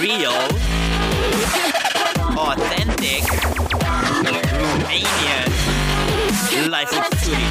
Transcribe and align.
Real, 0.00 0.38
authentic, 2.38 3.22
Romanian 4.24 5.24
life 6.70 6.90
with 6.90 7.06
Turi. 7.20 7.44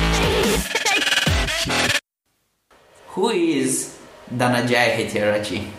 Who 3.09 3.29
is 3.29 3.97
Dhananjay 4.33 4.96
Hettiarachchi? 4.97 5.69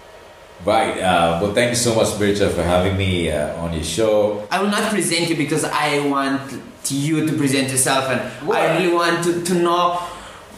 Right. 0.65 0.99
Uh, 0.99 1.41
well, 1.43 1.53
thank 1.53 1.71
you 1.71 1.77
so 1.77 1.95
much, 1.95 2.09
Bircha, 2.19 2.51
for 2.51 2.63
having 2.63 2.97
me 2.97 3.31
uh, 3.31 3.57
on 3.57 3.75
your 3.75 3.83
show. 3.83 4.47
I 4.51 4.63
will 4.63 4.71
not 4.71 4.89
present 4.91 5.29
you 5.29 5.37
because 5.37 5.65
I 5.65 6.07
want 6.09 6.41
you 6.89 7.27
to 7.27 7.33
present 7.37 7.69
yourself, 7.71 8.09
and 8.09 8.21
I 8.51 8.79
really 8.79 8.95
want 8.95 9.25
to, 9.25 9.43
to 9.43 9.55
know 9.55 10.01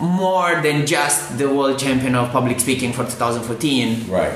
more 0.01 0.61
than 0.63 0.87
just 0.87 1.39
the 1.39 1.49
world 1.49 1.79
champion 1.79 2.15
of 2.15 2.31
public 2.31 2.61
speaking 2.61 2.93
for 2.93 3.05
2014. 3.05 4.11
Right. 4.11 4.33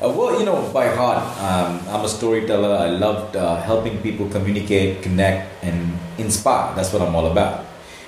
Uh, 0.00 0.14
well, 0.16 0.38
you 0.38 0.46
know, 0.46 0.70
by 0.72 0.88
heart, 0.94 1.18
um, 1.42 1.80
I'm 1.88 2.04
a 2.04 2.08
storyteller. 2.08 2.76
I 2.76 2.90
loved 2.90 3.34
uh, 3.34 3.60
helping 3.62 3.98
people 3.98 4.28
communicate, 4.28 5.02
connect, 5.02 5.50
and 5.64 5.98
inspire. 6.18 6.74
That's 6.76 6.92
what 6.92 7.02
I'm 7.02 7.14
all 7.14 7.26
about. 7.26 7.66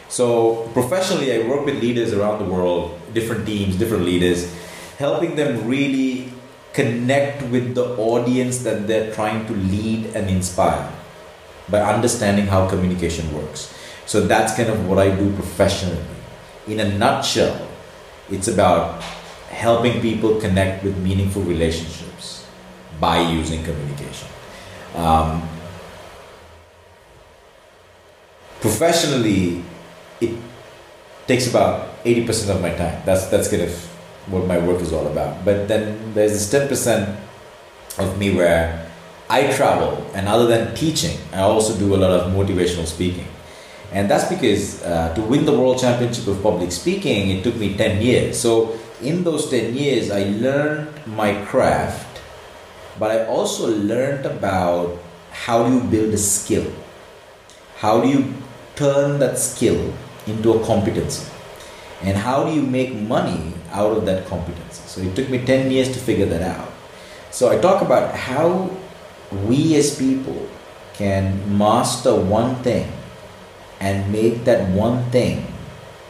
So, 0.08 0.68
professionally, 0.72 1.32
I 1.32 1.48
work 1.48 1.66
with 1.66 1.80
leaders 1.80 2.12
around 2.12 2.38
the 2.38 2.44
world, 2.44 2.98
different 3.12 3.46
teams, 3.46 3.76
different 3.76 4.04
leaders, 4.04 4.52
helping 4.98 5.34
them 5.34 5.66
really 5.66 6.32
connect 6.72 7.42
with 7.50 7.74
the 7.74 7.96
audience 7.96 8.58
that 8.62 8.86
they're 8.86 9.12
trying 9.12 9.46
to 9.46 9.52
lead 9.52 10.14
and 10.14 10.30
inspire 10.30 10.92
by 11.68 11.80
understanding 11.80 12.46
how 12.46 12.68
communication 12.68 13.34
works. 13.34 13.74
So, 14.06 14.26
that's 14.26 14.54
kind 14.54 14.68
of 14.68 14.86
what 14.88 14.98
I 14.98 15.10
do 15.10 15.32
professionally. 15.34 16.04
In 16.70 16.78
a 16.78 16.86
nutshell, 16.86 17.66
it's 18.30 18.46
about 18.46 19.02
helping 19.50 20.00
people 20.00 20.40
connect 20.40 20.84
with 20.84 20.96
meaningful 20.98 21.42
relationships 21.42 22.46
by 23.00 23.20
using 23.26 23.64
communication. 23.64 24.28
Um, 24.94 25.42
professionally, 28.60 29.64
it 30.20 30.38
takes 31.26 31.50
about 31.50 32.04
80% 32.04 32.54
of 32.54 32.62
my 32.62 32.70
time. 32.70 33.02
That's, 33.04 33.26
that's 33.26 33.50
kind 33.50 33.62
of 33.62 33.74
what 34.30 34.46
my 34.46 34.58
work 34.58 34.80
is 34.80 34.92
all 34.92 35.08
about. 35.08 35.44
But 35.44 35.66
then 35.66 36.14
there's 36.14 36.32
this 36.32 36.46
10% 36.54 37.16
of 37.98 38.16
me 38.16 38.32
where 38.36 38.86
I 39.28 39.52
travel, 39.52 40.06
and 40.14 40.28
other 40.28 40.46
than 40.46 40.74
teaching, 40.76 41.18
I 41.32 41.40
also 41.40 41.76
do 41.76 41.94
a 41.94 41.98
lot 41.98 42.10
of 42.10 42.32
motivational 42.32 42.86
speaking. 42.86 43.26
And 43.92 44.08
that's 44.08 44.28
because 44.28 44.82
uh, 44.84 45.12
to 45.14 45.22
win 45.22 45.44
the 45.44 45.52
World 45.52 45.80
Championship 45.80 46.26
of 46.28 46.42
Public 46.42 46.70
Speaking, 46.70 47.30
it 47.30 47.42
took 47.42 47.56
me 47.56 47.76
10 47.76 48.00
years. 48.00 48.38
So, 48.38 48.78
in 49.02 49.24
those 49.24 49.50
10 49.50 49.74
years, 49.74 50.10
I 50.10 50.24
learned 50.24 50.88
my 51.06 51.34
craft, 51.46 52.20
but 52.98 53.10
I 53.10 53.26
also 53.26 53.66
learned 53.66 54.26
about 54.26 54.96
how 55.32 55.66
do 55.66 55.74
you 55.74 55.80
build 55.80 56.14
a 56.14 56.18
skill? 56.18 56.70
How 57.78 58.00
do 58.00 58.08
you 58.08 58.32
turn 58.76 59.18
that 59.18 59.38
skill 59.38 59.92
into 60.26 60.52
a 60.52 60.64
competency? 60.64 61.26
And 62.02 62.16
how 62.16 62.44
do 62.44 62.52
you 62.52 62.62
make 62.62 62.94
money 62.94 63.54
out 63.72 63.96
of 63.96 64.06
that 64.06 64.26
competency? 64.26 64.82
So, 64.86 65.00
it 65.00 65.16
took 65.16 65.28
me 65.28 65.44
10 65.44 65.70
years 65.70 65.88
to 65.88 65.98
figure 65.98 66.26
that 66.26 66.42
out. 66.42 66.70
So, 67.32 67.50
I 67.50 67.58
talk 67.58 67.82
about 67.82 68.14
how 68.14 68.70
we 69.48 69.74
as 69.74 69.98
people 69.98 70.46
can 70.94 71.58
master 71.58 72.14
one 72.14 72.54
thing 72.62 72.86
and 73.80 74.12
make 74.12 74.44
that 74.44 74.68
one 74.70 75.02
thing 75.10 75.46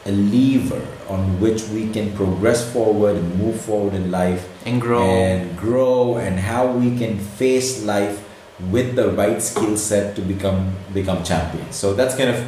a 0.07 0.11
lever 0.13 0.83
on 1.09 1.41
which 1.41 1.63
we 1.69 1.89
can 1.91 2.13
progress 2.17 2.71
forward 2.73 3.17
and 3.17 3.35
move 3.39 3.61
forward 3.61 3.95
in 3.95 4.11
life 4.11 4.49
And 4.67 4.81
grow. 4.81 5.03
and 5.03 5.57
grow 5.59 6.17
and 6.17 6.39
how 6.41 6.67
we 6.73 6.97
can 6.99 7.19
face 7.19 7.83
life 7.85 8.25
with 8.71 8.95
the 8.97 9.11
right 9.13 9.41
skill 9.43 9.77
set 9.77 10.15
to 10.17 10.23
become 10.23 10.75
become 10.93 11.23
champions 11.25 11.77
so 11.77 11.95
that's 11.95 12.15
kind 12.17 12.29
of 12.31 12.39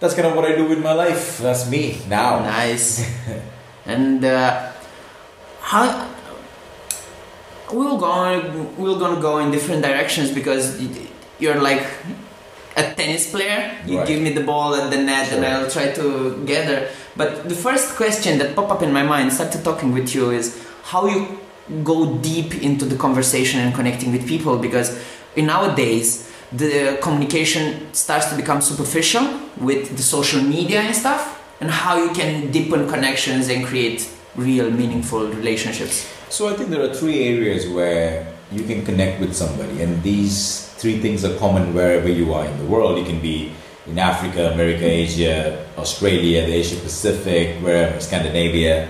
that's 0.00 0.14
kind 0.14 0.26
of 0.26 0.34
what 0.36 0.44
i 0.46 0.54
do 0.56 0.64
with 0.68 0.80
my 0.82 0.92
life 0.92 1.38
that's 1.38 1.68
me 1.68 2.00
now 2.08 2.40
Nice. 2.40 3.04
and 3.86 4.24
uh, 4.24 4.70
how 5.60 6.08
we'll 7.72 7.98
go 7.98 8.06
on, 8.06 8.76
we're 8.76 8.98
gonna 8.98 9.20
go 9.20 9.38
in 9.38 9.50
different 9.50 9.82
directions 9.82 10.30
because 10.30 10.80
you're 11.38 11.60
like 11.60 11.86
a 12.76 12.82
tennis 12.94 13.30
player. 13.30 13.72
You 13.86 13.98
Right. 13.98 14.06
give 14.06 14.20
me 14.20 14.30
the 14.30 14.42
ball 14.42 14.74
at 14.74 14.90
the 14.90 14.96
net, 14.98 15.32
and 15.32 15.44
I'll 15.44 15.70
try 15.70 15.88
to 16.00 16.04
gather. 16.46 16.88
But 17.16 17.48
the 17.48 17.54
first 17.54 17.96
question 17.96 18.38
that 18.38 18.54
pop 18.54 18.70
up 18.70 18.82
in 18.82 18.92
my 18.92 19.02
mind, 19.02 19.32
started 19.32 19.64
talking 19.64 19.92
with 19.92 20.14
you, 20.14 20.30
is 20.30 20.56
how 20.84 21.06
you 21.06 21.38
go 21.84 22.14
deep 22.16 22.62
into 22.62 22.84
the 22.84 22.96
conversation 22.96 23.60
and 23.60 23.74
connecting 23.74 24.10
with 24.12 24.26
people 24.26 24.56
because 24.58 24.98
in 25.36 25.46
nowadays 25.46 26.28
the 26.52 26.98
communication 27.00 27.86
starts 27.92 28.26
to 28.30 28.34
become 28.34 28.60
superficial 28.60 29.22
with 29.56 29.96
the 29.96 30.02
social 30.02 30.42
media 30.42 30.80
and 30.80 30.94
stuff 30.96 31.40
and 31.60 31.70
how 31.70 31.96
you 32.02 32.10
can 32.10 32.50
deepen 32.50 32.88
connections 32.88 33.48
and 33.48 33.64
create 33.64 34.08
real 34.34 34.68
meaningful 34.70 35.28
relationships 35.28 36.06
So 36.28 36.48
I 36.48 36.54
think 36.56 36.70
there 36.70 36.82
are 36.82 36.94
three 36.94 37.22
areas 37.34 37.68
where 37.68 38.26
you 38.50 38.64
can 38.64 38.84
connect 38.84 39.20
with 39.20 39.34
somebody, 39.34 39.82
and 39.82 40.02
these 40.02 40.69
three 40.80 40.98
things 40.98 41.26
are 41.28 41.36
common 41.36 41.74
wherever 41.74 42.08
you 42.08 42.32
are 42.32 42.46
in 42.46 42.56
the 42.56 42.64
world. 42.64 42.96
You 42.96 43.04
can 43.04 43.20
be 43.20 43.52
in 43.86 43.98
Africa, 43.98 44.52
America, 44.52 44.88
Asia, 44.88 45.68
Australia, 45.76 46.46
the 46.46 46.54
Asia 46.56 46.76
Pacific, 46.80 47.60
wherever, 47.60 48.00
Scandinavia. 48.00 48.88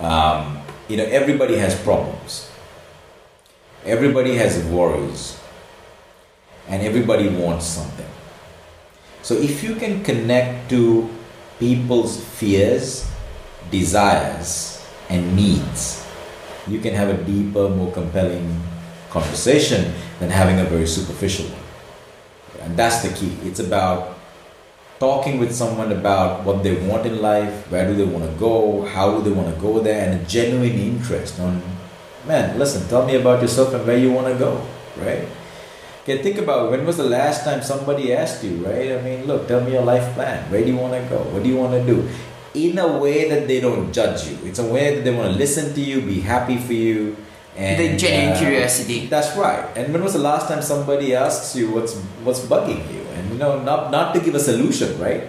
Um, 0.00 0.58
you 0.88 0.96
know, 0.96 1.04
everybody 1.04 1.54
has 1.54 1.78
problems. 1.82 2.50
Everybody 3.84 4.34
has 4.34 4.58
worries, 4.66 5.38
and 6.66 6.82
everybody 6.82 7.28
wants 7.28 7.64
something. 7.64 8.10
So 9.22 9.38
if 9.38 9.62
you 9.62 9.76
can 9.76 10.02
connect 10.02 10.68
to 10.70 11.08
people's 11.60 12.18
fears, 12.18 13.06
desires, 13.70 14.84
and 15.08 15.36
needs, 15.36 16.04
you 16.66 16.80
can 16.80 16.92
have 16.92 17.08
a 17.08 17.22
deeper, 17.22 17.68
more 17.70 17.92
compelling 17.92 18.60
conversation 19.10 19.92
than 20.18 20.30
having 20.30 20.58
a 20.60 20.64
very 20.64 20.86
superficial 20.86 21.46
one. 21.46 21.62
And 22.62 22.76
that's 22.76 23.02
the 23.02 23.12
key. 23.14 23.36
It's 23.42 23.60
about 23.60 24.16
talking 25.00 25.38
with 25.40 25.52
someone 25.52 25.92
about 25.92 26.44
what 26.44 26.62
they 26.62 26.76
want 26.86 27.06
in 27.06 27.22
life, 27.22 27.70
where 27.70 27.86
do 27.88 27.94
they 27.94 28.04
want 28.04 28.24
to 28.24 28.30
go, 28.38 28.84
how 28.84 29.16
do 29.16 29.22
they 29.24 29.32
want 29.32 29.52
to 29.52 29.60
go 29.60 29.80
there, 29.80 30.08
and 30.08 30.20
a 30.20 30.24
genuine 30.26 30.76
interest 30.78 31.40
on, 31.40 31.62
man, 32.26 32.58
listen, 32.58 32.86
tell 32.88 33.06
me 33.06 33.16
about 33.16 33.40
yourself 33.40 33.72
and 33.72 33.86
where 33.86 33.96
you 33.96 34.12
want 34.12 34.28
to 34.28 34.38
go, 34.38 34.60
right? 34.98 35.26
Okay, 36.02 36.22
think 36.22 36.38
about 36.38 36.70
when 36.70 36.84
was 36.84 36.98
the 36.98 37.04
last 37.04 37.44
time 37.44 37.62
somebody 37.62 38.12
asked 38.12 38.44
you, 38.44 38.56
right? 38.64 38.92
I 38.92 39.00
mean, 39.00 39.26
look, 39.26 39.48
tell 39.48 39.60
me 39.64 39.72
your 39.72 39.84
life 39.84 40.14
plan. 40.14 40.50
Where 40.50 40.60
do 40.60 40.68
you 40.68 40.76
want 40.76 40.92
to 40.92 41.08
go? 41.08 41.18
What 41.32 41.42
do 41.42 41.48
you 41.48 41.56
want 41.56 41.72
to 41.72 41.84
do? 41.84 42.08
In 42.52 42.78
a 42.78 42.98
way 42.98 43.28
that 43.28 43.48
they 43.48 43.60
don't 43.60 43.92
judge 43.92 44.28
you. 44.28 44.36
It's 44.44 44.58
a 44.58 44.66
way 44.66 44.96
that 44.96 45.04
they 45.04 45.14
want 45.14 45.32
to 45.32 45.38
listen 45.38 45.72
to 45.74 45.80
you, 45.80 46.00
be 46.02 46.20
happy 46.20 46.58
for 46.58 46.72
you, 46.72 47.16
and 47.56 47.78
the 47.80 47.96
genuine 47.96 48.36
uh, 48.36 48.38
curiosity 48.38 49.06
That's 49.06 49.36
right. 49.36 49.64
And 49.76 49.92
when 49.92 50.02
was 50.02 50.12
the 50.12 50.20
last 50.20 50.48
time 50.48 50.62
somebody 50.62 51.14
asks 51.14 51.56
you 51.56 51.70
what's 51.70 51.96
what's 52.22 52.40
bugging 52.40 52.82
you? 52.92 53.02
And 53.14 53.30
you 53.32 53.38
know, 53.38 53.62
not 53.62 53.90
not 53.90 54.14
to 54.14 54.20
give 54.20 54.34
a 54.34 54.40
solution, 54.40 54.98
right? 55.00 55.24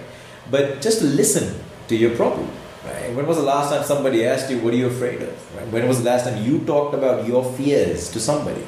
But 0.50 0.82
just 0.82 1.02
listen 1.02 1.60
to 1.88 1.96
your 1.96 2.16
problem. 2.16 2.50
Right? 2.86 3.14
When 3.16 3.28
was 3.28 3.38
the 3.38 3.44
last 3.44 3.70
time 3.70 3.84
somebody 3.84 4.26
asked 4.26 4.50
you 4.50 4.60
what 4.60 4.74
are 4.74 4.78
you 4.78 4.88
afraid 4.88 5.22
of? 5.22 5.34
Right? 5.56 5.68
When 5.68 5.88
was 5.88 6.00
the 6.00 6.06
last 6.06 6.26
time 6.26 6.44
you 6.44 6.60
talked 6.66 6.94
about 6.94 7.28
your 7.28 7.44
fears 7.54 8.10
to 8.12 8.20
somebody? 8.20 8.66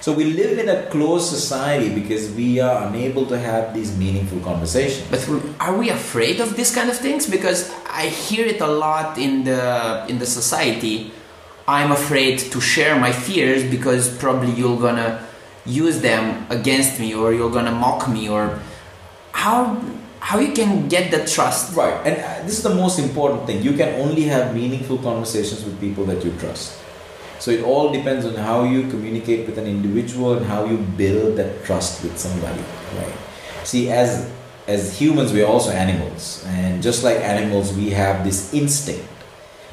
So 0.00 0.14
we 0.14 0.24
live 0.24 0.58
in 0.58 0.68
a 0.70 0.88
closed 0.88 1.28
society 1.28 1.92
because 1.92 2.30
we 2.32 2.58
are 2.58 2.88
unable 2.88 3.26
to 3.26 3.38
have 3.38 3.74
these 3.74 3.94
meaningful 3.98 4.40
conversations. 4.40 5.04
But 5.12 5.28
are 5.60 5.76
we 5.76 5.90
afraid 5.90 6.40
of 6.40 6.56
these 6.56 6.74
kind 6.74 6.88
of 6.88 6.96
things? 6.96 7.28
Because 7.28 7.70
I 7.84 8.06
hear 8.06 8.46
it 8.46 8.62
a 8.62 8.66
lot 8.66 9.18
in 9.18 9.44
the 9.44 10.06
in 10.08 10.18
the 10.18 10.24
society. 10.24 11.12
I'm 11.70 11.92
afraid 11.92 12.40
to 12.50 12.60
share 12.60 12.98
my 12.98 13.12
fears 13.12 13.62
because 13.62 14.10
probably 14.18 14.50
you're 14.50 14.80
gonna 14.80 15.24
use 15.64 16.00
them 16.00 16.44
against 16.50 16.98
me 16.98 17.14
or 17.14 17.32
you're 17.32 17.52
gonna 17.58 17.70
mock 17.70 18.08
me 18.08 18.28
or 18.28 18.58
how 19.30 19.80
how 20.18 20.40
you 20.40 20.52
can 20.52 20.88
get 20.88 21.12
the 21.12 21.24
trust. 21.24 21.76
Right, 21.76 21.94
and 22.04 22.16
uh, 22.18 22.42
this 22.42 22.58
is 22.58 22.64
the 22.64 22.74
most 22.74 22.98
important 22.98 23.46
thing. 23.46 23.62
You 23.62 23.74
can 23.74 24.00
only 24.02 24.24
have 24.24 24.52
meaningful 24.52 24.98
conversations 24.98 25.64
with 25.64 25.78
people 25.78 26.04
that 26.06 26.24
you 26.24 26.32
trust. 26.42 26.76
So 27.38 27.52
it 27.52 27.62
all 27.62 27.92
depends 27.92 28.26
on 28.26 28.34
how 28.34 28.64
you 28.64 28.90
communicate 28.90 29.46
with 29.46 29.56
an 29.56 29.66
individual 29.66 30.34
and 30.34 30.44
how 30.44 30.64
you 30.64 30.76
build 30.76 31.38
that 31.38 31.64
trust 31.64 32.02
with 32.02 32.18
somebody, 32.18 32.64
right? 32.98 33.14
See, 33.62 33.90
as 33.90 34.28
as 34.66 34.98
humans, 34.98 35.32
we're 35.32 35.46
also 35.46 35.70
animals, 35.70 36.44
and 36.48 36.82
just 36.82 37.04
like 37.04 37.18
animals, 37.18 37.72
we 37.72 37.90
have 37.90 38.24
this 38.24 38.52
instinct. 38.52 39.06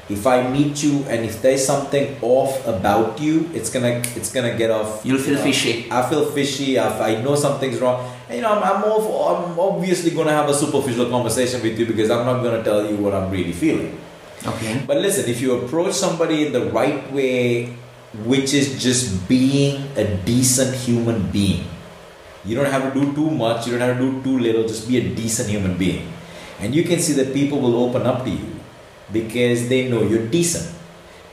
If 0.09 0.25
I 0.25 0.47
meet 0.47 0.81
you 0.83 1.03
and 1.11 1.25
if 1.25 1.41
there's 1.41 1.65
something 1.65 2.15
off 2.21 2.65
about 2.65 3.19
you, 3.19 3.49
it's 3.53 3.69
gonna 3.69 3.99
it's 4.15 4.31
gonna 4.31 4.55
get 4.55 4.71
off. 4.71 5.05
You'll 5.05 5.19
feel 5.19 5.35
you 5.35 5.39
know, 5.39 5.43
fishy. 5.43 5.91
I 5.91 6.09
feel 6.09 6.31
fishy. 6.31 6.79
I, 6.79 6.87
I 7.11 7.21
know 7.21 7.35
something's 7.35 7.79
wrong. 7.79 8.07
And, 8.29 8.37
you 8.37 8.41
know, 8.41 8.53
I'm, 8.53 8.63
I'm, 8.63 8.83
all, 8.83 9.35
I'm 9.35 9.59
obviously 9.59 10.11
to 10.11 10.23
have 10.23 10.47
a 10.47 10.53
superficial 10.53 11.09
conversation 11.09 11.61
with 11.61 11.77
you 11.77 11.85
because 11.85 12.09
I'm 12.09 12.25
not 12.25 12.41
to 12.41 12.63
tell 12.63 12.89
you 12.89 12.95
what 12.97 13.13
I'm 13.13 13.29
really 13.29 13.51
feeling. 13.51 13.99
Okay. 14.45 14.81
But 14.87 14.97
listen, 14.97 15.29
if 15.29 15.41
you 15.41 15.59
approach 15.59 15.93
somebody 15.93 16.47
in 16.47 16.53
the 16.53 16.71
right 16.71 17.11
way, 17.11 17.75
which 18.23 18.53
is 18.53 18.81
just 18.81 19.27
being 19.27 19.91
a 19.97 20.15
decent 20.23 20.73
human 20.75 21.29
being, 21.31 21.65
you 22.45 22.55
don't 22.55 22.71
have 22.71 22.93
to 22.93 22.99
do 22.99 23.13
too 23.13 23.29
much, 23.29 23.67
you 23.67 23.77
don't 23.77 23.87
have 23.87 23.97
to 23.97 24.11
do 24.11 24.23
too 24.23 24.39
little, 24.39 24.63
just 24.63 24.87
be 24.87 24.97
a 24.97 25.15
decent 25.15 25.49
human 25.49 25.77
being. 25.77 26.13
And 26.59 26.73
you 26.73 26.83
can 26.83 26.99
see 26.99 27.13
that 27.13 27.33
people 27.33 27.59
will 27.59 27.75
open 27.75 28.07
up 28.07 28.23
to 28.23 28.29
you 28.29 28.56
because 29.11 29.69
they 29.69 29.89
know 29.89 30.03
you're 30.03 30.27
decent. 30.27 30.73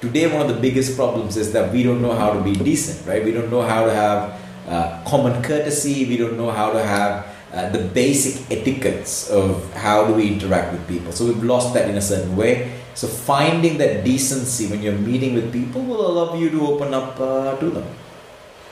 Today, 0.00 0.30
one 0.30 0.42
of 0.42 0.48
the 0.48 0.60
biggest 0.60 0.96
problems 0.96 1.36
is 1.36 1.52
that 1.52 1.72
we 1.72 1.82
don't 1.82 2.02
know 2.02 2.12
how 2.12 2.32
to 2.32 2.40
be 2.42 2.52
decent, 2.54 3.06
right? 3.06 3.24
We 3.24 3.32
don't 3.32 3.50
know 3.50 3.62
how 3.62 3.86
to 3.86 3.92
have 3.92 4.40
uh, 4.68 5.02
common 5.06 5.42
courtesy, 5.42 6.04
we 6.04 6.16
don't 6.16 6.36
know 6.36 6.50
how 6.50 6.72
to 6.72 6.82
have 6.82 7.26
uh, 7.52 7.70
the 7.70 7.78
basic 7.78 8.50
etiquettes 8.50 9.30
of 9.30 9.72
how 9.74 10.06
do 10.06 10.14
we 10.14 10.26
interact 10.28 10.72
with 10.72 10.86
people. 10.88 11.12
So 11.12 11.26
we've 11.26 11.42
lost 11.42 11.72
that 11.74 11.88
in 11.88 11.96
a 11.96 12.02
certain 12.02 12.36
way. 12.36 12.80
So 12.94 13.06
finding 13.06 13.78
that 13.78 14.04
decency 14.04 14.66
when 14.66 14.82
you're 14.82 14.98
meeting 14.98 15.34
with 15.34 15.52
people 15.52 15.82
will 15.82 16.06
allow 16.06 16.34
you 16.34 16.50
to 16.50 16.66
open 16.66 16.94
up 16.94 17.18
uh, 17.20 17.56
to 17.56 17.70
them. 17.70 17.86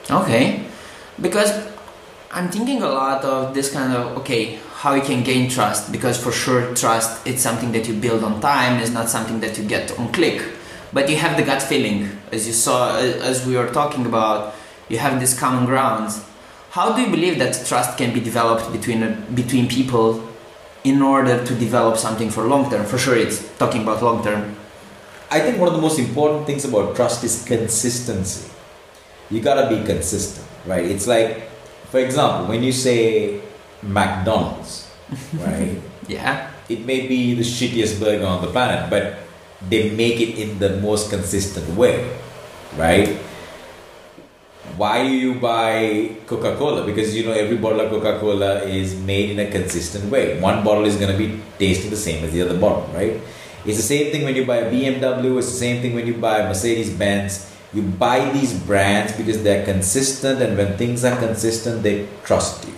Okay. 0.09 0.65
Because 1.19 1.51
I'm 2.31 2.49
thinking 2.49 2.81
a 2.81 2.89
lot 2.89 3.23
of 3.23 3.53
this 3.53 3.71
kind 3.71 3.93
of 3.93 4.17
okay, 4.19 4.59
how 4.83 4.93
you 4.93 5.01
can 5.01 5.23
gain 5.23 5.49
trust 5.49 5.93
because 5.93 6.21
for 6.21 6.33
sure 6.33 6.75
trust 6.75 7.25
it's 7.25 7.41
something 7.41 7.71
that 7.71 7.87
you 7.87 7.93
build 7.93 8.21
on 8.21 8.41
time, 8.41 8.81
it's 8.81 8.91
not 8.91 9.07
something 9.07 9.39
that 9.39 9.57
you 9.57 9.63
get 9.63 9.97
on 9.97 10.11
click. 10.11 10.43
But 10.91 11.09
you 11.09 11.15
have 11.15 11.37
the 11.37 11.43
gut 11.43 11.61
feeling, 11.61 12.09
as 12.33 12.45
you 12.45 12.51
saw 12.51 12.99
as 12.99 13.47
we 13.47 13.55
were 13.55 13.69
talking 13.69 14.05
about, 14.05 14.53
you 14.89 14.97
have 14.97 15.21
this 15.21 15.39
common 15.39 15.65
ground 15.65 16.11
How 16.71 16.95
do 16.95 17.01
you 17.03 17.11
believe 17.11 17.37
that 17.37 17.53
trust 17.67 17.97
can 17.99 18.13
be 18.13 18.19
developed 18.19 18.65
between 18.73 19.01
between 19.35 19.67
people 19.67 20.07
in 20.83 21.01
order 21.01 21.35
to 21.45 21.53
develop 21.65 21.95
something 21.97 22.29
for 22.35 22.43
long 22.53 22.69
term? 22.69 22.83
For 22.85 22.97
sure, 22.97 23.15
it's 23.15 23.37
talking 23.61 23.83
about 23.83 24.01
long 24.01 24.23
term. 24.23 24.41
I 25.29 25.39
think 25.39 25.59
one 25.61 25.69
of 25.69 25.75
the 25.75 25.83
most 25.87 25.99
important 25.99 26.47
things 26.47 26.65
about 26.65 26.95
trust 26.95 27.23
is 27.23 27.45
consistency. 27.45 28.49
You 29.29 29.39
gotta 29.39 29.69
be 29.69 29.85
consistent, 29.85 30.47
right? 30.65 30.83
It's 30.83 31.05
like, 31.05 31.47
for 31.93 31.99
example, 31.99 32.49
when 32.49 32.63
you 32.63 32.73
say 32.73 33.39
McDonald's, 33.85 34.89
right? 35.33 35.79
yeah. 36.07 36.51
It 36.69 36.85
may 36.85 37.07
be 37.07 37.33
the 37.33 37.43
shittiest 37.43 37.99
burger 37.99 38.25
on 38.25 38.41
the 38.41 38.51
planet, 38.51 38.89
but 38.89 39.19
they 39.69 39.91
make 39.91 40.19
it 40.19 40.39
in 40.39 40.59
the 40.59 40.77
most 40.77 41.09
consistent 41.09 41.67
way, 41.77 42.09
right? 42.77 43.19
Why 44.77 45.03
do 45.03 45.13
you 45.13 45.35
buy 45.35 46.15
Coca 46.25 46.55
Cola? 46.55 46.85
Because 46.85 47.15
you 47.15 47.25
know 47.25 47.33
every 47.33 47.57
bottle 47.57 47.81
of 47.81 47.91
Coca 47.91 48.19
Cola 48.19 48.63
is 48.63 48.95
made 48.95 49.29
in 49.29 49.39
a 49.39 49.51
consistent 49.51 50.09
way. 50.09 50.39
One 50.39 50.63
bottle 50.63 50.85
is 50.85 50.95
going 50.95 51.11
to 51.11 51.17
be 51.17 51.39
tasting 51.59 51.91
the 51.91 51.97
same 51.97 52.23
as 52.23 52.31
the 52.31 52.41
other 52.41 52.57
bottle, 52.57 52.89
right? 52.93 53.21
It's 53.65 53.77
the 53.77 53.83
same 53.83 54.11
thing 54.11 54.23
when 54.23 54.35
you 54.35 54.45
buy 54.45 54.57
a 54.57 54.71
BMW, 54.71 55.37
it's 55.37 55.51
the 55.51 55.57
same 55.57 55.81
thing 55.81 55.93
when 55.93 56.07
you 56.07 56.15
buy 56.15 56.43
Mercedes 56.43 56.89
Benz. 56.89 57.49
You 57.73 57.81
buy 57.81 58.29
these 58.31 58.53
brands 58.53 59.13
because 59.13 59.41
they're 59.41 59.65
consistent, 59.65 60.41
and 60.41 60.57
when 60.57 60.77
things 60.77 61.03
are 61.05 61.17
consistent, 61.17 61.81
they 61.81 62.07
trust 62.23 62.67
you. 62.67 62.72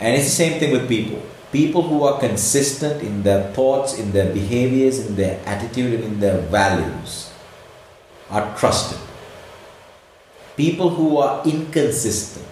And 0.00 0.14
it's 0.14 0.24
the 0.24 0.30
same 0.30 0.58
thing 0.58 0.72
with 0.72 0.88
people. 0.88 1.22
People 1.52 1.82
who 1.82 2.02
are 2.02 2.18
consistent 2.18 3.02
in 3.02 3.22
their 3.22 3.52
thoughts, 3.52 3.98
in 3.98 4.10
their 4.10 4.32
behaviors, 4.32 5.06
in 5.06 5.14
their 5.14 5.40
attitude, 5.46 5.94
and 5.94 6.04
in 6.04 6.20
their 6.20 6.40
values 6.50 7.30
are 8.28 8.56
trusted. 8.56 8.98
People 10.56 10.90
who 10.90 11.18
are 11.18 11.44
inconsistent, 11.46 12.46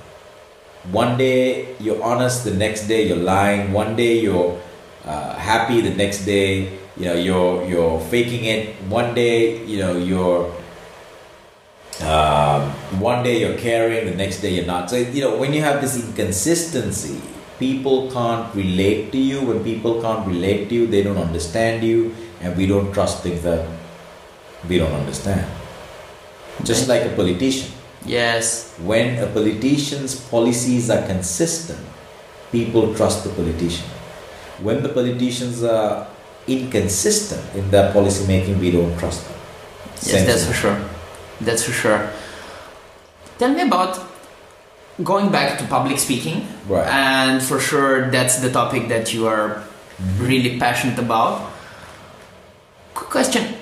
one 0.91 1.17
day 1.19 1.75
you're 1.79 2.03
honest, 2.03 2.45
the 2.45 2.55
next 2.55 2.87
day 2.87 3.09
you're 3.09 3.17
lying, 3.17 3.73
one 3.73 3.97
day 3.97 4.21
you're 4.21 4.61
uh, 5.05 5.35
happy, 5.35 5.81
the 5.81 5.95
next 5.95 6.25
day 6.25 6.79
you 6.97 7.07
know 7.07 7.15
you're 7.15 7.65
you're 7.67 8.01
faking 8.01 8.45
it, 8.45 8.75
one 8.87 9.15
day 9.15 9.65
you 9.67 9.79
know 9.79 9.97
you're 9.97 10.53
um, 12.01 12.71
one 13.01 13.23
day 13.23 13.41
you're 13.41 13.59
caring, 13.59 14.07
the 14.07 14.15
next 14.15 14.41
day 14.41 14.55
you're 14.55 14.67
not. 14.67 14.91
So 14.91 14.97
you 14.97 15.21
know 15.21 15.37
when 15.37 15.53
you 15.53 15.61
have 15.61 15.81
this 15.81 15.97
inconsistency, 15.97 17.21
people 17.59 18.11
can't 18.11 18.55
relate 18.55 19.13
to 19.13 19.19
you. 19.19 19.43
When 19.43 19.63
people 19.63 20.01
can't 20.01 20.27
relate 20.27 20.69
to 20.71 20.75
you, 20.75 20.87
they 20.87 21.03
don't 21.03 21.19
understand 21.19 21.85
you, 21.85 22.15
and 22.41 22.57
we 22.57 22.67
don't 22.67 22.93
trust 22.93 23.23
things 23.23 23.43
that 23.43 23.69
we 24.69 24.79
don't 24.79 24.93
understand. 24.93 25.47
Just 26.65 26.89
like 26.89 27.05
a 27.05 27.15
politician. 27.15 27.73
Yes. 28.05 28.75
When 28.79 29.19
a 29.23 29.27
politician's 29.27 30.17
policies 30.17 30.91
are 30.91 31.07
consistent, 31.07 31.79
people 32.51 32.95
trust 32.95 33.25
the 33.25 33.31
politician. 33.31 33.87
When 34.61 34.83
the 34.83 34.89
politicians 34.89 35.63
are 35.63 36.09
inconsistent 36.47 37.55
in 37.55 37.71
their 37.71 37.93
policy 37.93 38.27
making, 38.27 38.59
we 38.59 38.71
don't 38.71 38.97
trust 38.99 39.27
them. 39.27 39.39
Yes, 40.03 40.27
that's 40.27 40.47
for 40.47 40.53
sure. 40.53 40.92
That's 41.45 41.65
for 41.65 41.73
sure. 41.73 42.11
Tell 43.39 43.53
me 43.53 43.63
about 43.63 43.99
going 45.03 45.31
back 45.31 45.59
to 45.59 45.65
public 45.67 45.99
speaking. 45.99 46.47
Right. 46.69 46.87
And 46.87 47.43
for 47.43 47.59
sure, 47.59 48.11
that's 48.11 48.39
the 48.39 48.51
topic 48.51 48.89
that 48.89 49.13
you 49.13 49.27
are 49.27 49.65
mm-hmm. 49.99 50.27
really 50.27 50.59
passionate 50.59 50.99
about. 50.99 51.51
Quick 52.95 53.11
question. 53.11 53.55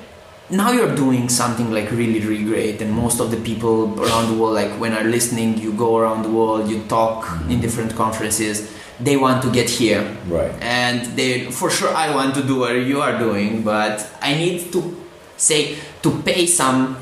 Now 0.51 0.73
you're 0.73 0.95
doing 0.97 1.29
something 1.29 1.71
like 1.71 1.93
really, 1.93 2.19
really 2.19 2.43
great, 2.45 2.83
and 2.83 2.93
most 2.93 3.21
of 3.21 3.31
the 3.31 3.37
people 3.37 3.95
around 4.03 4.35
the 4.35 4.37
world, 4.37 4.55
like 4.55 4.73
when 4.81 4.93
are 4.93 5.05
listening, 5.05 5.57
you 5.59 5.73
go 5.73 5.97
around 5.97 6.25
the 6.25 6.29
world, 6.29 6.69
you 6.69 6.83
talk 6.89 7.25
mm-hmm. 7.25 7.53
in 7.53 7.61
different 7.61 7.95
conferences. 7.95 8.69
They 8.99 9.17
want 9.17 9.43
to 9.45 9.51
get 9.51 9.71
here, 9.71 10.05
Right. 10.29 10.51
and 10.61 11.07
they 11.17 11.51
for 11.53 11.71
sure 11.71 11.95
I 11.95 12.13
want 12.13 12.35
to 12.35 12.43
do 12.43 12.59
what 12.59 12.75
you 12.75 13.01
are 13.01 13.17
doing, 13.17 13.63
but 13.63 14.05
I 14.21 14.35
need 14.35 14.73
to 14.73 14.97
say 15.37 15.77
to 16.03 16.11
pay 16.21 16.47
some 16.47 16.97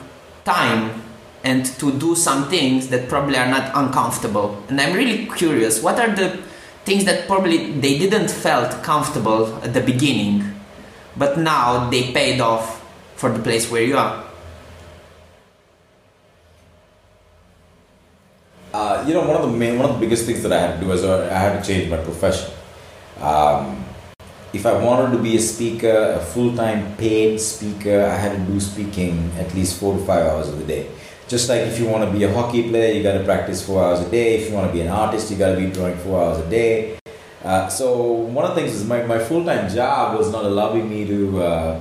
time 0.48 1.02
and 1.44 1.66
to 1.80 1.92
do 1.92 2.14
some 2.16 2.48
things 2.48 2.88
that 2.88 3.08
probably 3.08 3.36
are 3.36 3.48
not 3.48 3.70
uncomfortable. 3.74 4.56
And 4.68 4.80
I'm 4.80 4.94
really 4.94 5.26
curious, 5.26 5.82
what 5.82 5.98
are 6.00 6.14
the 6.14 6.38
things 6.84 7.04
that 7.04 7.26
probably 7.26 7.72
they 7.72 7.98
didn't 7.98 8.30
felt 8.30 8.82
comfortable 8.82 9.54
at 9.62 9.72
the 9.74 9.80
beginning, 9.80 10.44
but 11.16 11.38
now 11.38 11.90
they 11.90 12.12
paid 12.12 12.40
off 12.40 12.82
for 13.16 13.30
the 13.30 13.42
place 13.42 13.70
where 13.70 13.82
you 13.82 13.96
are? 13.96 14.24
Uh, 18.72 19.04
you 19.06 19.14
know, 19.14 19.26
one 19.26 19.36
of 19.36 19.42
the 19.42 19.56
main, 19.56 19.78
one 19.78 19.88
of 19.90 19.94
the 19.96 20.00
biggest 20.00 20.26
things 20.26 20.42
that 20.42 20.52
I 20.52 20.60
had 20.60 20.74
to 20.74 20.80
do 20.80 20.88
was 20.88 21.02
uh, 21.04 21.28
I 21.32 21.38
had 21.38 21.62
to 21.62 21.66
change 21.66 21.90
my 21.90 21.96
profession. 21.96 22.50
Um, 23.20 23.84
if 24.58 24.66
I 24.66 24.76
wanted 24.82 25.16
to 25.16 25.22
be 25.22 25.36
a 25.36 25.40
speaker, 25.40 26.14
a 26.18 26.20
full-time 26.20 26.96
paid 26.96 27.40
speaker, 27.40 28.02
I 28.02 28.16
had 28.16 28.32
to 28.32 28.52
do 28.52 28.58
speaking 28.58 29.30
at 29.38 29.54
least 29.54 29.78
four 29.78 29.96
to 29.96 30.04
five 30.04 30.26
hours 30.26 30.48
of 30.48 30.58
the 30.58 30.64
day. 30.64 30.90
Just 31.28 31.48
like 31.48 31.60
if 31.60 31.78
you 31.78 31.86
want 31.86 32.04
to 32.04 32.10
be 32.10 32.24
a 32.24 32.32
hockey 32.32 32.68
player, 32.68 32.92
you 32.92 33.04
got 33.04 33.16
to 33.18 33.22
practice 33.22 33.64
four 33.64 33.84
hours 33.84 34.00
a 34.00 34.10
day. 34.10 34.38
If 34.38 34.48
you 34.48 34.56
want 34.56 34.66
to 34.66 34.72
be 34.72 34.80
an 34.80 34.88
artist, 34.88 35.30
you 35.30 35.36
got 35.36 35.54
to 35.54 35.60
be 35.60 35.70
drawing 35.70 35.96
four 35.98 36.20
hours 36.20 36.44
a 36.44 36.50
day. 36.50 36.98
Uh, 37.44 37.68
so 37.68 38.02
one 38.10 38.44
of 38.44 38.56
the 38.56 38.60
things 38.60 38.74
is 38.74 38.84
my, 38.84 39.04
my 39.04 39.20
full-time 39.20 39.72
job 39.72 40.18
was 40.18 40.32
not 40.32 40.44
allowing 40.44 40.90
me 40.90 41.06
to 41.06 41.40
uh, 41.40 41.80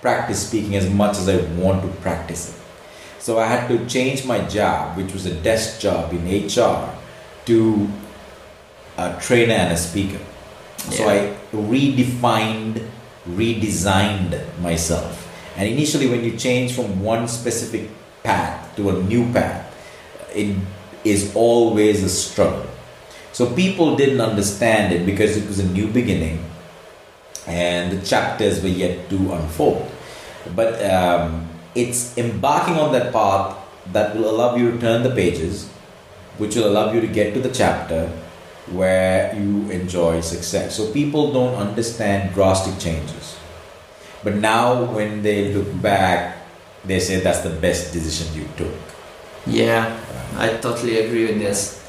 practice 0.00 0.48
speaking 0.48 0.74
as 0.74 0.90
much 0.90 1.16
as 1.18 1.28
I 1.28 1.36
want 1.54 1.82
to 1.82 1.88
practice 2.00 2.50
it. 2.50 2.60
So 3.20 3.38
I 3.38 3.46
had 3.46 3.68
to 3.68 3.86
change 3.86 4.26
my 4.26 4.40
job, 4.46 4.96
which 4.96 5.12
was 5.12 5.26
a 5.26 5.34
desk 5.42 5.80
job 5.80 6.12
in 6.12 6.26
HR, 6.26 6.92
to 7.44 7.88
a 8.98 9.16
trainer 9.20 9.54
and 9.54 9.72
a 9.72 9.76
speaker. 9.76 10.18
So 10.90 11.08
I 11.08 11.34
redefined, 11.56 12.86
redesigned 13.28 14.40
myself. 14.60 15.22
And 15.56 15.68
initially, 15.68 16.08
when 16.08 16.22
you 16.22 16.36
change 16.36 16.74
from 16.74 17.02
one 17.02 17.28
specific 17.28 17.90
path 18.22 18.76
to 18.76 18.90
a 18.90 19.02
new 19.02 19.32
path, 19.32 19.64
it 20.34 20.56
is 21.04 21.34
always 21.34 22.02
a 22.02 22.08
struggle. 22.08 22.66
So 23.32 23.52
people 23.54 23.96
didn't 23.96 24.20
understand 24.20 24.92
it 24.92 25.04
because 25.06 25.36
it 25.36 25.46
was 25.46 25.58
a 25.58 25.68
new 25.68 25.88
beginning 25.88 26.44
and 27.46 27.92
the 27.92 28.04
chapters 28.04 28.62
were 28.62 28.68
yet 28.68 29.08
to 29.10 29.16
unfold. 29.32 29.90
But 30.54 30.82
um, 30.84 31.48
it's 31.74 32.16
embarking 32.18 32.76
on 32.76 32.92
that 32.92 33.12
path 33.12 33.56
that 33.92 34.16
will 34.16 34.28
allow 34.28 34.56
you 34.56 34.72
to 34.72 34.78
turn 34.78 35.02
the 35.02 35.14
pages, 35.14 35.68
which 36.38 36.56
will 36.56 36.68
allow 36.68 36.92
you 36.92 37.00
to 37.00 37.06
get 37.06 37.34
to 37.34 37.40
the 37.40 37.50
chapter 37.50 38.10
where 38.72 39.34
you 39.34 39.70
enjoy 39.70 40.20
success. 40.20 40.76
So 40.76 40.92
people 40.92 41.32
don't 41.32 41.54
understand 41.54 42.34
drastic 42.34 42.78
changes. 42.78 43.36
But 44.24 44.36
now, 44.36 44.84
when 44.92 45.22
they 45.22 45.54
look 45.54 45.70
back, 45.80 46.38
they 46.84 47.00
say 47.00 47.20
that's 47.20 47.40
the 47.40 47.50
best 47.50 47.92
decision 47.92 48.34
you 48.34 48.48
took. 48.56 48.74
Yeah, 49.46 49.96
I 50.36 50.56
totally 50.58 50.98
agree 50.98 51.26
with 51.26 51.38
this. 51.38 51.82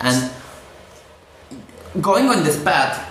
And 0.00 0.30
going 2.00 2.28
on 2.28 2.44
this 2.44 2.62
path, 2.62 3.04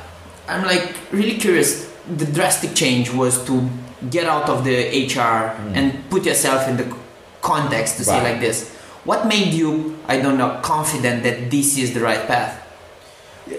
I'm 0.48 0.66
like 0.66 0.96
really 1.12 1.38
curious. 1.38 1.86
The 2.08 2.26
drastic 2.26 2.74
change 2.74 3.12
was 3.12 3.44
to 3.46 3.70
get 4.10 4.26
out 4.26 4.50
of 4.50 4.64
the 4.64 5.06
HR 5.06 5.54
hmm. 5.54 5.76
and 5.76 6.10
put 6.10 6.26
yourself 6.26 6.68
in 6.70 6.78
the 6.78 6.96
context 7.42 7.98
to 7.98 8.06
say 8.06 8.22
like 8.24 8.40
this. 8.40 8.74
What 9.04 9.28
made 9.28 9.54
you, 9.54 9.97
I 10.08 10.22
don't 10.22 10.38
know, 10.38 10.60
confident 10.64 11.24
that 11.24 11.52
this 11.52 11.78
is 11.78 11.94
the 11.94 12.00
right 12.00 12.26
path? 12.28 12.64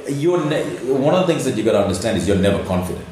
You're 0.09 0.45
ne- 0.45 0.65
one 0.89 1.15
of 1.15 1.27
the 1.27 1.33
things 1.33 1.45
that 1.45 1.57
you 1.57 1.63
got 1.63 1.73
to 1.73 1.83
understand 1.83 2.17
is 2.17 2.27
you're 2.27 2.39
never 2.41 2.65
confident. 2.65 3.05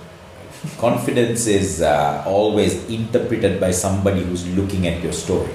Confidence 0.78 1.46
is 1.46 1.82
uh, 1.82 2.24
always 2.26 2.88
interpreted 2.88 3.60
by 3.60 3.70
somebody 3.70 4.22
who's 4.24 4.48
looking 4.56 4.86
at 4.86 5.02
your 5.02 5.12
story. 5.12 5.52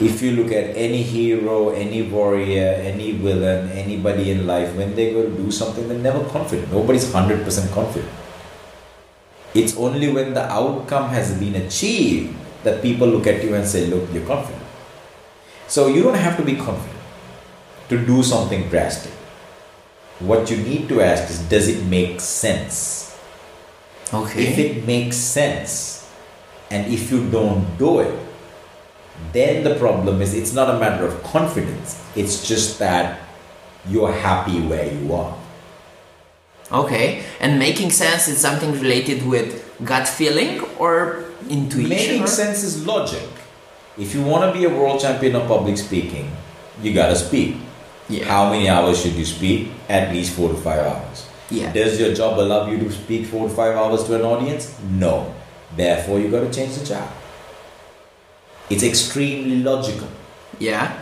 If 0.00 0.22
you 0.22 0.32
look 0.32 0.50
at 0.50 0.74
any 0.74 1.02
hero, 1.02 1.70
any 1.70 2.00
warrior, 2.02 2.80
any 2.80 3.12
villain, 3.12 3.68
anybody 3.72 4.30
in 4.30 4.46
life, 4.46 4.74
when 4.74 4.96
they 4.96 5.12
go 5.12 5.22
to 5.28 5.30
do 5.30 5.50
something, 5.50 5.86
they're 5.88 5.98
never 5.98 6.24
confident. 6.30 6.72
Nobody's 6.72 7.04
100% 7.04 7.44
confident. 7.72 8.10
It's 9.54 9.76
only 9.76 10.10
when 10.10 10.32
the 10.32 10.44
outcome 10.50 11.10
has 11.10 11.38
been 11.38 11.54
achieved 11.56 12.34
that 12.64 12.80
people 12.80 13.06
look 13.06 13.26
at 13.26 13.44
you 13.44 13.54
and 13.54 13.68
say, 13.68 13.86
Look, 13.86 14.08
you're 14.12 14.24
confident. 14.24 14.61
So 15.72 15.88
you 15.88 16.02
don't 16.02 16.20
have 16.20 16.36
to 16.36 16.44
be 16.44 16.54
confident 16.54 17.00
to 17.88 17.96
do 17.96 18.22
something 18.22 18.68
drastic. 18.68 19.12
What 20.20 20.50
you 20.50 20.58
need 20.58 20.86
to 20.90 21.00
ask 21.00 21.30
is, 21.30 21.38
Does 21.48 21.66
it 21.66 21.86
make 21.86 22.20
sense? 22.20 23.16
Okay. 24.12 24.48
If 24.48 24.58
it 24.58 24.86
makes 24.86 25.16
sense, 25.16 26.04
and 26.70 26.92
if 26.92 27.10
you 27.10 27.24
don't 27.30 27.64
do 27.78 28.00
it, 28.00 28.12
then 29.32 29.64
the 29.64 29.74
problem 29.76 30.20
is 30.20 30.34
it's 30.34 30.52
not 30.52 30.68
a 30.68 30.78
matter 30.78 31.06
of 31.06 31.22
confidence, 31.22 31.96
it's 32.14 32.46
just 32.46 32.78
that 32.78 33.20
you're 33.88 34.12
happy 34.12 34.60
where 34.60 34.92
you 34.92 35.14
are. 35.14 35.34
Okay. 36.70 37.24
And 37.40 37.58
making 37.58 37.92
sense 37.92 38.28
is 38.28 38.36
something 38.36 38.72
related 38.72 39.24
with 39.26 39.64
gut 39.82 40.06
feeling 40.06 40.60
or 40.76 41.24
intuition? 41.48 41.88
Making 41.88 42.24
or- 42.24 42.26
sense 42.26 42.62
is 42.62 42.86
logic. 42.86 43.24
If 43.98 44.14
you 44.14 44.22
want 44.22 44.50
to 44.50 44.58
be 44.58 44.64
a 44.64 44.70
world 44.70 45.00
champion 45.00 45.36
of 45.36 45.46
public 45.46 45.76
speaking, 45.76 46.30
you 46.82 46.94
gotta 46.94 47.16
speak. 47.16 47.56
Yeah. 48.08 48.24
How 48.24 48.50
many 48.50 48.68
hours 48.68 49.00
should 49.00 49.12
you 49.14 49.24
speak? 49.24 49.70
At 49.88 50.12
least 50.12 50.34
four 50.34 50.48
to 50.48 50.56
five 50.56 50.80
hours. 50.80 51.28
Yeah. 51.50 51.72
Does 51.72 52.00
your 52.00 52.14
job 52.14 52.38
allow 52.38 52.70
you 52.70 52.78
to 52.78 52.90
speak 52.90 53.26
four 53.26 53.48
to 53.48 53.54
five 53.54 53.76
hours 53.76 54.04
to 54.04 54.16
an 54.16 54.22
audience? 54.22 54.74
No. 54.90 55.34
Therefore, 55.76 56.18
you 56.18 56.30
gotta 56.30 56.50
change 56.50 56.76
the 56.76 56.84
job. 56.86 57.08
It's 58.70 58.82
extremely 58.82 59.62
logical. 59.62 60.08
Yeah. 60.58 60.98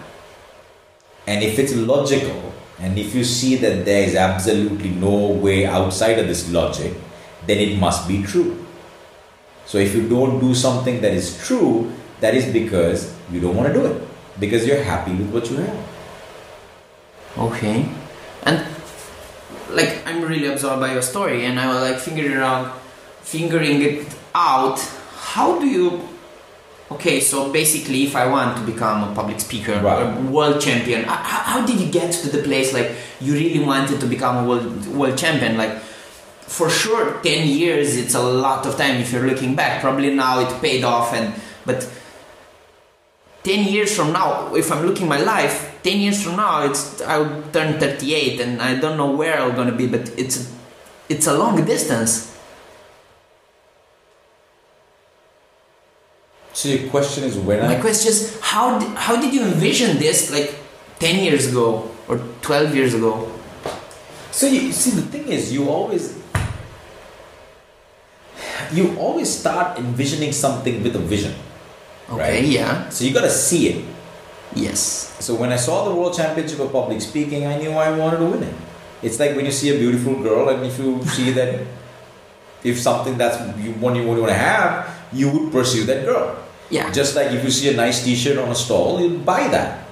And 1.27 1.45
if 1.45 1.59
it's 1.59 1.75
logical, 1.75 2.53
and 2.81 2.99
if 2.99 3.15
you 3.15 3.23
see 3.23 3.57
that 3.57 3.85
there 3.85 4.03
is 4.03 4.17
absolutely 4.17 4.91
no 4.91 5.29
way 5.29 5.67
outside 5.67 6.19
of 6.19 6.27
this 6.27 6.51
logic, 6.51 6.95
then 7.47 7.59
it 7.59 7.79
must 7.79 8.09
be 8.09 8.23
true. 8.23 8.67
So 9.67 9.79
if 9.79 9.95
you 9.95 10.09
don't 10.09 10.41
do 10.41 10.55
something 10.55 11.01
that 11.03 11.13
is 11.15 11.39
true, 11.47 11.93
that 12.21 12.35
is 12.35 12.47
because 12.53 13.15
you 13.33 13.41
don't 13.41 13.57
want 13.57 13.69
to 13.69 13.75
do 13.75 13.87
it. 13.87 14.03
Because 14.39 14.67
you're 14.67 14.83
happy 14.83 15.13
with 15.13 15.31
what 15.31 15.51
you 15.51 15.57
have. 15.59 15.79
Okay. 17.39 17.89
And 18.45 18.67
like 19.71 20.03
I'm 20.07 20.23
really 20.23 20.47
absorbed 20.47 20.81
by 20.81 20.93
your 20.93 21.03
story 21.03 21.45
and 21.45 21.59
I 21.61 21.67
was 21.73 21.81
like 21.91 22.01
figuring 22.01 22.37
around 22.37 22.73
figuring 23.23 23.83
it 23.83 24.07
out. 24.35 24.79
How 25.15 25.59
do 25.61 25.67
you 25.67 26.09
Okay, 26.93 27.21
so 27.21 27.53
basically 27.53 28.03
if 28.03 28.17
I 28.17 28.27
want 28.27 28.57
to 28.57 28.65
become 28.65 29.13
a 29.13 29.15
public 29.15 29.39
speaker 29.39 29.79
Right. 29.81 30.03
a 30.03 30.21
world 30.23 30.61
champion, 30.61 31.03
h- 31.03 31.07
h- 31.07 31.45
how 31.53 31.65
did 31.65 31.79
you 31.79 31.87
get 31.89 32.11
to 32.13 32.29
the 32.37 32.43
place 32.43 32.73
like 32.75 32.91
you 33.21 33.33
really 33.35 33.61
wanted 33.65 34.01
to 34.01 34.07
become 34.07 34.45
a 34.45 34.49
world 34.49 34.87
world 34.89 35.17
champion 35.17 35.57
like 35.57 35.79
for 35.79 36.69
sure 36.69 37.21
10 37.23 37.47
years 37.47 37.97
it's 37.97 38.15
a 38.17 38.21
lot 38.21 38.67
of 38.67 38.77
time 38.77 38.97
if 38.97 39.13
you're 39.13 39.25
looking 39.29 39.55
back 39.55 39.81
probably 39.81 40.13
now 40.13 40.41
it 40.41 40.51
paid 40.61 40.83
off 40.83 41.15
and 41.15 41.33
but 41.65 41.89
10 43.45 43.65
years 43.73 43.95
from 43.97 44.13
now 44.13 44.55
if 44.55 44.71
i'm 44.71 44.85
looking 44.87 45.09
my 45.09 45.21
life 45.21 45.79
10 45.83 45.99
years 45.99 46.23
from 46.23 46.37
now 46.37 46.65
it's 46.65 47.01
i'll 47.03 47.43
turn 47.53 47.79
38 47.79 48.41
and 48.41 48.61
i 48.63 48.79
don't 48.79 48.97
know 48.97 49.11
where 49.11 49.41
i'm 49.41 49.55
gonna 49.57 49.73
be 49.73 49.87
but 49.87 50.11
it's 50.19 50.53
it's 51.09 51.27
a 51.27 51.37
long 51.37 51.65
distance 51.65 52.27
So 56.53 56.69
your 56.69 56.91
question 56.91 57.25
is 57.25 57.37
when 57.39 57.61
my 57.61 57.77
I 57.77 57.81
question 57.81 58.11
is 58.11 58.39
how 58.43 58.79
did, 58.79 58.89
how 58.99 59.17
did 59.17 59.33
you 59.33 59.43
envision 59.43 59.97
this 59.99 60.31
like 60.31 60.53
10 60.99 61.25
years 61.25 61.47
ago 61.47 61.89
or 62.09 62.19
12 62.43 62.75
years 62.75 62.93
ago 62.93 63.31
So 64.31 64.47
you 64.47 64.73
see 64.73 64.91
the 64.91 65.03
thing 65.03 65.29
is 65.29 65.53
you 65.53 65.69
always 65.69 66.17
you 68.73 68.97
always 68.97 69.29
start 69.29 69.79
envisioning 69.79 70.33
something 70.33 70.83
with 70.83 70.95
a 70.95 70.99
vision. 70.99 71.35
Okay 72.11 72.43
Right. 72.43 72.45
yeah 72.45 72.89
So 72.91 73.05
you 73.05 73.13
gotta 73.15 73.31
see 73.31 73.69
it. 73.69 73.85
yes 74.55 75.15
So 75.21 75.35
when 75.37 75.53
I 75.53 75.57
saw 75.57 75.85
the 75.89 75.95
World 75.95 76.17
Championship 76.17 76.59
of 76.61 76.73
Public 76.73 77.01
Speaking, 77.01 77.47
I 77.47 77.59
knew 77.59 77.71
I 77.73 77.93
wanted 77.97 78.19
to 78.19 78.27
win 78.27 78.43
it. 78.43 78.55
It's 79.03 79.19
like 79.21 79.37
when 79.37 79.45
you 79.47 79.53
see 79.53 79.71
a 79.75 79.79
beautiful 79.79 80.17
girl, 80.21 80.49
and 80.49 80.65
if 80.67 80.77
you 80.79 81.01
see 81.05 81.31
that, 81.33 81.61
if 82.65 82.77
something 82.81 83.17
that's 83.17 83.37
you 83.61 83.73
one 83.81 83.95
you 83.97 84.05
want 84.07 84.29
to 84.29 84.35
have, 84.37 84.89
you 85.13 85.31
would 85.31 85.53
pursue 85.53 85.85
that 85.89 86.05
girl. 86.05 86.37
yeah 86.69 86.91
Just 86.93 87.15
like 87.17 87.31
if 87.33 87.45
you 87.45 87.51
see 87.53 87.69
a 87.73 87.77
nice 87.77 88.03
T-shirt 88.05 88.37
on 88.39 88.49
a 88.51 88.55
stall, 88.59 89.01
you'll 89.01 89.23
buy 89.25 89.49
that. 89.49 89.87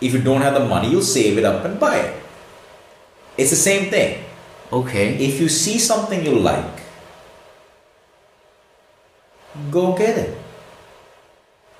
If 0.00 0.12
you 0.12 0.20
don't 0.20 0.42
have 0.44 0.54
the 0.54 0.64
money, 0.68 0.88
you'll 0.92 1.06
save 1.06 1.38
it 1.38 1.44
up 1.44 1.64
and 1.64 1.78
buy 1.80 1.96
it. 2.00 2.12
It's 3.36 3.50
the 3.52 3.60
same 3.60 3.88
thing. 3.92 4.24
okay 4.72 5.14
If 5.20 5.38
you 5.40 5.48
see 5.48 5.78
something 5.78 6.24
you 6.24 6.34
like, 6.36 6.80
go 9.70 9.96
get 9.96 10.18
it. 10.18 10.32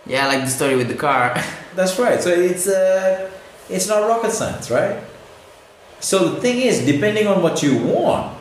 Yeah 0.06 0.26
like 0.26 0.40
the 0.40 0.50
story 0.50 0.76
with 0.76 0.88
the 0.88 0.94
car 0.94 1.34
That's 1.76 1.98
right. 2.00 2.20
So 2.20 2.30
it's 2.30 2.66
uh, 2.66 3.30
it's 3.68 3.86
not 3.86 4.08
rocket 4.08 4.32
science, 4.32 4.70
right? 4.72 4.96
So 6.00 6.32
the 6.32 6.40
thing 6.40 6.64
is, 6.64 6.84
depending 6.86 7.26
on 7.28 7.42
what 7.42 7.62
you 7.62 7.76
want, 7.84 8.32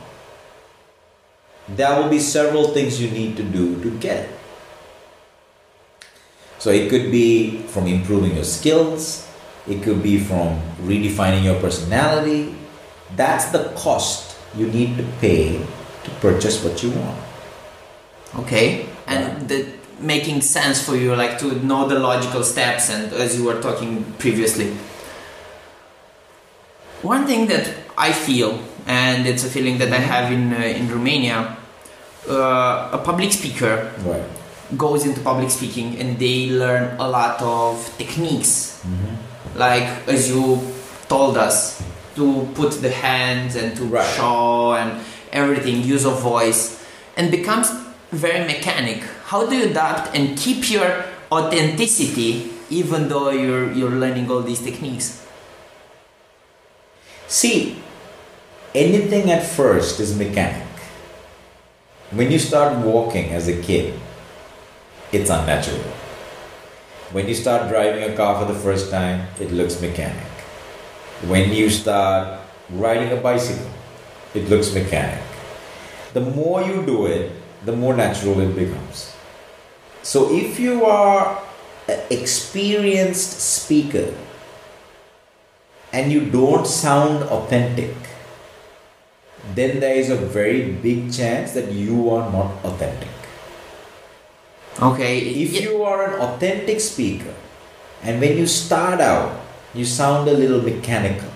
there 1.68 2.00
will 2.00 2.10
be 2.10 2.20
several 2.20 2.70
things 2.72 3.02
you 3.02 3.12
need 3.12 3.36
to 3.36 3.44
do 3.44 3.76
to 3.84 3.92
get 4.00 4.32
it. 4.32 4.40
So 6.60 6.72
it 6.72 6.90
could 6.90 7.12
be 7.12 7.60
from 7.68 7.88
improving 7.88 8.36
your 8.36 8.48
skills, 8.48 9.28
it 9.68 9.84
could 9.84 10.02
be 10.02 10.18
from 10.18 10.62
redefining 10.82 11.44
your 11.44 11.60
personality. 11.60 12.56
That's 13.16 13.52
the 13.52 13.70
cost 13.76 14.38
you 14.56 14.68
need 14.68 14.98
to 14.98 15.04
pay 15.20 15.60
to 16.06 16.10
purchase 16.24 16.64
what 16.64 16.82
you 16.82 16.92
want. 16.92 17.20
okay 18.36 18.84
and 19.08 19.48
the 19.48 19.64
making 20.00 20.42
sense 20.42 20.84
for 20.86 20.96
you 20.96 21.16
like 21.16 21.38
to 21.40 21.56
know 21.66 21.88
the 21.88 21.98
logical 22.00 22.44
steps 22.44 22.90
and 22.90 23.14
as 23.14 23.38
you 23.38 23.44
were 23.46 23.62
talking 23.62 24.04
previously 24.20 24.76
one 27.02 27.26
thing 27.26 27.48
that 27.48 27.70
i 27.98 28.12
feel 28.12 28.60
and 28.88 29.28
it's 29.28 29.44
a 29.44 29.50
feeling 29.50 29.78
that 29.78 29.92
i 29.92 29.98
have 29.98 30.32
in 30.32 30.54
uh, 30.54 30.58
in 30.58 30.90
romania 30.92 31.58
uh, 32.30 32.90
a 32.92 32.98
public 33.04 33.32
speaker 33.32 33.92
Right. 34.04 34.24
goes 34.78 35.06
into 35.06 35.22
public 35.22 35.50
speaking 35.52 35.98
and 36.00 36.18
they 36.18 36.50
learn 36.50 36.98
a 37.00 37.08
lot 37.08 37.42
of 37.42 37.78
techniques 37.98 38.82
Mm-hmm. 38.86 39.58
like 39.60 39.88
as 40.08 40.30
you 40.30 40.60
told 41.08 41.38
us 41.38 41.82
to 42.16 42.48
put 42.54 42.72
the 42.82 42.90
hands 42.90 43.56
and 43.56 43.76
to 43.78 43.84
Right. 43.86 44.06
show 44.16 44.74
and 44.74 45.02
everything 45.32 45.82
use 45.84 46.06
of 46.06 46.20
voice 46.22 46.84
and 47.18 47.30
becomes 47.32 47.70
very 48.12 48.46
mechanic 48.46 49.04
how 49.32 49.46
do 49.46 49.56
you 49.56 49.70
adapt 49.70 50.16
and 50.16 50.38
keep 50.38 50.70
your 50.70 51.06
authenticity 51.32 52.52
even 52.70 53.08
though 53.10 53.30
you're 53.30 53.72
you're 53.74 53.98
learning 54.04 54.30
all 54.30 54.42
these 54.42 54.62
techniques 54.62 55.26
See, 57.28 57.82
anything 58.76 59.32
at 59.32 59.44
first 59.44 60.00
is 60.00 60.16
mechanic. 60.16 60.68
When 62.12 62.32
you 62.32 62.38
start 62.38 62.86
walking 62.86 63.32
as 63.32 63.48
a 63.48 63.60
kid, 63.62 64.00
it's 65.12 65.30
unnatural. 65.30 65.82
When 67.12 67.28
you 67.28 67.34
start 67.34 67.70
driving 67.70 68.04
a 68.04 68.16
car 68.16 68.40
for 68.40 68.52
the 68.52 68.58
first 68.60 68.92
time, 68.92 69.28
it 69.40 69.52
looks 69.52 69.82
mechanic. 69.82 70.30
When 71.26 71.52
you 71.52 71.70
start 71.70 72.42
riding 72.70 73.12
a 73.12 73.20
bicycle, 73.22 73.72
it 74.36 74.48
looks 74.48 74.74
mechanic. 74.74 75.24
The 76.14 76.22
more 76.22 76.62
you 76.62 76.86
do 76.86 77.08
it, 77.08 77.32
the 77.66 77.74
more 77.74 77.96
natural 77.96 78.40
it 78.40 78.56
becomes. 78.56 79.15
So 80.06 80.30
if 80.30 80.60
you 80.62 80.86
are 80.86 81.42
an 81.90 82.00
experienced 82.14 83.42
speaker 83.42 84.14
and 85.92 86.12
you 86.14 86.30
don't 86.30 86.68
sound 86.68 87.24
authentic, 87.24 87.96
then 89.58 89.80
there 89.80 89.96
is 89.96 90.10
a 90.14 90.16
very 90.16 90.72
big 90.72 91.12
chance 91.12 91.54
that 91.54 91.72
you 91.72 92.10
are 92.14 92.30
not 92.32 92.54
authentic. 92.64 93.10
okay 94.82 95.18
If 95.20 95.54
Ye- 95.58 95.62
you 95.66 95.82
are 95.84 96.06
an 96.06 96.22
authentic 96.22 96.80
speaker 96.82 97.34
and 98.04 98.22
when 98.22 98.38
you 98.38 98.46
start 98.46 99.02
out, 99.02 99.42
you 99.74 99.86
sound 99.86 100.30
a 100.30 100.34
little 100.38 100.62
mechanical, 100.62 101.32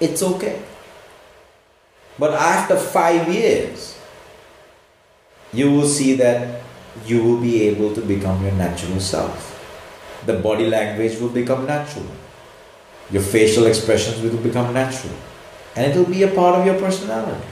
it's 0.00 0.22
okay. 0.22 0.62
But 2.18 2.32
after 2.32 2.76
five 2.76 3.28
years, 3.28 3.98
you 5.52 5.70
will 5.70 5.86
see 5.86 6.14
that 6.16 6.63
you 7.06 7.22
will 7.22 7.40
be 7.40 7.62
able 7.62 7.94
to 7.94 8.00
become 8.00 8.42
your 8.42 8.52
natural 8.52 9.00
self. 9.00 9.50
The 10.26 10.34
body 10.34 10.66
language 10.66 11.20
will 11.20 11.28
become 11.28 11.66
natural. 11.66 12.06
Your 13.10 13.22
facial 13.22 13.66
expressions 13.66 14.22
will 14.22 14.38
become 14.38 14.72
natural. 14.72 15.12
And 15.76 15.90
it 15.90 15.96
will 15.96 16.06
be 16.06 16.22
a 16.22 16.28
part 16.28 16.58
of 16.58 16.66
your 16.66 16.78
personality. 16.78 17.44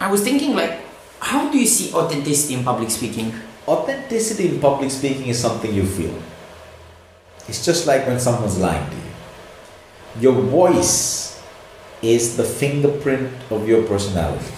I 0.00 0.10
was 0.10 0.22
thinking 0.22 0.54
like, 0.54 0.80
how 1.20 1.50
do 1.50 1.58
you 1.58 1.66
see 1.66 1.92
authenticity 1.92 2.54
in 2.54 2.64
public 2.64 2.90
speaking? 2.90 3.32
Authenticity 3.66 4.48
in 4.48 4.60
public 4.60 4.90
speaking 4.90 5.26
is 5.26 5.38
something 5.38 5.72
you 5.72 5.86
feel. 5.86 6.14
It's 7.48 7.64
just 7.64 7.86
like 7.86 8.06
when 8.06 8.20
someone's 8.20 8.58
lying 8.58 8.88
to 8.90 8.96
you. 8.96 9.02
Your 10.20 10.42
voice 10.42 11.42
is 12.02 12.36
the 12.36 12.44
fingerprint 12.44 13.32
of 13.50 13.66
your 13.68 13.82
personality. 13.84 14.52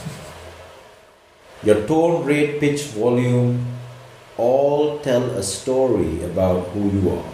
Your 1.62 1.87
tone, 1.87 2.25
rate, 2.25 2.59
pitch, 2.59 2.83
volume 2.97 3.67
all 4.38 4.99
tell 5.00 5.23
a 5.37 5.43
story 5.43 6.25
about 6.25 6.69
who 6.69 6.90
you 6.90 7.11
are. 7.11 7.33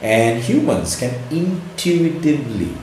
And 0.00 0.42
humans 0.42 0.96
can 0.96 1.14
intuitively 1.30 2.74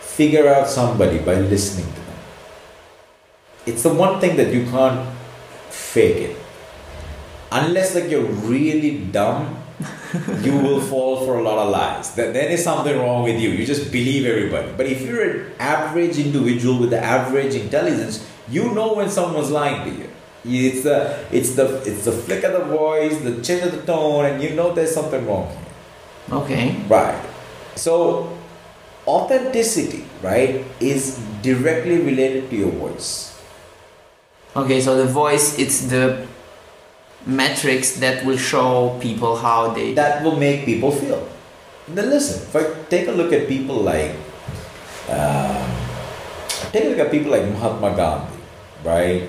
figure 0.00 0.48
out 0.48 0.66
somebody 0.66 1.18
by 1.18 1.34
listening 1.34 1.86
to 1.86 2.00
them. 2.00 2.18
It's 3.66 3.82
the 3.84 3.94
one 3.94 4.18
thing 4.20 4.36
that 4.36 4.52
you 4.52 4.64
can't 4.64 5.06
fake 5.70 6.30
it. 6.30 6.36
Unless 7.52 7.94
like 7.94 8.10
you're 8.10 8.26
really 8.26 8.98
dumb, 9.12 9.62
you 10.42 10.58
will 10.58 10.80
fall 10.80 11.24
for 11.24 11.38
a 11.38 11.42
lot 11.42 11.58
of 11.58 11.70
lies. 11.70 12.14
That 12.16 12.32
there 12.32 12.48
is 12.48 12.64
something 12.64 12.98
wrong 12.98 13.22
with 13.22 13.38
you. 13.40 13.50
You 13.50 13.64
just 13.64 13.92
believe 13.92 14.26
everybody. 14.26 14.72
But 14.76 14.86
if 14.86 15.02
you're 15.02 15.22
an 15.22 15.52
average 15.60 16.18
individual 16.18 16.80
with 16.80 16.90
the 16.90 16.98
average 16.98 17.54
intelligence, 17.54 18.26
you 18.48 18.72
know 18.72 18.94
when 18.94 19.10
someone's 19.10 19.50
lying 19.50 19.84
to 19.84 19.98
you. 19.98 20.10
It's 20.44 20.84
the 20.84 21.26
it's 21.32 21.54
the 21.54 21.82
it's 21.82 22.04
the 22.04 22.12
flick 22.12 22.44
of 22.44 22.52
the 22.52 22.64
voice, 22.64 23.18
the 23.18 23.42
change 23.42 23.62
of 23.64 23.72
the 23.72 23.82
tone, 23.82 24.26
and 24.26 24.42
you 24.42 24.54
know 24.54 24.72
there's 24.72 24.94
something 24.94 25.26
wrong 25.26 25.50
here. 25.50 26.38
Okay. 26.38 26.76
Right. 26.88 27.20
So 27.74 28.36
authenticity, 29.06 30.04
right, 30.22 30.64
is 30.80 31.18
directly 31.42 31.98
related 31.98 32.50
to 32.50 32.56
your 32.56 32.70
voice. 32.70 33.34
Okay, 34.56 34.80
so 34.80 34.96
the 34.96 35.04
voice, 35.04 35.58
it's 35.58 35.86
the 35.86 36.26
metrics 37.26 37.98
that 38.00 38.24
will 38.24 38.38
show 38.38 38.98
people 39.00 39.36
how 39.36 39.74
they. 39.74 39.94
That 39.94 40.24
will 40.24 40.36
make 40.36 40.64
people 40.64 40.90
feel. 40.90 41.28
Now 41.88 42.02
listen, 42.02 42.42
if 42.42 42.56
I 42.56 42.64
take 42.88 43.08
a 43.08 43.12
look 43.12 43.32
at 43.32 43.46
people 43.48 43.76
like, 43.76 44.16
um, 45.08 45.70
take 46.72 46.84
a 46.84 46.88
look 46.88 46.98
at 46.98 47.10
people 47.10 47.30
like 47.30 47.44
Mahatma 47.46 47.94
Gandhi, 47.94 48.35
right? 48.86 49.28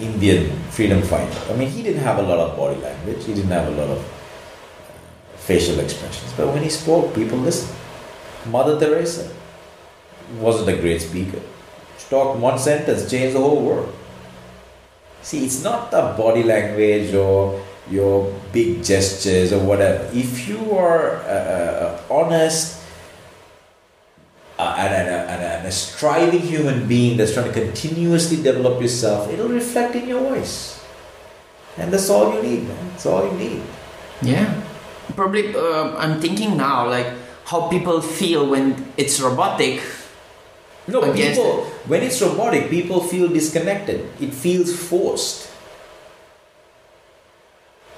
Indian 0.00 0.50
freedom 0.70 1.02
fighter. 1.02 1.52
I 1.52 1.56
mean, 1.56 1.68
he 1.68 1.82
didn't 1.82 2.02
have 2.02 2.18
a 2.18 2.22
lot 2.22 2.38
of 2.38 2.56
body 2.56 2.80
language. 2.80 3.24
He 3.24 3.34
didn't 3.34 3.50
have 3.50 3.66
a 3.68 3.76
lot 3.76 3.90
of 3.90 3.98
uh, 3.98 5.36
facial 5.36 5.80
expressions. 5.80 6.32
But 6.36 6.48
when 6.48 6.62
he 6.62 6.70
spoke, 6.70 7.14
people 7.14 7.38
listened. 7.38 7.76
Mother 8.46 8.78
Teresa 8.78 9.30
wasn't 10.38 10.68
a 10.68 10.80
great 10.80 11.00
speaker. 11.00 11.40
She 11.98 12.06
talked 12.08 12.38
one 12.38 12.58
sentence, 12.58 13.10
changed 13.10 13.34
the 13.34 13.40
whole 13.40 13.62
world. 13.62 13.94
See, 15.22 15.44
it's 15.44 15.62
not 15.62 15.90
the 15.90 16.14
body 16.16 16.42
language 16.42 17.14
or 17.14 17.60
your 17.90 18.32
big 18.52 18.84
gestures 18.84 19.52
or 19.52 19.60
whatever. 19.64 20.08
If 20.14 20.48
you 20.48 20.76
are 20.76 21.16
uh, 21.16 21.28
uh, 21.28 22.02
honest 22.10 22.79
uh, 24.60 24.74
and, 24.76 24.92
and, 24.92 25.08
and, 25.08 25.42
and 25.42 25.66
a 25.66 25.72
striving 25.72 26.40
human 26.40 26.86
being 26.86 27.16
that's 27.16 27.32
trying 27.32 27.50
to 27.50 27.56
continuously 27.56 28.36
develop 28.42 28.80
yourself, 28.82 29.30
it'll 29.32 29.48
reflect 29.48 29.96
in 29.96 30.06
your 30.06 30.20
voice. 30.20 30.84
And 31.78 31.90
that's 31.90 32.10
all 32.10 32.34
you 32.34 32.42
need, 32.42 32.68
man. 32.68 32.88
That's 32.90 33.06
all 33.06 33.24
you 33.24 33.32
need. 33.38 33.62
Yeah. 34.20 34.60
Probably, 35.16 35.56
uh, 35.56 35.96
I'm 35.96 36.20
thinking 36.20 36.58
now, 36.58 36.88
like 36.88 37.08
how 37.46 37.68
people 37.68 38.02
feel 38.02 38.50
when 38.50 38.92
it's 38.98 39.18
robotic. 39.18 39.80
No, 40.86 41.00
Against 41.02 41.40
people, 41.40 41.64
when 41.88 42.02
it's 42.02 42.20
robotic, 42.20 42.68
people 42.68 43.00
feel 43.00 43.28
disconnected. 43.28 44.12
It 44.20 44.34
feels 44.34 44.76
forced. 44.76 45.48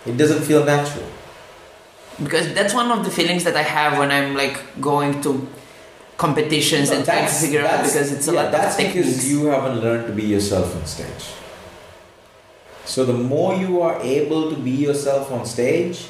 It 0.06 0.16
doesn't 0.16 0.42
feel 0.42 0.64
natural. 0.64 1.06
Because 2.22 2.54
that's 2.54 2.74
one 2.74 2.90
of 2.92 3.04
the 3.04 3.10
feelings 3.10 3.42
that 3.44 3.56
I 3.56 3.62
have 3.62 3.98
when 3.98 4.12
I'm 4.12 4.36
like 4.36 4.62
going 4.80 5.20
to 5.22 5.48
competitions 6.22 6.90
No, 6.90 6.96
and 6.96 7.04
trying 7.04 7.26
to 7.26 7.34
figure 7.34 7.66
out 7.66 7.82
because 7.84 8.12
it's 8.12 8.28
a 8.28 8.32
yeah, 8.32 8.42
lot 8.42 8.52
that's 8.52 8.78
of 8.78 8.86
because 8.86 9.28
you 9.28 9.46
haven't 9.46 9.80
learned 9.80 10.06
to 10.06 10.12
be 10.12 10.22
yourself 10.22 10.76
on 10.76 10.86
stage. 10.86 11.24
So 12.84 13.04
the 13.04 13.18
more 13.32 13.54
you 13.56 13.82
are 13.82 14.00
able 14.02 14.50
to 14.50 14.56
be 14.56 14.70
yourself 14.70 15.32
on 15.32 15.44
stage, 15.46 16.06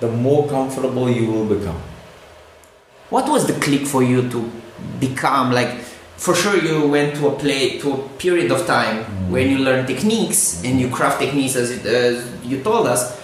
the 0.00 0.10
more 0.10 0.48
comfortable 0.48 1.08
you 1.08 1.30
will 1.30 1.46
become. 1.46 1.80
What 3.10 3.28
was 3.28 3.46
the 3.46 3.54
click 3.64 3.86
for 3.86 4.02
you 4.02 4.28
to 4.34 4.50
become 4.98 5.52
like? 5.52 5.78
For 6.16 6.34
sure, 6.34 6.56
you 6.56 6.88
went 6.88 7.16
to 7.16 7.28
a 7.28 7.34
play 7.38 7.78
to 7.82 7.92
a 7.92 7.98
period 8.18 8.50
of 8.50 8.66
time 8.66 9.04
mm. 9.04 9.30
when 9.30 9.50
you 9.50 9.58
learn 9.58 9.86
techniques 9.86 10.62
and 10.64 10.80
you 10.80 10.88
craft 10.90 11.20
techniques 11.20 11.56
as, 11.56 11.70
it, 11.70 11.86
as 11.86 12.14
you 12.44 12.62
told 12.62 12.86
us. 12.86 13.18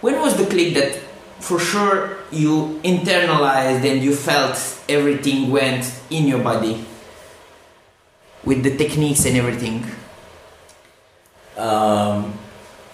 When 0.00 0.18
was 0.18 0.36
the 0.36 0.46
click 0.46 0.74
that, 0.74 0.98
for 1.42 1.58
sure, 1.58 2.18
you 2.30 2.80
internalized 2.84 3.84
and 3.84 4.02
you 4.02 4.14
felt 4.14 4.56
everything 4.88 5.50
went 5.50 5.92
in 6.08 6.26
your 6.26 6.38
body 6.38 6.86
with 8.44 8.62
the 8.62 8.76
techniques 8.76 9.24
and 9.26 9.36
everything? 9.36 9.84
Um, 11.56 12.38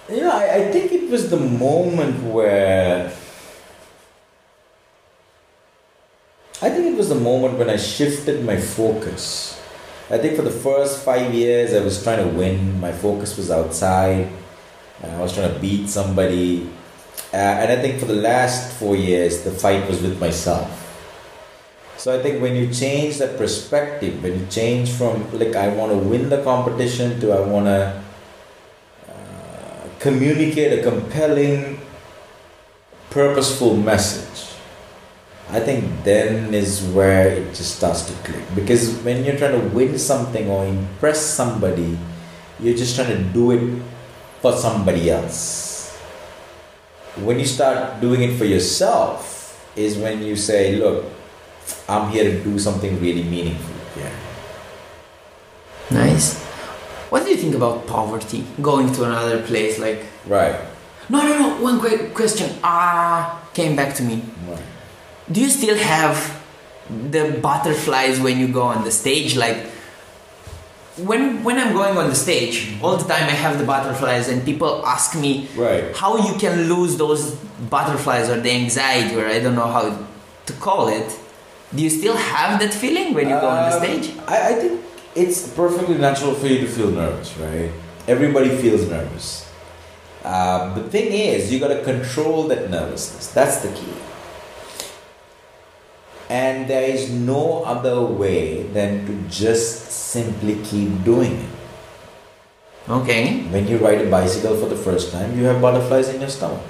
you 0.09 0.21
know, 0.21 0.31
I, 0.31 0.55
I 0.55 0.73
think 0.73 0.93
it 0.93 1.11
was 1.11 1.31
the 1.31 1.39
moment 1.39 2.23
where. 2.25 3.13
I 6.61 6.71
think 6.71 6.87
it 6.87 6.97
was 6.97 7.09
the 7.09 7.15
moment 7.15 7.57
when 7.59 7.71
I 7.71 7.77
shifted 7.77 8.45
my 8.45 8.57
focus. 8.57 9.61
I 10.11 10.19
think 10.19 10.37
for 10.37 10.43
the 10.43 10.51
first 10.51 11.05
five 11.05 11.33
years, 11.33 11.73
I 11.73 11.85
was 11.85 12.03
trying 12.03 12.25
to 12.27 12.37
win. 12.37 12.81
My 12.81 12.93
focus 12.93 13.37
was 13.37 13.51
outside. 13.51 14.29
I 15.05 15.21
was 15.21 15.35
trying 15.35 15.53
to 15.53 15.61
beat 15.61 15.89
somebody. 15.89 16.69
Uh, 17.33 17.37
and 17.37 17.73
I 17.73 17.77
think 17.83 18.01
for 18.01 18.07
the 18.07 18.17
last 18.17 18.73
four 18.79 18.97
years, 18.97 19.45
the 19.45 19.51
fight 19.51 19.87
was 19.89 20.01
with 20.01 20.19
myself. 20.19 20.89
So 21.99 22.19
I 22.19 22.23
think 22.23 22.41
when 22.41 22.55
you 22.55 22.73
change 22.73 23.19
that 23.19 23.37
perspective, 23.37 24.23
when 24.23 24.39
you 24.39 24.47
change 24.47 24.93
from 24.93 25.27
like 25.37 25.57
I 25.57 25.69
want 25.69 25.93
to 25.93 25.99
win 25.99 26.31
the 26.31 26.43
competition 26.43 27.21
to 27.21 27.33
I 27.33 27.41
want 27.41 27.67
to 27.67 28.01
uh, 29.11 29.89
communicate 29.99 30.79
a 30.79 30.83
compelling, 30.83 31.81
purposeful 33.11 33.77
message, 33.77 34.55
I 35.51 35.61
think 35.61 36.05
then 36.05 36.55
is 36.55 36.87
where 36.95 37.29
it 37.29 37.53
just 37.53 37.77
starts 37.77 38.07
to 38.07 38.13
click. 38.23 38.45
Because 38.55 38.95
when 39.03 39.25
you're 39.25 39.37
trying 39.37 39.61
to 39.61 39.69
win 39.75 39.99
something 39.99 40.49
or 40.49 40.65
impress 40.65 41.21
somebody, 41.21 41.99
you're 42.61 42.77
just 42.77 42.95
trying 42.95 43.11
to 43.11 43.23
do 43.35 43.51
it 43.51 43.83
for 44.41 44.53
somebody 44.53 45.11
else. 45.11 45.68
When 47.25 47.39
you 47.39 47.47
start 47.47 48.01
doing 48.01 48.23
it 48.23 48.37
for 48.39 48.45
yourself, 48.45 49.35
is 49.77 49.97
when 49.97 50.23
you 50.23 50.37
say, 50.37 50.77
Look, 50.77 51.05
I'm 51.89 52.11
here 52.11 52.25
to 52.25 52.43
do 52.45 52.59
something 52.59 53.01
really 53.01 53.23
meaningful. 53.23 53.75
Yeah. 53.97 54.11
Nice. 55.91 56.37
What 57.11 57.25
do 57.25 57.31
you 57.31 57.37
think 57.37 57.55
about 57.55 57.87
poverty? 57.87 58.45
Going 58.61 58.93
to 58.95 59.05
another 59.05 59.43
place 59.43 59.79
like 59.79 60.05
Right. 60.27 60.55
no 61.09 61.23
no 61.23 61.39
no 61.39 61.49
one 61.65 61.81
quick 61.81 62.13
question 62.15 62.51
ah 62.63 63.41
came 63.55 63.75
back 63.77 63.95
to 63.97 64.03
me. 64.03 64.23
Right. 64.47 64.61
Do 65.33 65.41
you 65.41 65.49
still 65.49 65.77
have 65.79 66.17
the 67.11 67.39
butterflies 67.43 68.21
when 68.21 68.39
you 68.39 68.49
go 68.49 68.63
on 68.63 68.85
the 68.85 68.91
stage? 68.91 69.37
Like 69.37 69.65
when 71.07 71.43
when 71.45 71.59
I'm 71.59 71.73
going 71.73 71.97
on 71.97 72.09
the 72.09 72.15
stage, 72.15 72.75
all 72.83 72.97
the 72.97 73.05
time 73.09 73.25
I 73.25 73.37
have 73.45 73.59
the 73.59 73.65
butterflies 73.65 74.29
and 74.29 74.45
people 74.45 74.85
ask 74.87 75.17
me 75.19 75.49
Right. 75.57 75.95
how 75.97 76.17
you 76.19 76.35
can 76.39 76.69
lose 76.73 76.97
those 76.97 77.35
butterflies 77.71 78.29
or 78.31 78.41
the 78.41 78.51
anxiety 78.51 79.15
or 79.17 79.27
I 79.27 79.41
don't 79.41 79.55
know 79.55 79.67
how 79.67 79.85
to 80.47 80.53
call 80.55 80.89
it. 80.89 81.09
Do 81.75 81.83
you 81.83 81.91
still 81.91 82.17
have 82.17 82.59
that 82.61 82.73
feeling 82.73 83.13
when 83.15 83.29
you 83.29 83.35
go 83.41 83.49
on 83.49 83.71
the 83.71 83.77
Um, 83.77 83.83
stage? 83.83 84.15
I, 84.27 84.37
I 84.51 84.53
think 84.55 84.81
it's 85.15 85.49
perfectly 85.49 85.97
natural 85.99 86.35
for 86.35 86.47
you 86.47 86.61
to 86.61 86.67
feel 86.67 86.91
nervous, 86.91 87.37
right? 87.37 87.71
Everybody 88.07 88.51
feels 88.57 88.89
nervous. 88.89 89.45
Um, 90.25 90.75
the 90.75 90.83
thing 90.89 91.13
is, 91.13 91.53
you 91.53 91.61
got 91.61 91.69
to 91.69 91.83
control 91.85 92.49
that 92.49 92.71
nervousness. 92.71 93.29
That's 93.29 93.59
the 93.59 93.69
key. 93.69 93.93
And 96.29 96.69
there 96.69 96.83
is 96.83 97.11
no 97.11 97.65
other 97.65 98.03
way 98.03 98.65
than 98.65 99.07
to 99.07 99.13
just 99.29 99.91
simply 99.91 100.61
keep 100.63 101.05
doing 101.05 101.33
it. 101.33 101.51
Okay. 102.89 103.45
When 103.49 103.67
you 103.67 103.79
ride 103.79 104.03
a 104.03 104.11
bicycle 104.11 104.57
for 104.57 104.69
the 104.69 104.77
first 104.77 105.13
time, 105.13 105.39
you 105.39 105.45
have 105.45 105.61
butterflies 105.61 106.09
in 106.09 106.21
your 106.21 106.31
stomach. 106.31 106.61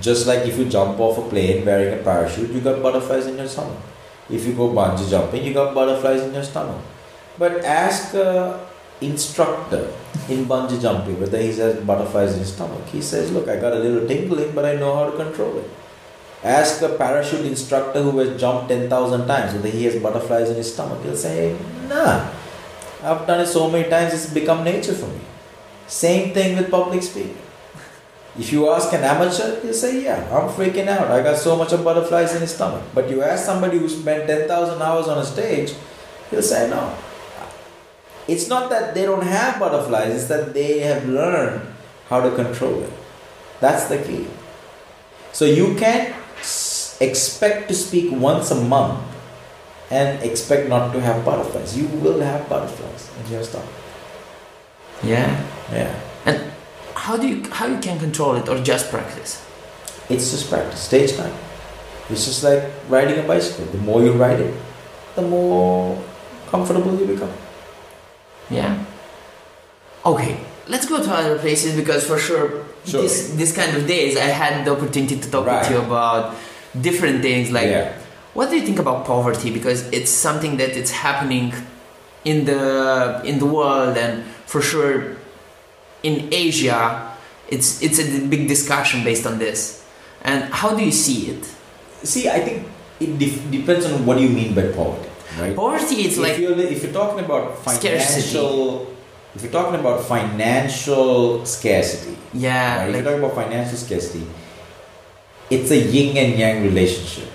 Just 0.00 0.26
like 0.26 0.46
if 0.46 0.58
you 0.58 0.64
jump 0.64 0.98
off 1.00 1.18
a 1.18 1.28
plane 1.28 1.64
wearing 1.66 1.92
a 1.92 2.02
parachute, 2.02 2.50
you 2.50 2.60
got 2.60 2.82
butterflies 2.82 3.26
in 3.26 3.36
your 3.36 3.48
stomach. 3.48 3.76
If 4.30 4.46
you 4.46 4.54
go 4.54 4.68
bungee 4.68 5.08
jumping, 5.10 5.44
you 5.44 5.52
got 5.52 5.74
butterflies 5.74 6.22
in 6.22 6.32
your 6.32 6.44
stomach. 6.44 6.80
But 7.38 7.64
ask 7.64 8.14
a 8.14 8.60
instructor 9.02 9.92
in 10.28 10.46
bungee 10.46 10.80
jumping 10.80 11.20
whether 11.20 11.38
he 11.38 11.48
has 11.48 11.76
butterflies 11.80 12.32
in 12.34 12.38
his 12.38 12.52
stomach. 12.52 12.86
He 12.86 13.02
says, 13.02 13.32
"Look, 13.32 13.48
I 13.48 13.56
got 13.56 13.72
a 13.72 13.78
little 13.78 14.06
tingling, 14.08 14.52
but 14.54 14.64
I 14.64 14.76
know 14.76 14.94
how 14.94 15.10
to 15.10 15.16
control 15.16 15.58
it." 15.58 15.68
Ask 16.44 16.82
a 16.82 16.88
parachute 16.90 17.46
instructor 17.46 18.02
who 18.02 18.18
has 18.18 18.40
jumped 18.40 18.68
ten 18.68 18.88
thousand 18.90 19.26
times 19.26 19.54
whether 19.54 19.68
he 19.68 19.84
has 19.84 19.96
butterflies 20.02 20.50
in 20.50 20.56
his 20.56 20.72
stomach. 20.72 21.02
He'll 21.04 21.16
say, 21.16 21.56
"Nah." 21.88 22.28
I've 23.04 23.26
done 23.26 23.40
it 23.40 23.46
so 23.48 23.68
many 23.68 23.88
times, 23.90 24.14
it's 24.14 24.32
become 24.32 24.62
nature 24.62 24.94
for 24.94 25.06
me. 25.06 25.20
Same 25.88 26.32
thing 26.32 26.56
with 26.56 26.70
public 26.70 27.02
speaking. 27.02 27.36
If 28.38 28.52
you 28.52 28.70
ask 28.70 28.92
an 28.92 29.02
amateur, 29.02 29.60
he'll 29.60 29.74
say, 29.74 30.04
Yeah, 30.04 30.22
I'm 30.30 30.48
freaking 30.48 30.86
out. 30.86 31.10
I 31.10 31.20
got 31.22 31.36
so 31.36 31.56
much 31.56 31.72
of 31.72 31.82
butterflies 31.84 32.32
in 32.34 32.40
his 32.40 32.54
stomach. 32.54 32.82
But 32.94 33.10
you 33.10 33.20
ask 33.22 33.44
somebody 33.44 33.78
who 33.78 33.88
spent 33.88 34.26
10,000 34.28 34.80
hours 34.80 35.08
on 35.08 35.18
a 35.18 35.24
stage, 35.24 35.74
he'll 36.30 36.42
say, 36.42 36.70
No. 36.70 36.94
It's 38.28 38.48
not 38.48 38.70
that 38.70 38.94
they 38.94 39.02
don't 39.04 39.26
have 39.26 39.58
butterflies, 39.58 40.14
it's 40.14 40.26
that 40.28 40.54
they 40.54 40.78
have 40.78 41.06
learned 41.08 41.60
how 42.08 42.20
to 42.22 42.30
control 42.36 42.82
it. 42.84 42.92
That's 43.60 43.86
the 43.86 43.98
key. 43.98 44.28
So 45.32 45.44
you 45.44 45.74
can't 45.74 46.14
s- 46.14 46.21
expect 47.00 47.68
to 47.68 47.74
speak 47.74 48.12
once 48.12 48.50
a 48.50 48.60
month 48.60 49.00
and 49.90 50.22
expect 50.22 50.68
not 50.68 50.92
to 50.92 51.00
have 51.00 51.24
butterflies. 51.24 51.76
You 51.76 51.86
will 52.00 52.20
have 52.20 52.48
butterflies 52.48 53.10
in 53.20 53.32
your 53.32 53.44
stomach. 53.44 53.68
Yeah. 55.02 55.28
Yeah. 55.70 55.94
And 56.24 56.52
how 56.94 57.16
do 57.16 57.28
you 57.28 57.48
how 57.50 57.66
you 57.66 57.78
can 57.78 57.98
control 57.98 58.36
it 58.36 58.48
or 58.48 58.58
just 58.62 58.90
practice? 58.90 59.44
It's 60.08 60.30
just 60.30 60.48
practice, 60.48 60.80
stage 60.80 61.16
time. 61.16 61.34
It's 62.10 62.24
just 62.24 62.42
like 62.42 62.64
riding 62.88 63.18
a 63.18 63.26
bicycle. 63.26 63.66
The 63.66 63.78
more 63.78 64.02
you 64.02 64.12
ride 64.12 64.40
it, 64.40 64.54
the 65.14 65.22
more 65.22 66.02
comfortable 66.48 66.98
you 66.98 67.06
become. 67.06 67.32
Yeah. 68.50 68.84
Okay, 70.04 70.40
let's 70.68 70.86
go 70.86 71.02
to 71.02 71.10
other 71.10 71.38
places 71.38 71.76
because 71.76 72.04
for 72.04 72.18
sure, 72.18 72.64
Sure. 72.84 73.02
this 73.02 73.30
this 73.40 73.52
kind 73.54 73.76
of 73.76 73.86
days 73.86 74.16
I 74.16 74.30
had 74.42 74.64
the 74.66 74.72
opportunity 74.72 75.16
to 75.18 75.30
talk 75.30 75.46
Right. 75.46 75.60
with 75.62 75.70
you 75.70 75.78
about 75.86 76.34
different 76.80 77.22
things 77.22 77.50
like 77.50 77.68
yeah. 77.70 77.92
what 78.34 78.50
do 78.50 78.56
you 78.58 78.64
think 78.68 78.78
about 78.78 79.04
poverty 79.06 79.50
because 79.50 79.86
it's 79.92 80.10
something 80.10 80.56
that 80.56 80.70
it's 80.80 80.90
happening 80.90 81.52
in 82.24 82.44
the 82.44 83.20
in 83.24 83.38
the 83.38 83.46
world 83.46 83.96
and 83.96 84.24
for 84.46 84.60
sure 84.60 85.16
in 86.02 86.28
Asia 86.32 86.80
it's 87.54 87.80
it's 87.82 87.98
a 88.02 88.06
big 88.26 88.48
discussion 88.48 89.04
based 89.04 89.26
on 89.26 89.38
this 89.38 89.84
and 90.22 90.38
how 90.52 90.70
do 90.76 90.82
you 90.84 90.92
see 90.92 91.30
it 91.32 91.44
See, 92.02 92.26
I 92.28 92.40
think 92.40 92.66
it 92.98 93.16
def- 93.16 93.46
depends 93.52 93.86
on 93.86 94.04
what 94.04 94.18
you 94.18 94.28
mean 94.28 94.54
by 94.58 94.66
poverty, 94.74 95.08
right? 95.38 95.54
poverty 95.54 96.02
it's 96.02 96.16
if 96.18 96.22
like 96.24 96.36
you're 96.38 96.58
if 96.58 96.82
you're 96.82 96.90
talking 96.92 97.24
about 97.24 97.54
Scarcity. 97.62 98.34
If 99.34 99.42
you're 99.42 99.52
talking 99.52 99.78
about 99.80 100.04
financial 100.04 101.44
scarcity, 101.46 102.16
yeah 102.34 102.80
right? 102.80 102.88
if 102.88 102.94
you're 102.96 103.04
talking 103.04 103.24
about 103.24 103.34
financial 103.34 103.76
scarcity, 103.78 104.26
it's 105.50 105.70
a 105.70 105.78
yin 105.78 106.16
and 106.16 106.38
yang 106.38 106.62
relationship. 106.62 107.28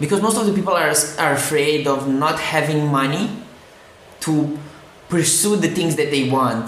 because 0.00 0.20
most 0.22 0.36
of 0.40 0.46
the 0.46 0.52
people 0.52 0.72
are 0.74 0.92
are 1.18 1.32
afraid 1.34 1.86
of 1.86 2.08
not 2.08 2.38
having 2.40 2.86
money 2.88 3.28
to 4.20 4.58
pursue 5.08 5.56
the 5.56 5.68
things 5.68 5.96
that 5.96 6.10
they 6.10 6.28
want 6.30 6.66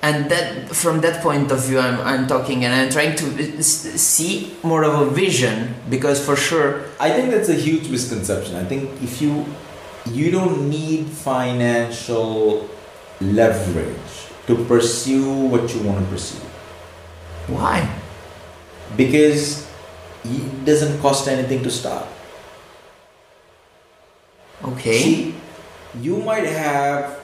and 0.00 0.30
that 0.30 0.68
from 0.70 1.00
that 1.00 1.20
point 1.22 1.50
of 1.50 1.58
view 1.66 1.78
I'm, 1.80 1.98
I'm 2.00 2.24
talking 2.28 2.64
and 2.64 2.72
i'm 2.72 2.88
trying 2.90 3.16
to 3.16 3.26
see 3.62 4.54
more 4.62 4.84
of 4.84 4.94
a 4.94 5.10
vision 5.10 5.74
because 5.90 6.24
for 6.24 6.36
sure 6.36 6.84
I 7.00 7.10
think 7.10 7.30
that's 7.34 7.48
a 7.48 7.58
huge 7.58 7.88
misconception. 7.90 8.54
I 8.56 8.64
think 8.64 8.88
if 9.02 9.20
you 9.20 9.44
you 10.06 10.30
don't 10.30 10.70
need 10.70 11.06
financial 11.10 12.68
leverage 13.20 14.30
to 14.46 14.64
pursue 14.64 15.28
what 15.48 15.74
you 15.74 15.82
want 15.82 15.98
to 15.98 16.06
pursue. 16.10 16.40
Why? 17.48 17.88
Because 18.96 19.66
it 20.24 20.64
doesn't 20.64 21.00
cost 21.00 21.28
anything 21.28 21.62
to 21.62 21.70
start. 21.70 22.06
okay. 24.64 24.98
See, 24.98 25.34
you 26.00 26.18
might 26.18 26.44
have 26.44 27.20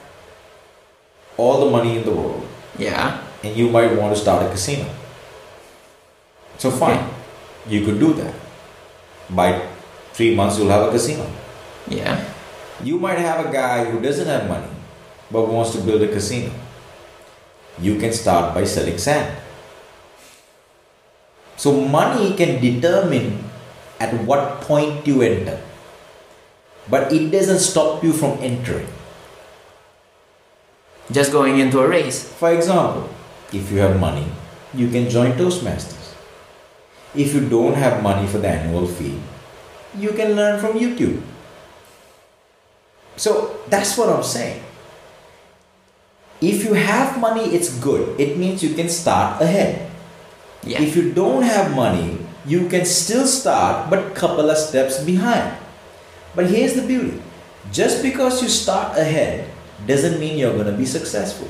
all 1.37 1.65
the 1.65 1.71
money 1.71 1.97
in 1.97 2.03
the 2.05 2.11
world. 2.11 2.47
Yeah. 2.77 3.21
And 3.43 3.55
you 3.55 3.69
might 3.69 3.93
want 3.95 4.15
to 4.15 4.19
start 4.19 4.45
a 4.45 4.49
casino. 4.49 4.87
So 6.57 6.71
fine, 6.71 7.09
you 7.67 7.83
could 7.85 7.99
do 7.99 8.13
that. 8.13 8.33
By 9.29 9.67
three 10.13 10.33
months 10.33 10.57
you'll 10.57 10.69
have 10.69 10.87
a 10.87 10.91
casino. 10.91 11.27
yeah. 11.87 12.23
You 12.83 12.99
might 12.99 13.19
have 13.19 13.45
a 13.45 13.51
guy 13.51 13.85
who 13.85 14.01
doesn't 14.01 14.27
have 14.27 14.47
money 14.47 14.74
but 15.31 15.47
wants 15.47 15.71
to 15.71 15.81
build 15.81 16.01
a 16.01 16.07
casino. 16.07 16.51
You 17.79 17.97
can 17.99 18.13
start 18.13 18.53
by 18.53 18.63
selling 18.63 18.97
sand. 18.97 19.35
So, 21.57 21.71
money 21.71 22.35
can 22.35 22.61
determine 22.61 23.43
at 23.99 24.13
what 24.25 24.61
point 24.61 25.07
you 25.07 25.21
enter, 25.21 25.61
but 26.89 27.11
it 27.11 27.31
doesn't 27.31 27.59
stop 27.59 28.03
you 28.03 28.13
from 28.13 28.37
entering. 28.41 28.87
just 31.11 31.31
going 31.31 31.59
into 31.59 31.79
a 31.79 31.87
race 31.87 32.25
For 32.33 32.51
example, 32.51 33.09
if 33.53 33.71
you 33.71 33.77
have 33.77 33.99
money, 33.99 34.25
you 34.73 34.89
can 34.89 35.09
join 35.09 35.33
Toastmasters. 35.33 36.13
If 37.13 37.33
you 37.33 37.47
don't 37.47 37.75
have 37.75 38.03
money 38.03 38.27
for 38.27 38.39
the 38.39 38.49
annual 38.49 38.87
fee, 38.87 39.21
you 39.97 40.11
can 40.11 40.35
learn 40.35 40.59
from 40.59 40.73
YouTube. 40.73 41.21
So 43.15 43.61
that's 43.69 43.97
what 43.97 44.09
I'm 44.09 44.23
saying. 44.23 44.64
If 46.41 46.63
you 46.63 46.73
have 46.73 47.19
money, 47.19 47.55
it's 47.55 47.71
good. 47.79 48.19
It 48.19 48.37
means 48.37 48.63
you 48.63 48.75
can 48.75 48.89
start 48.89 49.41
ahead. 49.41 49.91
yeah 50.63 50.81
If 50.81 50.95
you 50.95 51.13
don't 51.13 51.43
have 51.43 51.75
money, 51.75 52.17
you 52.45 52.67
can 52.67 52.85
still 52.85 53.25
start 53.25 53.89
but 53.89 54.13
couple 54.15 54.49
of 54.49 54.57
steps 54.57 55.01
behind. 55.03 55.57
But 56.35 56.49
here's 56.49 56.73
the 56.73 56.83
beauty. 56.83 57.21
Just 57.71 58.03
because 58.03 58.41
you 58.43 58.49
start 58.49 58.97
ahead 58.97 59.49
doesn't 59.87 60.19
mean 60.19 60.37
you're 60.37 60.53
going 60.53 60.69
to 60.69 60.77
be 60.77 60.85
successful. 60.85 61.47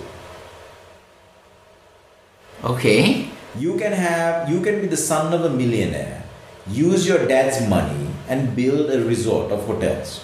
okay 2.63 3.29
You 3.55 3.79
can 3.79 3.93
have 3.95 4.49
you 4.51 4.59
can 4.59 4.81
be 4.83 4.87
the 4.91 4.99
son 4.99 5.31
of 5.31 5.45
a 5.47 5.49
millionaire, 5.49 6.23
use 6.67 7.07
your 7.07 7.23
dad's 7.27 7.63
money 7.71 8.07
and 8.27 8.51
build 8.55 8.91
a 8.91 8.99
resort 9.05 9.51
of 9.51 9.63
hotels. 9.63 10.19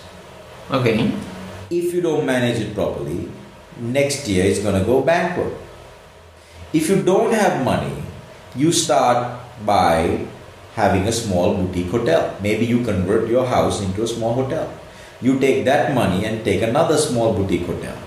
okay 0.69 1.11
If 1.71 1.93
you 1.95 2.01
don't 2.03 2.25
manage 2.25 2.59
it 2.59 2.75
properly, 2.75 3.31
next 3.79 4.27
year 4.27 4.45
it's 4.45 4.59
going 4.59 4.77
to 4.79 4.85
go 4.85 5.01
bankrupt. 5.01 5.55
If 6.73 6.89
you 6.89 7.03
don't 7.03 7.33
have 7.33 7.63
money, 7.63 7.93
you 8.55 8.71
start 8.71 9.39
by 9.65 10.25
having 10.75 11.07
a 11.07 11.11
small 11.11 11.55
boutique 11.55 11.91
hotel. 11.91 12.35
Maybe 12.41 12.65
you 12.65 12.83
convert 12.83 13.29
your 13.29 13.45
house 13.45 13.81
into 13.81 14.03
a 14.03 14.07
small 14.07 14.33
hotel. 14.33 14.71
You 15.21 15.39
take 15.39 15.65
that 15.65 15.93
money 15.93 16.25
and 16.25 16.43
take 16.43 16.61
another 16.61 16.97
small 16.97 17.33
boutique 17.33 17.65
hotel. 17.65 17.97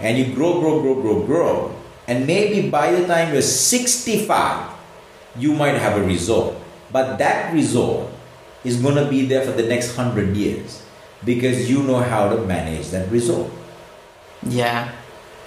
And 0.00 0.18
you 0.18 0.34
grow, 0.34 0.60
grow, 0.60 0.80
grow, 0.80 1.00
grow, 1.00 1.24
grow. 1.24 1.76
And 2.06 2.26
maybe 2.26 2.68
by 2.68 2.92
the 2.92 3.06
time 3.06 3.32
you're 3.32 3.42
65, 3.42 4.70
you 5.38 5.54
might 5.54 5.74
have 5.74 5.96
a 5.96 6.04
resort. 6.04 6.54
But 6.92 7.18
that 7.18 7.52
resort 7.52 8.08
is 8.64 8.80
going 8.80 8.96
to 8.96 9.08
be 9.08 9.26
there 9.26 9.44
for 9.44 9.52
the 9.52 9.64
next 9.64 9.96
100 9.96 10.36
years 10.36 10.82
because 11.24 11.70
you 11.70 11.82
know 11.82 12.00
how 12.00 12.28
to 12.28 12.44
manage 12.44 12.90
that 12.90 13.10
resort. 13.10 13.50
yeah 14.48 14.88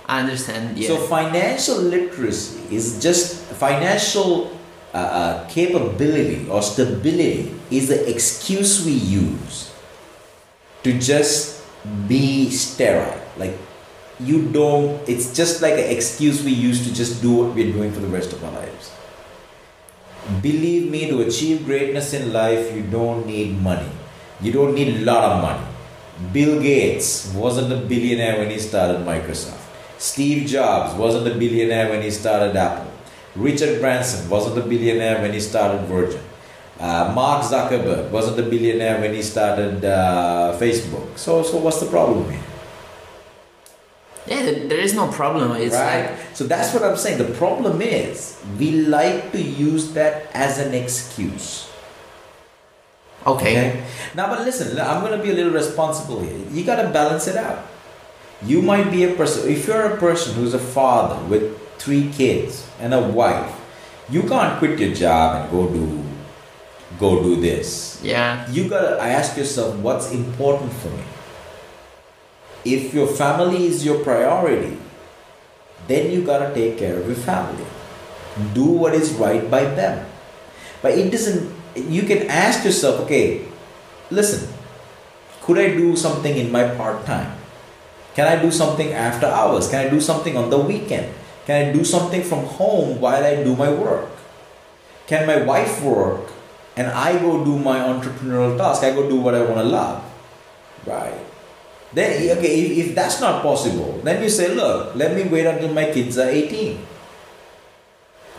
i 0.08 0.20
understand 0.20 0.78
yeah 0.78 0.88
So 0.88 0.98
financial 1.08 1.78
literacy 1.78 2.60
is 2.76 3.02
just 3.02 3.48
financial 3.56 4.52
uh, 4.94 4.98
uh, 4.98 5.48
capability 5.50 6.48
or 6.50 6.62
stability 6.62 7.50
is 7.72 7.88
the 7.90 8.00
excuse 8.10 8.86
we 8.86 8.92
use 8.94 9.74
to 10.84 10.94
just 11.00 11.64
be 12.08 12.50
sterile. 12.50 13.20
Like 13.38 13.58
you 14.20 14.50
don't. 14.52 15.02
It's 15.10 15.34
just 15.34 15.62
like 15.62 15.74
an 15.74 15.90
excuse 15.90 16.44
we 16.44 16.52
use 16.52 16.86
to 16.88 16.94
just 16.94 17.22
do 17.22 17.32
what 17.34 17.56
we're 17.56 17.74
doing 17.74 17.92
for 17.92 18.00
the 18.00 18.08
rest 18.08 18.34
of 18.34 18.44
our 18.44 18.52
lives. 18.52 18.92
Believe 20.42 20.90
me, 20.90 21.10
to 21.10 21.22
achieve 21.22 21.66
greatness 21.66 22.14
in 22.14 22.32
life, 22.32 22.74
you 22.76 22.84
don't 22.84 23.26
need 23.26 23.60
money. 23.62 23.90
You 24.40 24.52
don't 24.54 24.74
need 24.76 24.96
a 24.96 25.04
lot 25.04 25.24
of 25.24 25.42
money. 25.42 25.66
Bill 26.32 26.62
Gates 26.62 27.34
wasn't 27.34 27.74
a 27.74 27.78
billionaire 27.78 28.38
when 28.38 28.50
he 28.50 28.60
started 28.60 29.02
Microsoft. 29.02 29.63
Steve 30.04 30.46
Jobs 30.46 30.94
wasn't 30.96 31.26
a 31.34 31.36
billionaire 31.40 31.88
when 31.90 32.02
he 32.02 32.12
started 32.12 32.54
Apple. 32.58 32.92
Richard 33.38 33.80
Branson 33.80 34.30
wasn't 34.30 34.58
a 34.58 34.68
billionaire 34.68 35.22
when 35.22 35.32
he 35.32 35.40
started 35.40 35.80
Virgin. 35.88 36.20
Uh, 36.78 37.14
Mark 37.16 37.42
Zuckerberg 37.46 38.10
wasn't 38.10 38.38
a 38.38 38.44
billionaire 38.44 39.00
when 39.00 39.14
he 39.14 39.22
started 39.24 39.86
uh, 39.86 40.58
Facebook. 40.60 41.18
So, 41.18 41.42
so 41.42 41.58
what's 41.58 41.80
the 41.80 41.86
problem 41.86 42.30
here? 42.30 42.44
yeah 44.28 44.42
there- 44.70 44.80
is 44.80 44.94
no 44.94 45.08
problem 45.12 45.52
it's 45.52 45.76
right? 45.76 46.12
like 46.12 46.36
so 46.36 46.44
that's 46.48 46.74
what 46.74 46.84
I'm 46.84 46.96
saying. 46.96 47.18
The 47.18 47.34
problem 47.36 47.82
is 47.82 48.40
we 48.60 48.72
like 48.72 49.32
to 49.32 49.42
use 49.42 49.94
that 49.94 50.28
as 50.34 50.60
an 50.60 50.74
excuse. 50.74 51.70
okay 53.26 53.84
Now, 54.16 54.28
but 54.28 54.44
listen, 54.44 54.80
I'm 54.80 55.00
going 55.00 55.16
to 55.18 55.24
be 55.24 55.32
a 55.32 55.38
little 55.40 55.54
responsible 55.54 56.20
here. 56.22 56.40
You 56.52 56.64
got 56.64 56.82
to 56.84 56.90
balance 56.90 57.28
it 57.28 57.38
out. 57.38 57.73
You 58.46 58.62
might 58.62 58.92
be 58.92 59.04
a 59.04 59.14
person, 59.16 59.50
if 59.50 59.68
you're 59.68 59.94
a 59.94 59.98
person 59.98 60.36
who's 60.36 60.54
a 60.54 60.60
father 60.60 61.24
with 61.26 61.58
three 61.78 62.12
kids 62.12 62.68
and 62.80 62.94
a 62.94 63.00
wife, 63.00 63.52
you 64.10 64.24
can't 64.24 64.60
quit 64.60 64.80
your 64.80 64.94
job 64.94 65.42
and 65.42 65.52
go 65.52 65.68
do, 65.72 66.04
go 67.00 67.24
do 67.24 67.40
this. 67.40 68.00
yeah 68.04 68.50
You 68.52 68.68
got 68.68 68.82
to 68.82 69.02
ask 69.02 69.38
yourself, 69.38 69.76
what's 69.80 70.12
important 70.12 70.72
for 70.74 70.90
me? 70.90 71.04
if 72.66 72.94
your 72.94 73.08
family 73.08 73.68
is 73.68 73.84
your 73.86 74.00
priority, 74.04 74.78
then 75.88 76.12
you 76.12 76.24
gotta 76.24 76.54
take 76.54 76.78
care 76.80 76.96
of 76.96 77.06
your 77.08 77.20
family. 77.20 77.66
Do 78.54 78.64
what 78.64 78.96
is 78.96 79.12
right 79.20 79.44
by 79.52 79.66
them. 79.66 80.08
But 80.82 80.98
it 80.98 81.12
doesn't, 81.12 81.52
you 81.76 82.04
can 82.04 82.28
ask 82.32 82.64
yourself, 82.64 83.02
okay, 83.02 83.46
listen, 84.10 84.48
could 85.42 85.60
I 85.60 85.76
do 85.76 85.96
something 85.96 86.36
in 86.36 86.52
my 86.52 86.74
part 86.76 87.06
time? 87.06 87.36
Can 88.16 88.28
I 88.28 88.42
do 88.42 88.52
something 88.52 88.94
after 88.94 89.26
hours? 89.26 89.70
Can 89.70 89.88
I 89.88 89.90
do 89.90 90.00
something 90.00 90.38
on 90.38 90.50
the 90.50 90.60
weekend? 90.60 91.14
Can 91.46 91.68
I 91.68 91.74
do 91.74 91.84
something 91.84 92.24
from 92.24 92.46
home 92.46 93.02
while 93.02 93.24
I 93.24 93.44
do 93.44 93.56
my 93.56 93.72
work? 93.72 94.10
Can 95.08 95.28
my 95.28 95.42
wife 95.42 95.82
work 95.84 96.32
and 96.78 96.88
I 96.88 97.20
go 97.20 97.44
do 97.44 97.58
my 97.58 97.80
entrepreneurial 97.80 98.58
task? 98.58 98.84
I 98.84 98.92
go 98.92 99.10
do 99.10 99.18
what 99.18 99.36
I 99.36 99.42
want 99.42 99.58
to 99.58 99.64
love. 99.64 100.04
Right. 100.86 101.20
Then, 101.92 102.38
okay, 102.38 102.62
if, 102.62 102.88
if 102.88 102.96
that's 102.96 103.20
not 103.22 103.42
possible, 103.44 104.00
then 104.04 104.22
you 104.24 104.30
say, 104.30 104.54
look, 104.54 104.96
let 104.96 105.16
me 105.16 105.30
wait 105.30 105.46
until 105.46 105.74
my 105.74 105.92
kids 105.92 106.18
are 106.18 106.30
18. 106.30 106.80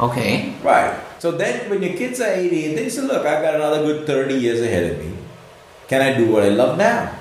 Okay. 0.01 0.55
Right. 0.63 0.99
So 1.19 1.33
then 1.33 1.71
when 1.71 1.83
your 1.83 1.97
kids 1.97 2.21
are 2.21 2.33
18, 2.33 2.75
then 2.75 2.85
you 2.85 2.91
say, 2.91 3.03
look, 3.03 3.25
I've 3.25 3.43
got 3.43 3.55
another 3.55 3.83
good 3.83 4.07
30 4.07 4.35
years 4.35 4.61
ahead 4.61 4.91
of 4.93 4.99
me. 4.99 5.15
Can 5.87 6.01
I 6.01 6.17
do 6.17 6.33
what 6.33 6.43
I 6.43 6.49
love 6.49 6.79
now? 6.79 7.15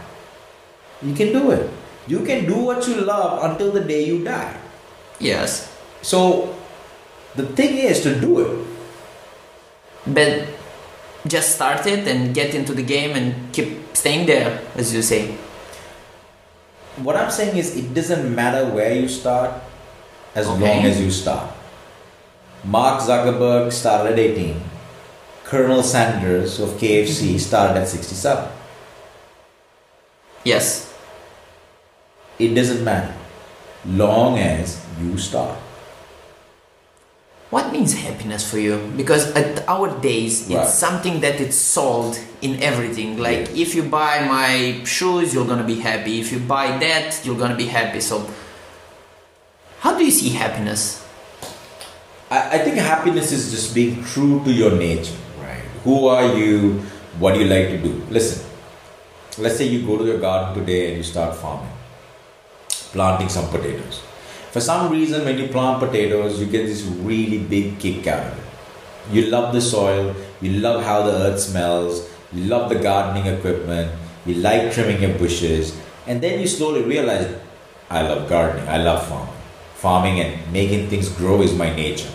You 1.02 1.14
can 1.14 1.34
do 1.34 1.52
it. 1.52 1.70
You 2.08 2.26
can 2.26 2.46
do 2.46 2.56
what 2.56 2.88
you 2.88 2.96
love 3.02 3.44
until 3.52 3.72
the 3.72 3.82
day 3.82 4.04
you 4.06 4.24
die. 4.24 4.56
Yes. 5.20 5.72
So 6.02 6.54
the 7.36 7.46
thing 7.48 7.78
is 7.78 8.02
to 8.04 8.20
do 8.20 8.40
it. 8.40 8.68
But 10.06 10.48
just 11.28 11.56
start 11.56 11.86
it 11.88 12.06
and 12.08 12.36
get 12.36 12.54
into 12.54 12.74
the 12.74 12.84
game 12.84 13.12
and 13.16 13.54
keep 13.54 13.96
staying 13.96 14.26
there, 14.28 14.60
as 14.76 14.94
you 14.94 15.02
say. 15.02 15.38
What 16.98 17.16
I'm 17.16 17.32
saying 17.32 17.58
is, 17.58 17.76
it 17.76 17.94
doesn't 17.94 18.36
matter 18.36 18.66
where 18.70 18.94
you 18.94 19.08
start 19.08 19.52
as 20.36 20.48
Okay. 20.48 20.60
long 20.60 20.86
as 20.86 21.00
you 21.00 21.10
start. 21.10 21.50
Mark 22.66 23.02
Zuckerberg 23.02 23.72
started 23.72 24.14
at 24.14 24.20
18. 24.20 24.62
Colonel 25.46 25.82
Sanders 25.84 26.60
of 26.60 26.70
KFC 26.78 27.40
started 27.50 27.78
at 27.82 27.88
67. 27.88 28.48
Yes. 30.44 30.93
It 32.40 32.54
doesn't 32.56 32.84
matter. 32.84 33.14
Long 33.86 34.40
as 34.40 34.84
you 35.02 35.18
start. 35.18 35.58
What 37.50 37.72
means 37.72 37.94
happiness 37.94 38.50
for 38.50 38.58
you? 38.58 38.92
Because 38.98 39.32
at 39.36 39.68
our 39.70 39.94
days, 40.02 40.50
it's 40.50 40.74
something 40.74 41.20
that 41.22 41.40
it's 41.40 41.56
sold 41.56 42.18
in 42.42 42.58
everything. 42.64 43.20
Like 43.20 43.56
if 43.56 43.76
you 43.76 43.84
buy 43.84 44.26
my 44.26 44.84
shoes, 44.86 45.36
you're 45.36 45.46
gonna 45.46 45.64
be 45.64 45.78
happy. 45.80 46.20
If 46.20 46.32
you 46.32 46.40
buy 46.40 46.78
that, 46.80 47.22
you're 47.24 47.38
gonna 47.38 47.56
be 47.56 47.68
happy. 47.68 48.00
So, 48.00 48.26
how 49.82 49.96
do 49.96 50.04
you 50.04 50.10
see 50.10 50.30
happiness? 50.30 51.06
I, 52.32 52.58
I 52.58 52.58
think 52.66 52.78
happiness 52.78 53.32
is 53.32 53.52
just 53.52 53.76
being 53.76 54.04
true 54.04 54.44
to 54.46 54.52
your 54.52 54.72
nature, 54.72 55.14
right? 55.40 55.62
Who 55.84 56.08
are 56.08 56.34
you? 56.36 56.82
What 57.20 57.36
do 57.36 57.42
you 57.42 57.46
like 57.46 57.70
to 57.70 57.78
do? 57.78 58.02
Listen, 58.10 58.50
let's 59.38 59.58
say 59.58 59.68
you 59.68 59.86
go 59.86 60.00
to 60.00 60.06
your 60.06 60.20
garden 60.20 60.58
today 60.58 60.88
and 60.90 60.98
you 60.98 61.04
start 61.04 61.36
farming, 61.36 61.70
planting 62.94 63.28
some 63.30 63.50
potatoes. 63.50 64.02
For 64.52 64.62
some 64.62 64.92
reason, 64.92 65.26
when 65.26 65.38
you 65.38 65.48
plant 65.48 65.80
potatoes, 65.80 66.40
you 66.40 66.46
get 66.46 66.68
this 66.68 66.84
really 66.84 67.40
big 67.40 67.80
kick 67.80 68.06
out 68.08 68.32
of 68.32 68.38
it. 68.38 68.44
You 69.14 69.24
love 69.30 69.54
the 69.54 69.60
soil, 69.62 70.16
you 70.42 70.60
love 70.62 70.84
how 70.84 71.04
the 71.04 71.12
earth 71.12 71.40
smells, 71.40 72.08
you 72.32 72.46
love 72.46 72.70
the 72.70 72.76
gardening 72.80 73.26
equipment, 73.26 73.92
you 74.26 74.36
like 74.36 74.72
trimming 74.72 75.02
your 75.02 75.18
bushes, 75.18 75.78
and 76.08 76.22
then 76.22 76.40
you 76.40 76.48
slowly 76.48 76.84
realize, 76.84 77.36
I 77.90 78.04
love 78.04 78.30
gardening, 78.30 78.68
I 78.70 78.78
love 78.78 79.06
farming. 79.08 79.34
Farming 79.76 80.20
and 80.22 80.54
making 80.54 80.88
things 80.90 81.10
grow 81.10 81.42
is 81.42 81.54
my 81.54 81.76
nature. 81.76 82.10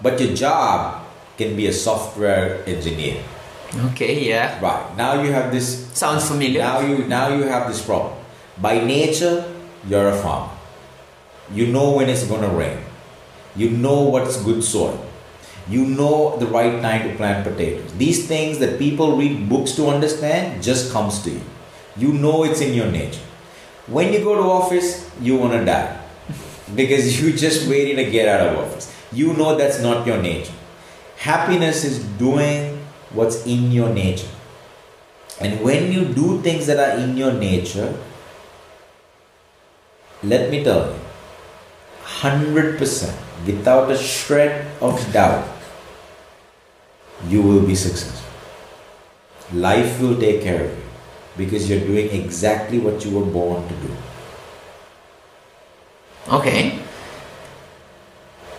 But 0.00 0.18
your 0.20 0.34
job 0.34 1.04
can 1.36 1.56
be 1.56 1.66
a 1.66 1.72
software 1.72 2.62
engineer. 2.66 3.22
Okay, 3.90 4.28
yeah. 4.28 4.60
Right. 4.62 4.96
Now 4.96 5.20
you 5.20 5.32
have 5.32 5.50
this 5.52 5.88
Sounds 5.92 6.26
familiar. 6.28 6.60
now 6.60 6.80
you 6.80 7.04
now 7.06 7.28
you 7.34 7.42
have 7.42 7.68
this 7.68 7.84
problem. 7.84 8.14
By 8.60 8.78
nature, 8.80 9.44
you're 9.88 10.08
a 10.08 10.16
farmer. 10.16 10.52
You 11.52 11.66
know 11.66 11.92
when 11.92 12.08
it's 12.08 12.26
gonna 12.26 12.48
rain. 12.48 12.78
You 13.56 13.70
know 13.70 14.02
what's 14.02 14.42
good 14.42 14.64
soil. 14.64 15.04
You 15.68 15.84
know 15.84 16.36
the 16.38 16.46
right 16.46 16.80
time 16.82 17.08
to 17.08 17.16
plant 17.16 17.46
potatoes. 17.46 17.92
These 17.94 18.26
things 18.26 18.58
that 18.58 18.78
people 18.78 19.16
read 19.16 19.48
books 19.48 19.72
to 19.72 19.88
understand 19.88 20.62
just 20.62 20.92
comes 20.92 21.22
to 21.22 21.30
you. 21.30 21.40
You 21.96 22.12
know 22.12 22.44
it's 22.44 22.60
in 22.60 22.74
your 22.74 22.90
nature. 22.90 23.20
When 23.86 24.12
you 24.12 24.20
go 24.24 24.34
to 24.34 24.42
office, 24.42 25.08
you 25.20 25.36
wanna 25.36 25.64
die. 25.64 26.00
Because 26.74 27.20
you 27.20 27.32
just 27.32 27.68
waiting 27.68 27.96
to 27.96 28.10
get 28.10 28.28
out 28.28 28.48
of 28.48 28.58
office. 28.58 28.92
You 29.12 29.32
know 29.34 29.56
that's 29.56 29.80
not 29.80 30.06
your 30.06 30.20
nature. 30.20 30.52
Happiness 31.18 31.84
is 31.84 32.02
doing 32.18 32.80
what's 33.12 33.46
in 33.46 33.70
your 33.70 33.90
nature. 33.90 34.28
And 35.40 35.60
when 35.62 35.92
you 35.92 36.04
do 36.06 36.40
things 36.42 36.66
that 36.66 36.78
are 36.78 36.98
in 36.98 37.16
your 37.16 37.32
nature, 37.32 37.96
let 40.24 40.50
me 40.50 40.64
tell 40.64 40.86
you, 40.86 41.00
100% 42.04 43.14
without 43.46 43.90
a 43.90 43.96
shred 43.96 44.66
of 44.80 45.12
doubt, 45.12 45.46
you 47.28 47.42
will 47.42 47.66
be 47.66 47.74
successful. 47.74 48.30
Life 49.52 50.00
will 50.00 50.18
take 50.18 50.42
care 50.42 50.64
of 50.64 50.70
you 50.70 50.84
because 51.36 51.68
you're 51.68 51.80
doing 51.80 52.08
exactly 52.10 52.78
what 52.78 53.04
you 53.04 53.18
were 53.18 53.26
born 53.26 53.66
to 53.68 53.74
do. 53.74 53.90
Okay. 56.32 56.78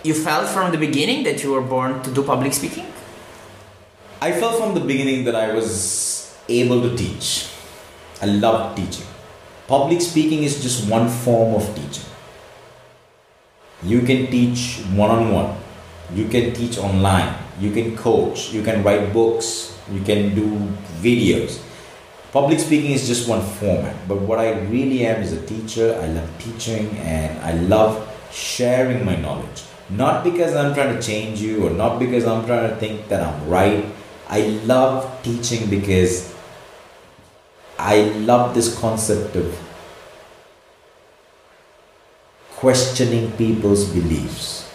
You 0.04 0.14
felt 0.14 0.48
from 0.48 0.70
the 0.70 0.78
beginning 0.78 1.24
that 1.24 1.42
you 1.42 1.52
were 1.52 1.60
born 1.60 2.02
to 2.02 2.10
do 2.12 2.22
public 2.22 2.52
speaking? 2.52 2.86
I 4.20 4.32
felt 4.32 4.56
from 4.58 4.74
the 4.74 4.80
beginning 4.80 5.24
that 5.24 5.34
I 5.34 5.52
was 5.52 6.36
able 6.48 6.80
to 6.82 6.96
teach. 6.96 7.48
I 8.22 8.26
loved 8.26 8.76
teaching. 8.76 9.06
Public 9.66 10.00
speaking 10.00 10.44
is 10.44 10.62
just 10.62 10.88
one 10.88 11.08
form 11.08 11.54
of 11.56 11.66
teaching. 11.74 12.04
You 13.82 14.00
can 14.02 14.30
teach 14.30 14.78
one 14.94 15.10
on 15.10 15.32
one, 15.32 15.56
you 16.14 16.28
can 16.28 16.54
teach 16.54 16.78
online, 16.78 17.34
you 17.58 17.72
can 17.72 17.96
coach, 17.96 18.52
you 18.52 18.62
can 18.62 18.84
write 18.84 19.12
books, 19.12 19.76
you 19.90 20.00
can 20.02 20.36
do 20.36 20.46
videos. 21.02 21.60
Public 22.30 22.60
speaking 22.60 22.92
is 22.92 23.08
just 23.08 23.28
one 23.28 23.42
format, 23.42 23.96
but 24.06 24.20
what 24.20 24.38
I 24.38 24.52
really 24.70 25.04
am 25.04 25.20
is 25.22 25.32
a 25.32 25.44
teacher. 25.44 25.98
I 26.00 26.06
love 26.06 26.30
teaching 26.38 26.86
and 26.98 27.36
I 27.40 27.54
love 27.66 28.06
sharing 28.30 29.04
my 29.04 29.16
knowledge. 29.16 29.64
Not 29.90 30.22
because 30.22 30.54
I'm 30.54 30.74
trying 30.74 30.94
to 30.94 31.02
change 31.02 31.40
you 31.40 31.66
or 31.66 31.70
not 31.70 31.98
because 31.98 32.24
I'm 32.24 32.46
trying 32.46 32.70
to 32.70 32.76
think 32.76 33.08
that 33.08 33.20
I'm 33.20 33.48
right. 33.48 33.84
I 34.28 34.40
love 34.62 35.22
teaching 35.24 35.68
because 35.70 36.35
I 37.78 38.02
love 38.30 38.54
this 38.54 38.78
concept 38.78 39.36
of 39.36 39.58
questioning 42.56 43.32
people's 43.32 43.84
beliefs. 43.90 44.70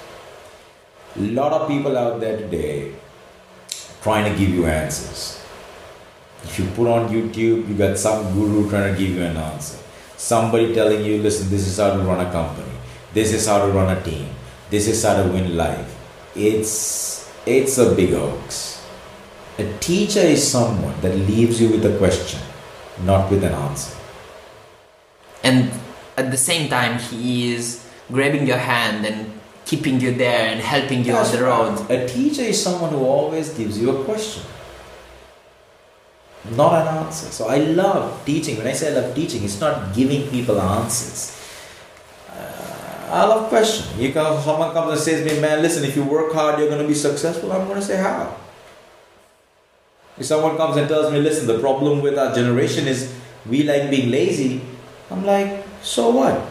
A 1.18 1.22
lot 1.22 1.52
of 1.52 1.68
people 1.68 1.98
out 1.98 2.20
there 2.20 2.38
today 2.38 2.94
trying 4.02 4.32
to 4.32 4.38
give 4.38 4.50
you 4.50 4.66
answers. 4.66 5.44
If 6.44 6.58
you 6.60 6.66
put 6.68 6.88
on 6.88 7.10
YouTube, 7.10 7.68
you 7.68 7.76
got 7.76 7.98
some 7.98 8.34
guru 8.34 8.70
trying 8.70 8.94
to 8.94 9.00
give 9.00 9.16
you 9.16 9.24
an 9.24 9.38
answer. 9.38 9.78
Somebody 10.18 10.74
telling 10.74 11.04
you, 11.04 11.22
listen, 11.22 11.50
this 11.50 11.68
is 11.68 11.78
how 11.78 11.94
to 11.94 12.00
run 12.00 12.26
a 12.26 12.32
company. 12.32 12.72
This 13.14 13.34
is 13.34 13.48
how 13.48 13.66
to 13.66 13.72
run 13.72 13.96
a 13.96 14.02
team. 14.02 14.30
This 14.70 14.88
is 14.88 15.04
how 15.04 15.22
to 15.22 15.30
win 15.30 15.58
life. 15.58 15.98
It's 16.36 17.30
it's 17.46 17.78
a 17.78 17.94
big 17.94 18.14
hoax. 18.14 18.86
A 19.58 19.66
teacher 19.80 20.20
is 20.20 20.50
someone 20.50 21.00
that 21.02 21.16
leaves 21.16 21.60
you 21.60 21.70
with 21.70 21.86
a 21.86 21.98
question, 21.98 22.40
not 23.06 23.30
with 23.32 23.44
an 23.44 23.54
answer. 23.54 23.96
And 25.44 25.72
at 26.18 26.32
the 26.32 26.38
same 26.38 26.70
time, 26.70 27.00
he 27.00 27.54
is 27.54 27.88
grabbing 28.12 28.46
your 28.48 28.58
hand 28.58 29.06
and 29.06 29.40
keeping 29.66 30.00
you 30.00 30.14
there 30.14 30.48
and 30.52 30.60
helping 30.60 31.00
you 31.00 31.14
That's 31.14 31.34
on 31.34 31.40
the 31.40 31.44
road. 31.46 31.80
right. 31.90 31.92
A 31.92 32.08
teacher 32.08 32.42
is 32.42 32.62
someone 32.62 32.92
who 32.92 33.04
always 33.06 33.50
gives 33.54 33.80
you 33.80 33.90
a 33.96 34.04
question, 34.04 34.44
not 36.58 36.74
an 36.82 36.88
answer. 37.06 37.28
So 37.32 37.48
I 37.48 37.58
love 37.58 38.26
teaching. 38.26 38.58
When 38.58 38.68
I 38.68 38.74
say 38.74 38.92
I 38.92 39.00
love 39.00 39.16
teaching, 39.16 39.44
it's 39.44 39.60
not 39.60 39.96
giving 39.96 40.30
people 40.30 40.60
answers. 40.60 41.38
Uh, 42.30 43.08
I 43.12 43.26
love 43.26 43.50
questions. 43.50 43.98
You 43.98 44.12
come, 44.12 44.42
someone 44.42 44.74
comes 44.74 44.92
and 44.92 45.00
says 45.00 45.26
to 45.28 45.34
me, 45.36 45.40
man, 45.40 45.62
listen, 45.62 45.84
if 45.86 45.96
you 45.96 46.04
work 46.04 46.34
hard, 46.34 46.60
you're 46.60 46.70
going 46.70 46.82
to 46.82 46.88
be 46.88 46.96
successful. 46.96 47.52
I'm 47.52 47.68
going 47.68 47.80
to 47.80 47.86
say 47.86 47.98
how. 47.98 48.36
If 50.22 50.28
someone 50.28 50.56
comes 50.56 50.78
and 50.78 50.88
tells 50.88 51.12
me, 51.12 51.20
listen, 51.20 51.48
the 51.48 51.58
problem 51.58 52.00
with 52.00 52.16
our 52.16 52.32
generation 52.32 52.88
is 52.88 53.12
we 53.50 53.64
like 53.64 53.90
being 53.90 54.12
lazy, 54.12 54.62
I'm 55.10 55.26
like, 55.26 55.66
so 55.82 56.12
what? 56.12 56.46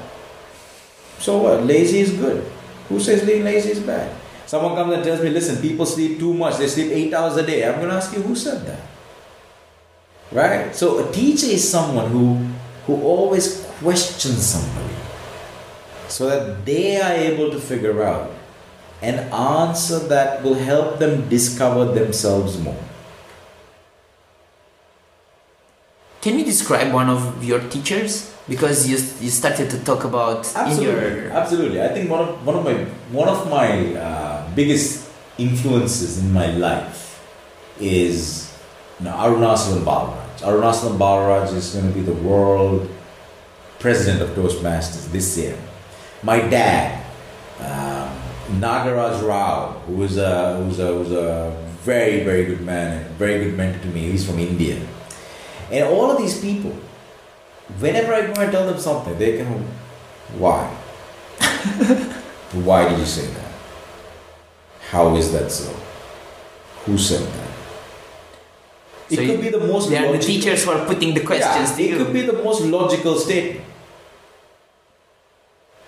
So 1.20 1.38
what? 1.38 1.62
Lazy 1.62 2.00
is 2.00 2.10
good. 2.10 2.42
Who 2.88 2.98
says 2.98 3.24
being 3.24 3.44
lazy 3.44 3.70
is 3.70 3.78
bad? 3.78 4.10
Someone 4.44 4.74
comes 4.74 4.92
and 4.92 5.04
tells 5.04 5.22
me, 5.22 5.30
listen, 5.30 5.62
people 5.62 5.86
sleep 5.86 6.18
too 6.18 6.34
much, 6.34 6.58
they 6.58 6.66
sleep 6.66 6.90
eight 6.90 7.14
hours 7.14 7.36
a 7.36 7.46
day. 7.46 7.64
I'm 7.64 7.76
going 7.76 7.90
to 7.90 7.94
ask 7.94 8.12
you, 8.12 8.22
who 8.22 8.34
said 8.34 8.66
that? 8.66 8.80
Right? 10.32 10.74
So 10.74 11.08
a 11.08 11.12
teacher 11.12 11.46
is 11.46 11.62
someone 11.62 12.10
who, 12.10 12.34
who 12.86 13.00
always 13.04 13.64
question 13.78 14.32
somebody 14.32 14.96
so 16.08 16.26
that 16.26 16.66
they 16.66 17.00
are 17.00 17.12
able 17.12 17.52
to 17.52 17.60
figure 17.60 18.02
out 18.02 18.32
an 19.00 19.32
answer 19.32 20.00
that 20.08 20.42
will 20.42 20.58
help 20.58 20.98
them 20.98 21.28
discover 21.28 21.84
themselves 21.84 22.58
more. 22.58 22.89
Can 26.20 26.38
you 26.38 26.44
describe 26.44 26.92
one 26.92 27.08
of 27.08 27.42
your 27.42 27.60
teachers? 27.70 28.34
Because 28.46 28.86
you, 28.88 28.96
you 29.24 29.30
started 29.30 29.70
to 29.70 29.78
talk 29.84 30.04
about 30.04 30.40
absolutely, 30.54 31.22
your 31.22 31.30
absolutely. 31.32 31.82
I 31.82 31.88
think 31.88 32.10
one 32.10 32.20
of 32.20 32.46
one 32.46 32.56
of 32.56 32.64
my 32.64 32.74
one 33.12 33.28
of 33.28 33.48
my 33.48 33.94
uh, 33.94 34.50
biggest 34.54 35.08
influences 35.38 36.18
in 36.18 36.32
my 36.32 36.50
life 36.52 37.24
is 37.80 38.52
you 38.98 39.06
know, 39.06 39.12
Arunasalam. 39.12 40.16
Arunasalam 40.40 40.98
Balaraj 40.98 41.54
is 41.54 41.74
going 41.74 41.88
to 41.88 41.94
be 41.94 42.02
the 42.02 42.12
world 42.12 42.88
president 43.78 44.20
of 44.20 44.30
Toastmasters 44.36 45.10
this 45.12 45.38
year. 45.38 45.56
My 46.22 46.40
dad, 46.40 47.02
um, 47.60 48.60
Nagaraj 48.60 49.26
Rao, 49.26 49.80
who 49.86 49.94
was 49.94 50.18
a 50.18 50.56
who 50.58 50.64
was 50.66 50.78
a, 50.80 50.86
who 50.88 50.98
was 50.98 51.12
a 51.12 51.56
very 51.80 52.24
very 52.24 52.44
good 52.44 52.60
man 52.60 53.06
and 53.06 53.16
very 53.16 53.44
good 53.44 53.56
mentor 53.56 53.80
to 53.80 53.88
me. 53.88 54.10
He's 54.10 54.26
from 54.26 54.38
India, 54.38 54.80
and 55.70 55.84
all 55.88 56.10
of 56.10 56.18
these 56.18 56.40
people, 56.40 56.72
whenever 57.78 58.14
I 58.14 58.26
go 58.32 58.40
and 58.40 58.52
tell 58.52 58.66
them 58.66 58.78
something, 58.78 59.18
they 59.18 59.36
can, 59.38 59.46
why? 60.38 60.66
why 62.64 62.88
did 62.88 62.98
you 62.98 63.06
say 63.06 63.26
that? 63.26 63.52
How 64.90 65.14
is 65.16 65.32
that 65.32 65.50
so? 65.50 65.72
Who 66.86 66.98
said 66.98 67.26
that? 67.26 67.48
It 69.10 69.16
So 69.16 69.26
could 69.26 69.40
be 69.40 69.48
the 69.50 69.60
most 69.60 69.90
they 69.90 69.96
are 69.98 70.02
the 70.02 70.06
logical- 70.14 70.26
teachers 70.26 70.64
who 70.64 70.70
are 70.70 70.86
putting 70.86 71.14
the 71.14 71.20
questions 71.20 71.78
yeah, 71.78 71.86
it 71.86 71.98
could 71.98 72.12
be 72.12 72.22
the 72.22 72.42
most 72.42 72.62
logical 72.62 73.16
statement. 73.18 73.64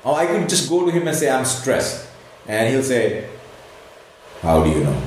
Or 0.05 0.17
I 0.17 0.27
could 0.27 0.49
just 0.49 0.69
go 0.69 0.85
to 0.85 0.91
him 0.91 1.07
and 1.07 1.17
say, 1.17 1.31
I'm 1.31 1.45
stressed. 1.45 2.09
And 2.49 2.69
he'll 2.73 2.83
say, 2.83 3.29
How 4.41 4.63
do 4.65 4.71
you 4.71 4.83
know? 4.85 5.03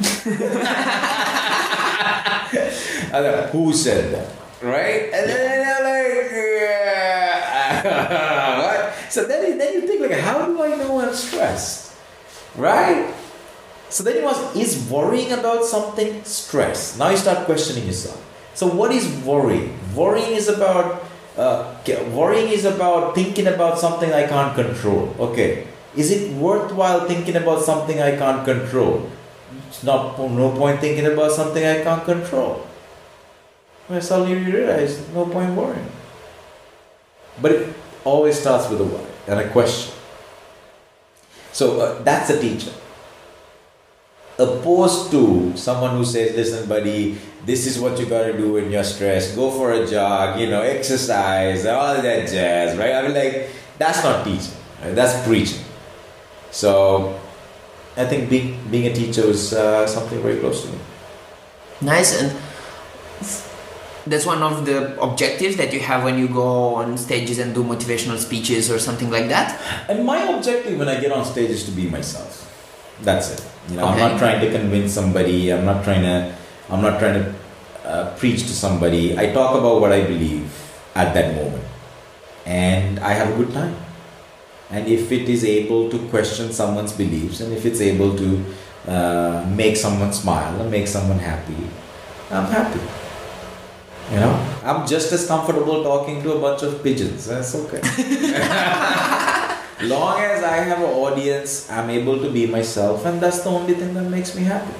And 3.12 3.24
then, 3.24 3.48
Who 3.50 3.72
said 3.72 4.14
that? 4.14 4.28
Right? 4.62 5.10
And 5.12 5.28
then 5.28 5.66
I'm 5.66 5.82
like, 5.84 6.30
yeah. 6.32 7.78
what? 8.62 8.94
So 9.10 9.24
then, 9.24 9.58
then 9.58 9.74
you 9.74 9.86
think, 9.86 10.00
like, 10.02 10.20
how 10.20 10.46
do 10.46 10.62
I 10.62 10.76
know 10.76 11.00
I'm 11.00 11.14
stressed? 11.14 11.96
Right? 12.56 13.14
So 13.88 14.04
then 14.04 14.16
you 14.22 14.28
ask, 14.28 14.56
is 14.56 14.88
worrying 14.88 15.32
about 15.32 15.64
something 15.64 16.22
stress? 16.24 16.96
Now 16.96 17.10
you 17.10 17.16
start 17.16 17.46
questioning 17.46 17.86
yourself. 17.86 18.22
So 18.54 18.66
what 18.66 18.92
is 18.92 19.08
worry? 19.24 19.70
Worrying 19.94 20.32
is 20.32 20.48
about 20.48 21.02
uh, 21.36 21.74
worrying 22.12 22.52
is 22.52 22.64
about 22.64 23.14
thinking 23.14 23.46
about 23.46 23.78
something 23.78 24.12
I 24.12 24.26
can't 24.26 24.54
control. 24.54 25.14
Okay, 25.18 25.66
is 25.96 26.10
it 26.10 26.32
worthwhile 26.36 27.06
thinking 27.08 27.36
about 27.36 27.62
something 27.62 28.00
I 28.00 28.16
can't 28.16 28.44
control? 28.44 29.10
It's 29.68 29.82
not 29.82 30.18
no 30.18 30.54
point 30.54 30.80
thinking 30.80 31.06
about 31.06 31.32
something 31.32 31.64
I 31.64 31.82
can't 31.82 32.04
control. 32.04 32.66
Well, 33.90 34.00
suddenly 34.00 34.38
you 34.38 34.56
realize 34.56 35.02
no 35.12 35.26
point 35.26 35.52
worrying. 35.54 35.90
But 37.42 37.52
it 37.52 37.74
always 38.04 38.38
starts 38.38 38.70
with 38.70 38.80
a 38.80 38.84
why 38.84 39.04
and 39.26 39.40
a 39.40 39.50
question. 39.50 39.92
So 41.52 41.80
uh, 41.80 42.02
that's 42.02 42.30
a 42.30 42.40
teacher 42.40 42.70
opposed 44.38 45.10
to 45.10 45.52
someone 45.56 45.96
who 45.96 46.04
says, 46.04 46.34
listen, 46.34 46.68
buddy, 46.68 47.18
this 47.44 47.66
is 47.66 47.78
what 47.78 47.98
you 47.98 48.06
gotta 48.06 48.32
do 48.32 48.54
when 48.54 48.70
you're 48.70 48.84
stressed. 48.84 49.36
Go 49.36 49.50
for 49.50 49.72
a 49.72 49.86
jog, 49.86 50.40
you 50.40 50.48
know, 50.48 50.62
exercise, 50.62 51.66
all 51.66 52.00
that 52.00 52.28
jazz, 52.28 52.78
right? 52.78 52.94
I 52.94 53.02
mean, 53.02 53.14
like, 53.14 53.50
that's 53.76 54.02
not 54.02 54.24
teaching, 54.24 54.54
right? 54.82 54.94
That's 54.94 55.26
preaching. 55.26 55.60
So, 56.50 57.18
I 57.96 58.06
think 58.06 58.30
being, 58.30 58.58
being 58.70 58.86
a 58.90 58.94
teacher 58.94 59.22
is 59.22 59.52
uh, 59.52 59.86
something 59.86 60.22
very 60.22 60.38
close 60.38 60.64
to 60.64 60.68
me. 60.68 60.78
Nice, 61.82 62.22
and 62.22 62.32
that's 64.06 64.26
one 64.26 64.42
of 64.42 64.66
the 64.66 65.00
objectives 65.00 65.56
that 65.56 65.72
you 65.72 65.80
have 65.80 66.04
when 66.04 66.18
you 66.18 66.28
go 66.28 66.74
on 66.74 66.96
stages 66.96 67.38
and 67.38 67.54
do 67.54 67.62
motivational 67.62 68.18
speeches 68.18 68.70
or 68.70 68.78
something 68.78 69.10
like 69.10 69.28
that. 69.28 69.60
And 69.88 70.04
my 70.04 70.22
objective 70.22 70.78
when 70.78 70.88
I 70.88 71.00
get 71.00 71.12
on 71.12 71.24
stage 71.24 71.50
is 71.50 71.64
to 71.64 71.70
be 71.70 71.88
myself. 71.88 72.46
That's 73.02 73.32
it. 73.32 73.44
You 73.70 73.76
know, 73.76 73.84
I'm 73.84 73.98
not 73.98 74.18
trying 74.18 74.40
to 74.40 74.50
convince 74.50 74.92
somebody. 74.92 75.52
I'm 75.52 75.64
not 75.64 75.84
trying 75.84 76.02
to. 76.02 76.34
I'm 76.68 76.82
not 76.82 76.98
trying 76.98 77.22
to 77.22 77.34
uh, 77.84 78.16
preach 78.16 78.42
to 78.42 78.54
somebody. 78.54 79.18
I 79.18 79.32
talk 79.32 79.58
about 79.58 79.80
what 79.80 79.92
I 79.92 80.04
believe 80.06 80.48
at 80.94 81.14
that 81.14 81.34
moment, 81.34 81.64
and 82.46 82.98
I 83.00 83.12
have 83.12 83.32
a 83.32 83.36
good 83.36 83.52
time. 83.52 83.76
And 84.70 84.86
if 84.86 85.10
it 85.10 85.28
is 85.28 85.44
able 85.44 85.90
to 85.90 85.98
question 86.08 86.52
someone's 86.52 86.92
beliefs, 86.92 87.40
and 87.40 87.52
if 87.52 87.66
it's 87.66 87.80
able 87.80 88.16
to 88.16 88.44
uh, 88.86 89.44
make 89.50 89.76
someone 89.76 90.12
smile 90.12 90.60
and 90.60 90.70
make 90.70 90.86
someone 90.86 91.18
happy, 91.18 91.58
I'm 92.30 92.46
happy. 92.46 92.80
You 94.10 94.16
know, 94.16 94.58
I'm 94.64 94.88
just 94.88 95.12
as 95.12 95.26
comfortable 95.26 95.84
talking 95.84 96.20
to 96.24 96.32
a 96.32 96.40
bunch 96.40 96.64
of 96.64 96.82
pigeons. 96.82 97.26
That's 97.26 97.54
okay. 97.54 97.80
long 99.86 100.18
as 100.20 100.42
I 100.42 100.56
have 100.66 100.78
an 100.78 100.90
audience, 100.90 101.70
I'm 101.70 101.90
able 101.90 102.20
to 102.20 102.30
be 102.30 102.46
myself, 102.46 103.06
and 103.06 103.20
that's 103.20 103.42
the 103.42 103.50
only 103.50 103.74
thing 103.74 103.94
that 103.94 104.10
makes 104.10 104.34
me 104.34 104.42
happy. 104.42 104.74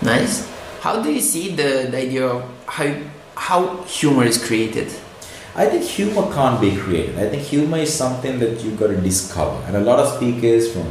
Nice. 0.00 0.48
How 0.80 1.02
do 1.02 1.12
you 1.12 1.20
see 1.20 1.54
the, 1.54 1.88
the 1.90 1.98
idea 1.98 2.26
of 2.26 2.48
how 2.66 2.88
how 3.34 3.82
humor 3.82 4.24
is 4.24 4.42
created? 4.42 4.88
I 5.54 5.66
think 5.66 5.84
humor 5.84 6.32
can't 6.32 6.60
be 6.60 6.76
created. 6.76 7.18
I 7.18 7.28
think 7.28 7.42
humor 7.42 7.78
is 7.78 7.92
something 7.92 8.38
that 8.38 8.62
you've 8.62 8.78
got 8.78 8.88
to 8.88 8.96
discover. 8.96 9.60
And 9.66 9.76
a 9.76 9.80
lot 9.80 9.98
of 9.98 10.16
speakers 10.16 10.72
from 10.72 10.88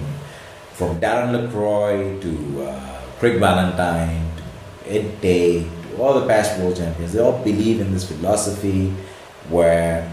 from 0.73 0.99
Darren 0.99 1.33
LaCroix 1.33 2.19
to 2.21 2.61
uh, 2.61 3.01
Craig 3.17 3.39
Valentine 3.39 4.29
to 4.37 4.43
Ed 4.85 5.19
Tate 5.21 5.65
all 5.99 6.19
the 6.19 6.27
past 6.27 6.59
world 6.59 6.77
champions, 6.77 7.13
they 7.13 7.19
all 7.19 7.43
believe 7.43 7.81
in 7.81 7.91
this 7.91 8.07
philosophy 8.07 8.93
where 9.49 10.09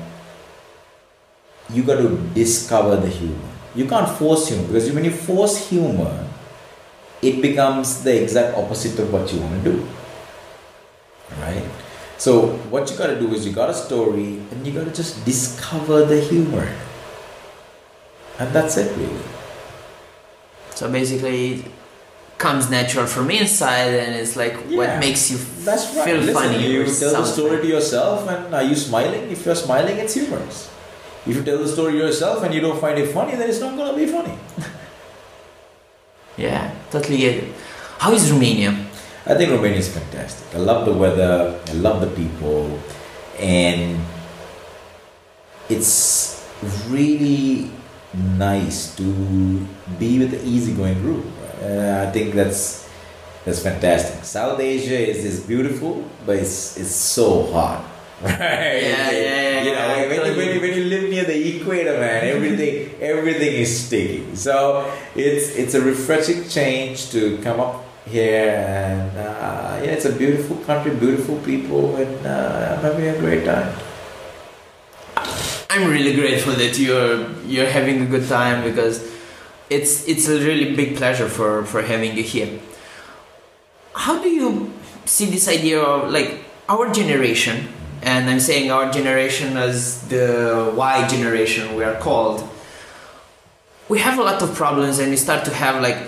you 1.71 1.83
got 1.83 1.97
to 1.97 2.17
discover 2.35 2.97
the 2.97 3.09
humor. 3.09 3.49
You 3.75 3.87
can't 3.87 4.09
force 4.09 4.49
humor 4.49 4.67
because 4.67 4.91
when 4.93 5.05
you 5.05 5.11
force 5.11 5.69
humor, 5.69 6.29
it 7.23 7.41
becomes 7.41 8.03
the 8.05 8.23
exact 8.23 8.57
opposite 8.57 8.99
of 8.99 9.13
what 9.13 9.33
you 9.33 9.41
want 9.41 9.65
to 9.65 9.73
do. 9.73 9.89
Right? 11.41 11.65
So 12.19 12.49
what 12.71 12.91
you 12.91 12.97
gotta 12.97 13.19
do 13.19 13.33
is 13.35 13.47
you 13.47 13.53
got 13.53 13.71
a 13.71 13.75
story 13.75 14.41
and 14.51 14.67
you 14.67 14.73
gotta 14.73 14.93
just 14.93 15.25
discover 15.25 16.05
the 16.05 16.21
humor. 16.21 16.69
And 18.39 18.53
that's 18.53 18.77
it 18.77 18.97
really. 18.97 19.25
So 20.75 20.91
basically, 20.91 21.65
comes 22.39 22.69
natural 22.71 23.07
from 23.07 23.31
inside, 23.31 23.95
and 23.95 24.15
it's 24.15 24.37
like 24.37 24.55
Yeah, 24.69 24.77
what 24.79 24.99
makes 24.99 25.31
you 25.31 25.39
That's 25.65 25.95
right. 25.97 26.05
feel 26.05 26.19
Listen, 26.19 26.35
funny. 26.35 26.67
you 26.67 26.85
tell 26.85 27.13
the 27.13 27.25
story 27.25 27.61
to 27.63 27.67
yourself 27.67 28.29
and 28.29 28.55
are 28.55 28.63
you 28.63 28.75
smiling? 28.75 29.31
If 29.31 29.47
you're 29.47 29.55
smiling, 29.55 29.97
it's 29.99 30.15
humorous. 30.15 30.71
If 31.27 31.37
you 31.37 31.43
tell 31.43 31.59
the 31.59 31.69
story 31.69 31.97
yourself 31.97 32.43
and 32.45 32.53
you 32.53 32.61
don't 32.61 32.81
find 32.81 32.99
it 32.99 33.09
funny, 33.13 33.35
then 33.37 33.49
it's 33.49 33.61
not 33.61 33.77
gonna 33.77 33.97
be 33.97 34.07
funny. 34.07 34.35
Yeah, 36.37 36.75
totally 36.91 37.19
get 37.19 37.35
it. 37.45 37.49
How 37.99 38.13
is 38.13 38.31
Romania? 38.33 38.75
I 39.25 39.35
think 39.35 39.51
Romania 39.53 39.79
is 39.79 39.89
fantastic. 39.89 40.55
I 40.55 40.59
love 40.59 40.85
the 40.85 40.93
weather, 40.93 41.59
I 41.69 41.73
love 41.75 42.01
the 42.03 42.09
people, 42.09 42.79
and 43.39 44.01
it's 45.71 46.45
really 46.89 47.71
nice 48.15 48.95
to 48.97 49.67
be 49.99 50.19
with 50.19 50.31
the 50.31 50.45
easygoing 50.47 51.01
group. 51.01 51.25
Uh, 51.63 52.07
I 52.07 52.11
think 52.13 52.35
that's 52.35 52.89
that's 53.45 53.63
fantastic. 53.63 54.25
South 54.25 54.59
Asia 54.61 54.99
is, 54.99 55.25
is 55.25 55.41
beautiful, 55.41 56.05
but 56.27 56.37
it's 56.37 56.77
it's 56.77 56.95
so 56.95 57.51
hot. 57.53 57.85
Right? 58.25 58.39
Yeah, 58.39 59.11
yeah, 59.11 59.11
yeah, 59.11 59.63
You 59.63 59.73
know, 59.73 59.87
yeah, 59.97 60.09
when, 60.09 60.27
you, 60.27 60.37
when, 60.37 60.55
you, 60.55 60.61
when 60.61 60.75
you 60.79 60.85
live 60.85 61.11
near 61.11 61.25
the 61.25 61.57
equator, 61.57 61.99
man, 61.99 62.25
everything 62.25 62.95
everything 63.01 63.53
is 63.55 63.87
sticky. 63.87 64.35
So 64.37 64.91
it's 65.15 65.55
it's 65.57 65.75
a 65.75 65.83
refreshing 65.83 66.49
change 66.49 67.11
to 67.11 67.39
come 67.43 67.61
up 67.61 67.85
here, 68.07 68.55
and 68.65 69.19
uh, 69.19 69.81
yeah, 69.83 69.93
it's 69.99 70.05
a 70.05 70.13
beautiful 70.13 70.57
country, 70.65 70.95
beautiful 70.95 71.37
people, 71.41 71.97
and 71.97 72.27
uh, 72.27 72.77
I'm 72.77 72.83
having 72.83 73.09
a 73.09 73.19
great 73.19 73.45
time. 73.45 73.75
I'm 75.75 75.91
really 75.91 76.15
grateful 76.15 76.53
that 76.53 76.79
you're 76.79 77.29
you're 77.49 77.67
having 77.67 78.01
a 78.03 78.07
good 78.07 78.29
time 78.29 78.63
because 78.63 79.03
it's 79.69 80.07
it's 80.07 80.29
a 80.29 80.39
really 80.39 80.77
big 80.77 80.97
pleasure 80.97 81.29
for 81.29 81.65
for 81.65 81.83
having 81.83 82.17
you 82.17 82.23
here. 82.23 82.61
How 83.93 84.23
do 84.23 84.29
you 84.29 84.73
see 85.05 85.27
this 85.27 85.49
idea 85.49 85.83
of 85.83 86.13
like 86.13 86.45
our 86.69 86.93
generation? 86.93 87.75
And 88.03 88.31
I'm 88.31 88.39
saying 88.39 88.71
our 88.71 88.93
generation 88.93 89.57
as 89.57 90.07
the 90.07 90.73
Y 90.77 91.09
generation 91.09 91.75
we 91.75 91.83
are 91.83 91.99
called. 91.99 92.49
We 93.89 93.99
have 93.99 94.17
a 94.17 94.23
lot 94.23 94.43
of 94.43 94.55
problems, 94.55 95.01
and 95.01 95.11
we 95.11 95.17
start 95.17 95.45
to 95.47 95.53
have 95.53 95.83
like 95.83 95.99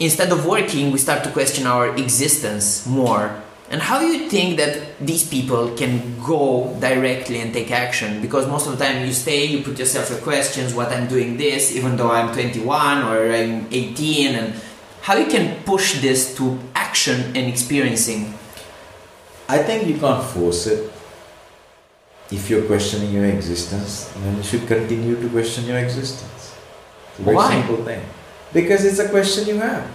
instead 0.00 0.32
of 0.32 0.46
working, 0.46 0.92
we 0.92 0.98
start 0.98 1.24
to 1.24 1.30
question 1.30 1.66
our 1.66 1.94
existence 1.94 2.86
more 2.86 3.43
And 3.74 3.82
how 3.82 3.98
do 3.98 4.06
you 4.06 4.30
think 4.30 4.56
that 4.58 5.02
these 5.04 5.26
people 5.26 5.74
can 5.74 6.22
go 6.22 6.78
directly 6.78 7.40
and 7.40 7.52
take 7.52 7.72
action? 7.72 8.22
Because 8.22 8.46
most 8.46 8.68
of 8.68 8.78
the 8.78 8.84
time 8.84 9.04
you 9.04 9.12
stay, 9.12 9.46
you 9.46 9.64
put 9.64 9.76
yourself 9.76 10.10
the 10.10 10.20
questions, 10.22 10.72
what 10.72 10.92
I'm 10.92 11.08
doing 11.08 11.36
this, 11.36 11.74
even 11.74 11.96
though 11.96 12.12
I'm 12.12 12.32
21 12.32 13.02
or 13.02 13.34
I'm 13.34 13.66
18, 13.72 14.36
and 14.36 14.54
how 15.02 15.16
you 15.16 15.26
can 15.26 15.60
push 15.64 16.00
this 16.00 16.36
to 16.36 16.56
action 16.76 17.34
and 17.34 17.50
experiencing. 17.50 18.38
I 19.48 19.58
think 19.58 19.88
you 19.88 19.98
can't 19.98 20.22
force 20.22 20.68
it. 20.68 20.92
If 22.30 22.48
you're 22.48 22.66
questioning 22.66 23.10
your 23.10 23.24
existence, 23.24 24.08
then 24.22 24.36
you 24.36 24.44
should 24.44 24.68
continue 24.68 25.20
to 25.20 25.28
question 25.30 25.64
your 25.64 25.78
existence. 25.78 26.54
It's 27.10 27.18
a 27.18 27.22
very 27.22 27.34
Why? 27.34 27.50
simple 27.50 27.82
thing. 27.84 28.06
Because 28.52 28.84
it's 28.84 29.00
a 29.00 29.08
question 29.08 29.48
you 29.48 29.56
have. 29.58 29.90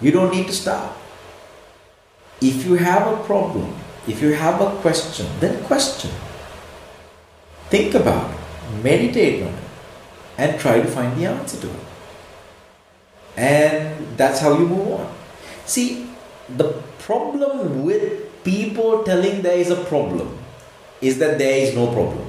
You 0.00 0.10
don't 0.10 0.34
need 0.34 0.48
to 0.48 0.52
stop. 0.52 0.99
If 2.40 2.64
you 2.64 2.74
have 2.74 3.06
a 3.06 3.22
problem, 3.24 3.74
if 4.06 4.22
you 4.22 4.32
have 4.32 4.60
a 4.60 4.70
question, 4.80 5.26
then 5.40 5.62
question. 5.64 6.10
Think 7.68 7.94
about 7.94 8.30
it, 8.30 8.82
meditate 8.82 9.42
on 9.42 9.48
it, 9.48 9.64
and 10.38 10.58
try 10.58 10.80
to 10.80 10.88
find 10.88 11.16
the 11.20 11.26
answer 11.26 11.60
to 11.60 11.68
it. 11.68 11.86
And 13.36 14.16
that's 14.16 14.40
how 14.40 14.58
you 14.58 14.66
move 14.66 14.88
on. 14.92 15.14
See, 15.66 16.08
the 16.48 16.72
problem 16.98 17.84
with 17.84 18.42
people 18.42 19.04
telling 19.04 19.42
there 19.42 19.58
is 19.58 19.70
a 19.70 19.84
problem 19.84 20.36
is 21.00 21.18
that 21.18 21.38
there 21.38 21.58
is 21.58 21.74
no 21.74 21.92
problem. 21.92 22.26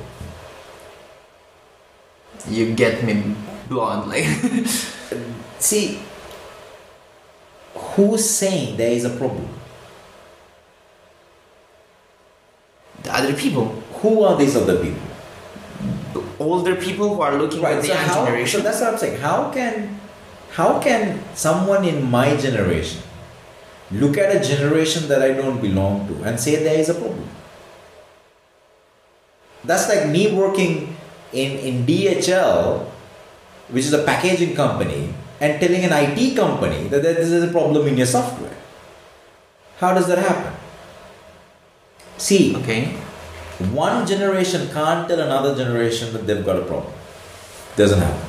You 2.47 2.73
get 2.73 3.03
me 3.03 3.35
bluntly. 3.67 4.23
See, 5.59 5.99
who's 7.73 8.29
saying 8.29 8.77
there 8.77 8.91
is 8.91 9.05
a 9.05 9.09
problem? 9.09 9.47
The 13.03 13.15
other 13.15 13.33
people, 13.33 13.65
Who 14.01 14.23
are 14.23 14.37
these 14.37 14.55
other 14.55 14.77
people? 14.81 15.01
the 16.13 16.21
older 16.39 16.75
people 16.75 17.15
who 17.15 17.21
are 17.21 17.35
looking 17.37 17.63
at 17.63 17.81
the 17.81 17.87
so 17.87 17.93
young 17.93 18.03
how, 18.05 18.25
generation. 18.25 18.59
so 18.59 18.63
that's 18.67 18.81
what 18.81 18.93
I'm 18.93 18.97
saying. 18.99 19.19
How 19.21 19.51
can 19.51 19.99
how 20.51 20.79
can 20.81 21.23
someone 21.35 21.85
in 21.85 22.09
my 22.11 22.35
generation 22.35 23.01
look 23.91 24.17
at 24.17 24.35
a 24.35 24.39
generation 24.45 25.07
that 25.07 25.21
I 25.21 25.31
don't 25.33 25.61
belong 25.61 26.07
to 26.09 26.23
and 26.23 26.39
say 26.39 26.57
there 26.63 26.77
is 26.77 26.89
a 26.89 26.95
problem? 26.95 27.27
That's 29.63 29.87
like 29.87 30.09
me 30.09 30.33
working 30.33 30.95
in, 31.31 31.51
in 31.59 31.85
DHL, 31.85 32.85
which 33.69 33.85
is 33.85 33.93
a 33.93 34.03
packaging 34.03 34.55
company, 34.55 35.13
and 35.39 35.59
telling 35.61 35.83
an 35.85 35.93
IT 35.93 36.35
company 36.35 36.87
that 36.89 37.01
there- 37.03 37.13
this 37.13 37.29
is 37.31 37.43
a 37.43 37.51
problem 37.51 37.87
in 37.87 37.95
your 37.97 38.07
software. 38.07 38.57
How 39.77 39.93
does 39.93 40.07
that 40.07 40.17
happen? 40.17 40.53
See, 42.21 42.55
okay. 42.55 42.93
one 43.73 44.05
generation 44.05 44.69
can't 44.71 45.07
tell 45.09 45.19
another 45.19 45.55
generation 45.55 46.13
that 46.13 46.27
they've 46.27 46.45
got 46.45 46.55
a 46.55 46.61
problem. 46.61 46.93
Doesn't 47.75 47.99
happen. 47.99 48.21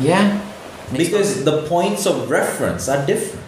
Yeah. 0.00 0.42
Makes 0.90 1.04
Because 1.04 1.44
the 1.44 1.62
points 1.68 2.04
of 2.06 2.28
reference 2.28 2.88
are 2.88 3.06
different. 3.06 3.46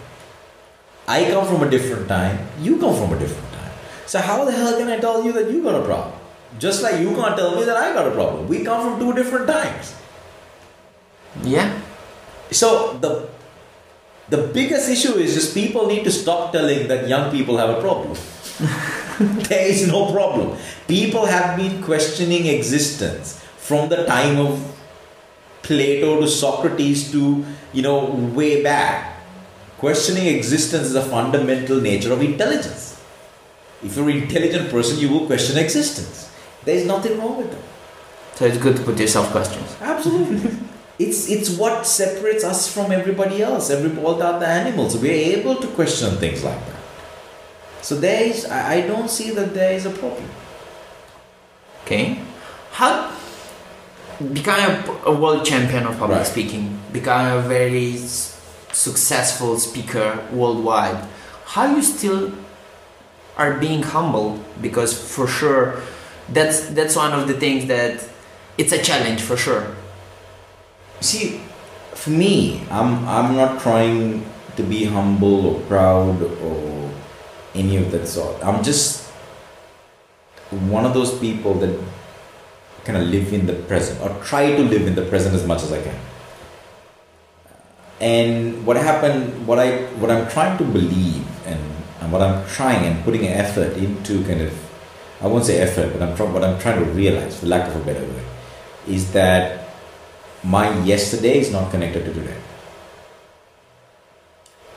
I 1.09 1.25
come 1.25 1.45
from 1.45 1.67
a 1.67 1.69
different 1.69 2.07
time, 2.07 2.39
you 2.61 2.79
come 2.79 2.95
from 2.95 3.13
a 3.13 3.19
different 3.19 3.51
time. 3.53 3.73
So, 4.07 4.21
how 4.21 4.45
the 4.45 4.53
hell 4.53 4.79
can 4.79 4.89
I 4.89 4.99
tell 5.01 5.25
you 5.25 5.33
that 5.33 5.51
you 5.51 5.65
got 5.65 5.75
a 5.75 5.85
problem? 5.85 6.15
Just 6.61 6.85
like 6.85 7.01
you 7.01 7.17
can't 7.17 7.37
tell 7.37 7.57
me 7.57 7.65
that 7.65 7.77
I 7.77 7.93
got 7.95 8.07
a 8.07 8.13
problem. 8.13 8.47
We 8.47 8.63
come 8.63 8.81
from 8.87 9.01
two 9.01 9.13
different 9.13 9.49
times. 9.49 9.93
Yeah. 11.43 11.81
So, 12.53 12.97
the 12.99 13.29
the 14.29 14.49
biggest 14.49 14.89
issue 14.89 15.15
is 15.15 15.35
just 15.35 15.55
people 15.55 15.87
need 15.87 16.05
to 16.05 16.11
stop 16.11 16.53
telling 16.53 16.89
that 16.89 17.09
young 17.09 17.31
people 17.31 17.59
have 17.59 17.71
a 17.71 17.81
problem. 17.81 18.17
there 19.49 19.67
is 19.67 19.87
no 19.87 20.13
problem. 20.13 20.57
People 20.89 21.27
have 21.27 21.57
been 21.57 21.83
questioning 21.83 22.47
existence 22.47 23.41
from 23.57 23.89
the 23.89 24.05
time 24.05 24.39
of 24.39 24.75
Plato 25.63 26.21
to 26.21 26.29
Socrates 26.29 27.11
to, 27.13 27.45
you 27.73 27.83
know, 27.83 28.07
way 28.35 28.63
back. 28.63 29.15
Questioning 29.79 30.27
existence 30.27 30.87
is 30.87 30.95
a 30.95 31.03
fundamental 31.03 31.81
nature 31.81 32.13
of 32.13 32.23
intelligence. 32.23 33.01
If 33.83 33.97
you're 33.97 34.09
an 34.09 34.23
intelligent 34.23 34.71
person, 34.71 34.99
you 34.99 35.09
will 35.11 35.27
question 35.27 35.59
existence. 35.59 36.33
There 36.65 36.75
is 36.75 36.87
nothing 36.87 37.19
wrong 37.19 37.37
with 37.37 37.51
that. 37.53 38.39
So 38.39 38.47
it's 38.47 38.59
good 38.59 38.77
to 38.77 38.83
put 38.83 38.99
yourself 38.99 39.31
questions. 39.31 39.77
Absolutely. 39.81 40.59
it's 40.99 41.29
it's 41.29 41.51
what 41.51 41.87
separates 41.87 42.45
us 42.45 42.73
from 42.73 42.91
everybody 42.93 43.43
else, 43.43 43.71
every 43.71 43.91
all 44.03 44.15
the 44.15 44.25
other 44.25 44.47
animals. 44.47 44.97
We're 44.97 45.37
able 45.39 45.57
to 45.57 45.67
question 45.69 46.17
things 46.17 46.43
like 46.45 46.59
that. 46.59 46.77
So 47.83 47.97
there 47.97 48.23
is 48.25 48.47
I, 48.47 48.75
I 48.75 48.81
don't 48.87 49.11
see 49.11 49.31
that 49.31 49.55
there 49.55 49.73
is 49.73 49.87
a 49.87 49.91
problem. 49.91 50.29
Okay. 51.85 52.19
How 52.73 53.13
becoming 54.33 54.65
a, 54.89 54.93
a 55.07 55.13
world 55.15 55.45
champion 55.45 55.87
of 55.87 55.99
public 55.99 56.19
Right. 56.19 56.27
speaking, 56.27 56.79
becoming 56.93 57.45
a 57.45 57.49
very 57.49 57.97
successful 58.73 59.59
speaker 59.59 60.25
worldwide, 60.33 60.97
how 61.47 61.75
you 61.75 61.83
still 61.83 62.33
are 63.37 63.55
being 63.59 63.83
humble 63.83 64.41
because 64.63 64.97
for 64.97 65.27
sure 65.29 65.81
that's 66.33 66.61
that's 66.71 66.97
one 66.97 67.13
of 67.13 67.29
the 67.29 67.35
things 67.35 67.67
that 67.67 68.03
it's 68.59 68.73
a 68.73 68.83
challenge 68.83 69.21
for 69.21 69.37
sure. 69.37 69.77
See, 71.01 71.41
for 71.95 72.11
me, 72.11 72.63
I'm 72.71 73.07
I'm 73.09 73.37
not 73.37 73.61
trying 73.61 74.25
to 74.57 74.63
be 74.63 74.85
humble 74.85 75.47
or 75.47 75.61
proud 75.63 76.23
or 76.23 76.91
any 77.55 77.77
of 77.77 77.91
that 77.93 78.07
sort. 78.07 78.43
I'm 78.45 78.63
just 78.63 79.07
one 80.51 80.85
of 80.85 80.95
those 80.95 81.19
people 81.19 81.55
that 81.55 81.79
kind 82.85 82.97
of 82.99 83.09
live 83.09 83.33
in 83.33 83.47
the 83.47 83.55
present 83.67 84.01
or 84.01 84.11
try 84.23 84.55
to 84.55 84.63
live 84.63 84.87
in 84.87 84.95
the 84.95 85.03
present 85.03 85.35
as 85.35 85.47
much 85.47 85.63
as 85.63 85.73
I 85.73 85.83
can. 85.83 85.99
And 88.01 88.67
what 88.67 88.77
happened, 88.77 89.47
what 89.47 89.59
I 89.59 89.87
what 89.99 90.11
I'm 90.11 90.29
trying 90.29 90.57
to 90.59 90.65
believe 90.65 91.27
and, 91.47 91.61
and 92.01 92.13
what 92.13 92.23
I'm 92.23 92.47
trying 92.49 92.85
and 92.85 93.03
putting 93.05 93.27
an 93.27 93.33
effort 93.33 93.77
into 93.77 94.23
kind 94.25 94.43
of 94.43 94.53
I 95.21 95.27
won't 95.27 95.45
say 95.45 95.59
effort, 95.59 95.93
but 95.93 96.03
I'm 96.03 96.33
what 96.33 96.45
I'm 96.45 96.59
trying 96.61 96.85
to 96.85 96.91
realize, 96.93 97.41
for 97.41 97.47
lack 97.47 97.69
of 97.69 97.77
a 97.77 97.85
better 97.85 98.05
word, 98.05 98.25
is 98.87 99.13
that 99.13 99.66
my 100.47 100.79
yesterday 100.85 101.39
is 101.39 101.51
not 101.51 101.71
connected 101.71 102.05
to 102.05 102.13
today. 102.15 102.37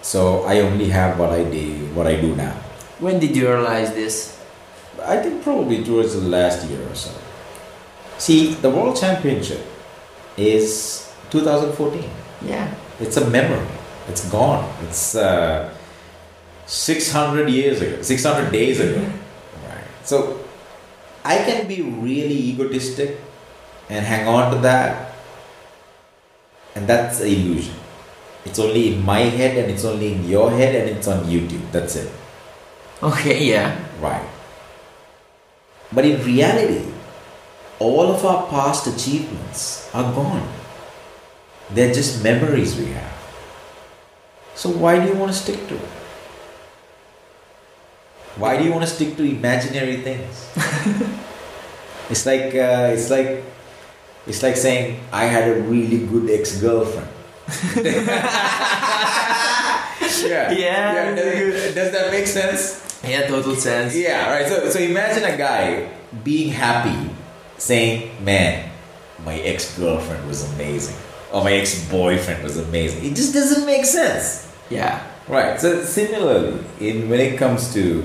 So 0.02 0.44
I 0.44 0.62
only 0.62 0.90
have 0.90 1.20
what 1.20 1.30
I 1.30 1.44
did, 1.44 1.96
what 1.96 2.08
I 2.08 2.20
do 2.20 2.36
now. 2.36 2.54
When 3.00 3.20
did 3.20 3.36
you 3.36 3.48
realize 3.48 3.94
this? 3.94 4.42
I 5.04 5.18
think 5.18 5.44
probably 5.44 5.84
towards 5.84 6.14
the 6.14 6.22
last 6.22 6.68
year 6.68 6.82
or 6.82 6.96
so. 6.96 7.12
See, 8.18 8.54
the 8.56 8.70
World 8.70 8.98
Championship 8.98 9.62
is 10.36 11.14
2014. 11.30 12.10
Yeah. 12.42 12.74
It's 13.00 13.18
a 13.18 13.30
memory. 13.30 13.68
It's 14.08 14.28
gone. 14.30 14.68
It's 14.84 15.16
uh, 15.16 15.74
600 16.66 17.50
years 17.50 17.82
ago, 17.82 18.02
600 18.02 18.52
days 18.52 18.80
ago. 18.80 19.02
Right. 19.68 19.84
So 20.04 20.40
I 21.24 21.38
can 21.38 21.68
be 21.68 21.82
really 21.82 22.50
egotistic 22.50 23.20
and 23.90 24.06
hang 24.06 24.28
on 24.28 24.54
to 24.54 24.60
that, 24.62 25.14
and 26.76 26.88
that's 26.88 27.22
an 27.22 27.28
illusion. 27.28 27.76
It's 28.46 28.60
only 28.60 28.94
in 28.94 29.06
my 29.06 29.20
head, 29.20 29.58
and 29.58 29.72
it's 29.72 29.86
only 29.86 30.14
in 30.14 30.28
your 30.28 30.52
head, 30.52 30.76
and 30.76 30.98
it's 30.98 31.08
on 31.08 31.26
YouTube. 31.26 31.72
That's 31.72 31.96
it. 31.96 32.12
Okay, 33.02 33.46
yeah. 33.46 33.78
Right. 34.00 34.28
But 35.92 36.06
in 36.06 36.24
reality, 36.24 36.86
all 37.80 38.12
of 38.12 38.26
our 38.26 38.48
past 38.48 38.88
achievements 38.88 39.90
are 39.94 40.14
gone. 40.14 40.48
They're 41.72 41.94
just 41.94 42.24
memories 42.24 42.78
we 42.78 42.88
have. 42.88 43.18
So 44.56 44.70
why 44.70 45.00
do 45.00 45.08
you 45.08 45.16
want 45.16 45.32
to 45.32 45.38
stick 45.38 45.68
to 45.68 45.76
it? 45.76 45.90
Why 48.36 48.58
do 48.58 48.64
you 48.64 48.72
want 48.72 48.84
to 48.84 48.92
stick 48.92 49.16
to 49.18 49.24
imaginary 49.24 49.98
things? 50.02 50.50
it's 52.10 52.26
like 52.26 52.56
uh, 52.56 52.92
it's 52.92 53.10
like 53.10 53.44
it's 54.30 54.42
like 54.44 54.56
saying 54.56 55.00
I 55.12 55.26
had 55.26 55.50
a 55.50 55.62
really 55.62 56.06
good 56.06 56.30
ex-girlfriend. 56.30 57.08
yeah. 60.26 60.52
Yeah. 60.52 61.16
Does, 61.16 61.74
does 61.76 61.92
that 61.92 62.12
make 62.12 62.28
sense? 62.28 62.86
Yeah, 63.04 63.28
total 63.28 63.56
sense. 63.56 63.96
Yeah, 63.96 64.30
right. 64.30 64.48
So, 64.48 64.70
so 64.70 64.80
imagine 64.80 65.24
a 65.24 65.38
guy 65.38 65.90
being 66.24 66.50
happy, 66.52 67.10
saying, 67.58 68.12
"Man, 68.24 68.70
my 69.26 69.40
ex-girlfriend 69.40 70.28
was 70.28 70.44
amazing," 70.54 70.96
or 71.32 71.44
"My 71.44 71.54
ex-boyfriend 71.54 72.44
was 72.44 72.58
amazing." 72.58 73.06
It 73.06 73.16
just 73.16 73.34
doesn't 73.34 73.66
make 73.66 73.86
sense, 73.86 74.48
Yeah. 74.70 75.02
right? 75.28 75.60
So 75.60 75.84
similarly, 75.84 76.60
in 76.80 77.10
when 77.10 77.20
it 77.22 77.38
comes 77.38 77.74
to 77.74 78.04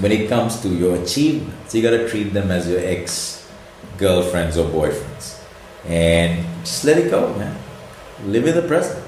when 0.00 0.12
it 0.12 0.28
comes 0.28 0.60
to 0.62 0.68
your 0.68 0.96
achievements, 1.02 1.74
you 1.74 1.82
gotta 1.82 2.08
treat 2.08 2.32
them 2.32 2.50
as 2.50 2.68
your 2.68 2.80
ex-girlfriends 3.96 4.56
or 4.58 4.68
boyfriends, 4.68 5.42
and 5.86 6.44
just 6.60 6.84
let 6.84 6.98
it 6.98 7.10
go, 7.10 7.34
man. 7.34 7.56
Live 8.26 8.46
in 8.46 8.54
the 8.54 8.62
present. 8.62 9.04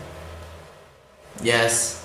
Yes. 1.43 1.99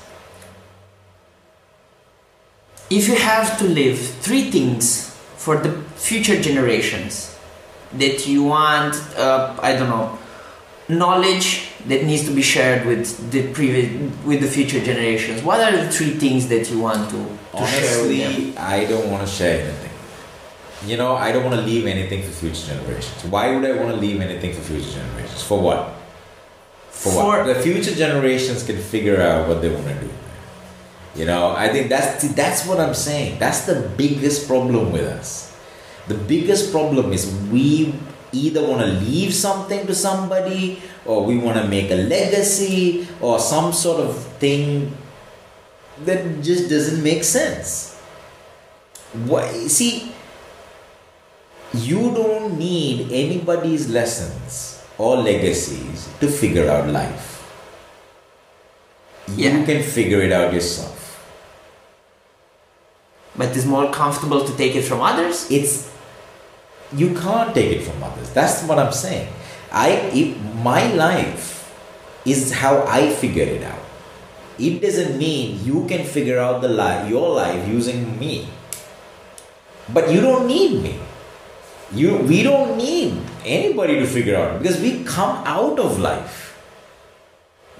if 2.89 3.07
you 3.07 3.15
have 3.15 3.57
to 3.57 3.65
leave 3.65 3.99
three 4.21 4.51
things 4.51 5.09
for 5.37 5.57
the 5.57 5.71
future 5.95 6.39
generations 6.39 7.35
that 7.93 8.27
you 8.27 8.43
want, 8.43 8.95
uh, 9.17 9.55
I 9.61 9.73
don't 9.73 9.89
know, 9.89 10.17
knowledge 10.89 11.69
that 11.87 12.03
needs 12.05 12.25
to 12.25 12.31
be 12.31 12.41
shared 12.41 12.85
with 12.85 13.31
the 13.31 13.51
previous 13.53 13.89
with 14.25 14.41
the 14.41 14.47
future 14.47 14.79
generations. 14.79 15.41
What 15.41 15.59
are 15.59 15.71
the 15.75 15.89
three 15.91 16.11
things 16.11 16.47
that 16.49 16.69
you 16.69 16.79
want 16.79 17.09
to, 17.11 17.17
to 17.17 17.65
share? 17.65 18.01
Honestly, 18.01 18.57
I 18.57 18.85
don't 18.85 19.09
want 19.09 19.27
to 19.27 19.33
share. 19.33 19.73
You 20.85 20.97
know, 20.97 21.15
I 21.15 21.31
don't 21.31 21.43
want 21.43 21.55
to 21.55 21.61
leave 21.61 21.85
anything 21.85 22.23
for 22.23 22.31
future 22.31 22.75
generations. 22.75 23.23
Why 23.25 23.55
would 23.55 23.63
I 23.63 23.73
want 23.79 23.95
to 23.95 23.97
leave 23.97 24.19
anything 24.19 24.53
for 24.53 24.61
future 24.61 24.91
generations? 24.91 25.41
For 25.41 25.59
what? 25.59 25.93
For, 26.89 27.15
what? 27.15 27.45
The 27.45 27.55
future 27.55 27.95
generations 27.95 28.63
can 28.63 28.77
figure 28.77 29.21
out 29.21 29.47
what 29.47 29.61
they 29.61 29.69
want 29.69 29.87
to 29.87 29.95
do. 29.95 30.09
You 31.15 31.25
know, 31.25 31.53
I 31.55 31.69
think 31.69 31.89
that's 31.89 32.25
that's 32.33 32.65
what 32.65 32.79
I'm 32.79 32.93
saying. 32.93 33.39
That's 33.39 33.65
the 33.65 33.91
biggest 33.95 34.47
problem 34.47 34.91
with 34.91 35.05
us. 35.05 35.55
The 36.07 36.15
biggest 36.15 36.71
problem 36.71 37.13
is 37.13 37.29
we 37.51 37.93
either 38.33 38.65
want 38.65 38.81
to 38.81 38.87
leave 38.87 39.33
something 39.33 39.85
to 39.85 39.93
somebody 39.93 40.81
or 41.05 41.23
we 41.23 41.37
want 41.37 41.57
to 41.57 41.67
make 41.67 41.91
a 41.91 42.01
legacy 42.09 43.07
or 43.21 43.39
some 43.39 43.71
sort 43.71 44.01
of 44.01 44.17
thing 44.41 44.91
that 46.05 46.41
just 46.41 46.69
doesn't 46.69 47.03
make 47.03 47.23
sense. 47.23 47.95
Why, 49.13 49.47
see, 49.69 50.12
you 51.73 52.11
don't 52.13 52.57
need 52.57 53.11
anybody's 53.11 53.89
lessons 53.89 54.81
or 54.97 55.17
legacies 55.17 56.07
to 56.19 56.27
figure 56.27 56.69
out 56.69 56.87
life. 56.87 57.41
You 59.27 59.49
Yeah. 59.49 59.65
can 59.65 59.81
figure 59.83 60.21
it 60.21 60.31
out 60.31 60.53
yourself. 60.53 61.17
But 63.35 63.55
it's 63.57 63.65
more 63.65 63.89
comfortable 63.91 64.45
to 64.45 64.53
take 64.55 64.75
it 64.75 64.83
from 64.83 65.01
others. 65.01 65.49
It's 65.49 65.89
you 66.93 67.15
can't 67.17 67.55
take 67.55 67.71
it 67.71 67.81
from 67.81 68.03
others. 68.03 68.29
That's 68.29 68.61
what 68.63 68.77
I'm 68.77 68.91
saying. 68.93 69.29
I 69.71 69.89
if 70.13 70.37
my 70.61 70.93
life 70.93 71.73
is 72.25 72.53
how 72.61 72.85
I 72.87 73.09
figured 73.09 73.47
it 73.49 73.63
out. 73.63 73.81
It 74.59 74.81
doesn't 74.81 75.17
mean 75.17 75.65
you 75.65 75.85
can 75.89 76.05
figure 76.05 76.37
out 76.37 76.61
the 76.61 76.69
life 76.69 77.09
your 77.09 77.33
life 77.33 77.67
using 77.67 78.19
me. 78.19 78.47
But 79.89 80.11
you 80.13 80.21
don't 80.21 80.45
need 80.45 80.83
me. 80.83 80.99
You 81.93 82.17
we 82.17 82.43
don't 82.43 82.77
need 82.77 83.21
anybody 83.45 83.99
to 83.99 84.07
figure 84.07 84.35
out 84.35 84.61
because 84.61 84.79
we 84.81 85.03
come 85.03 85.43
out 85.45 85.79
of 85.79 85.99
life. 85.99 86.41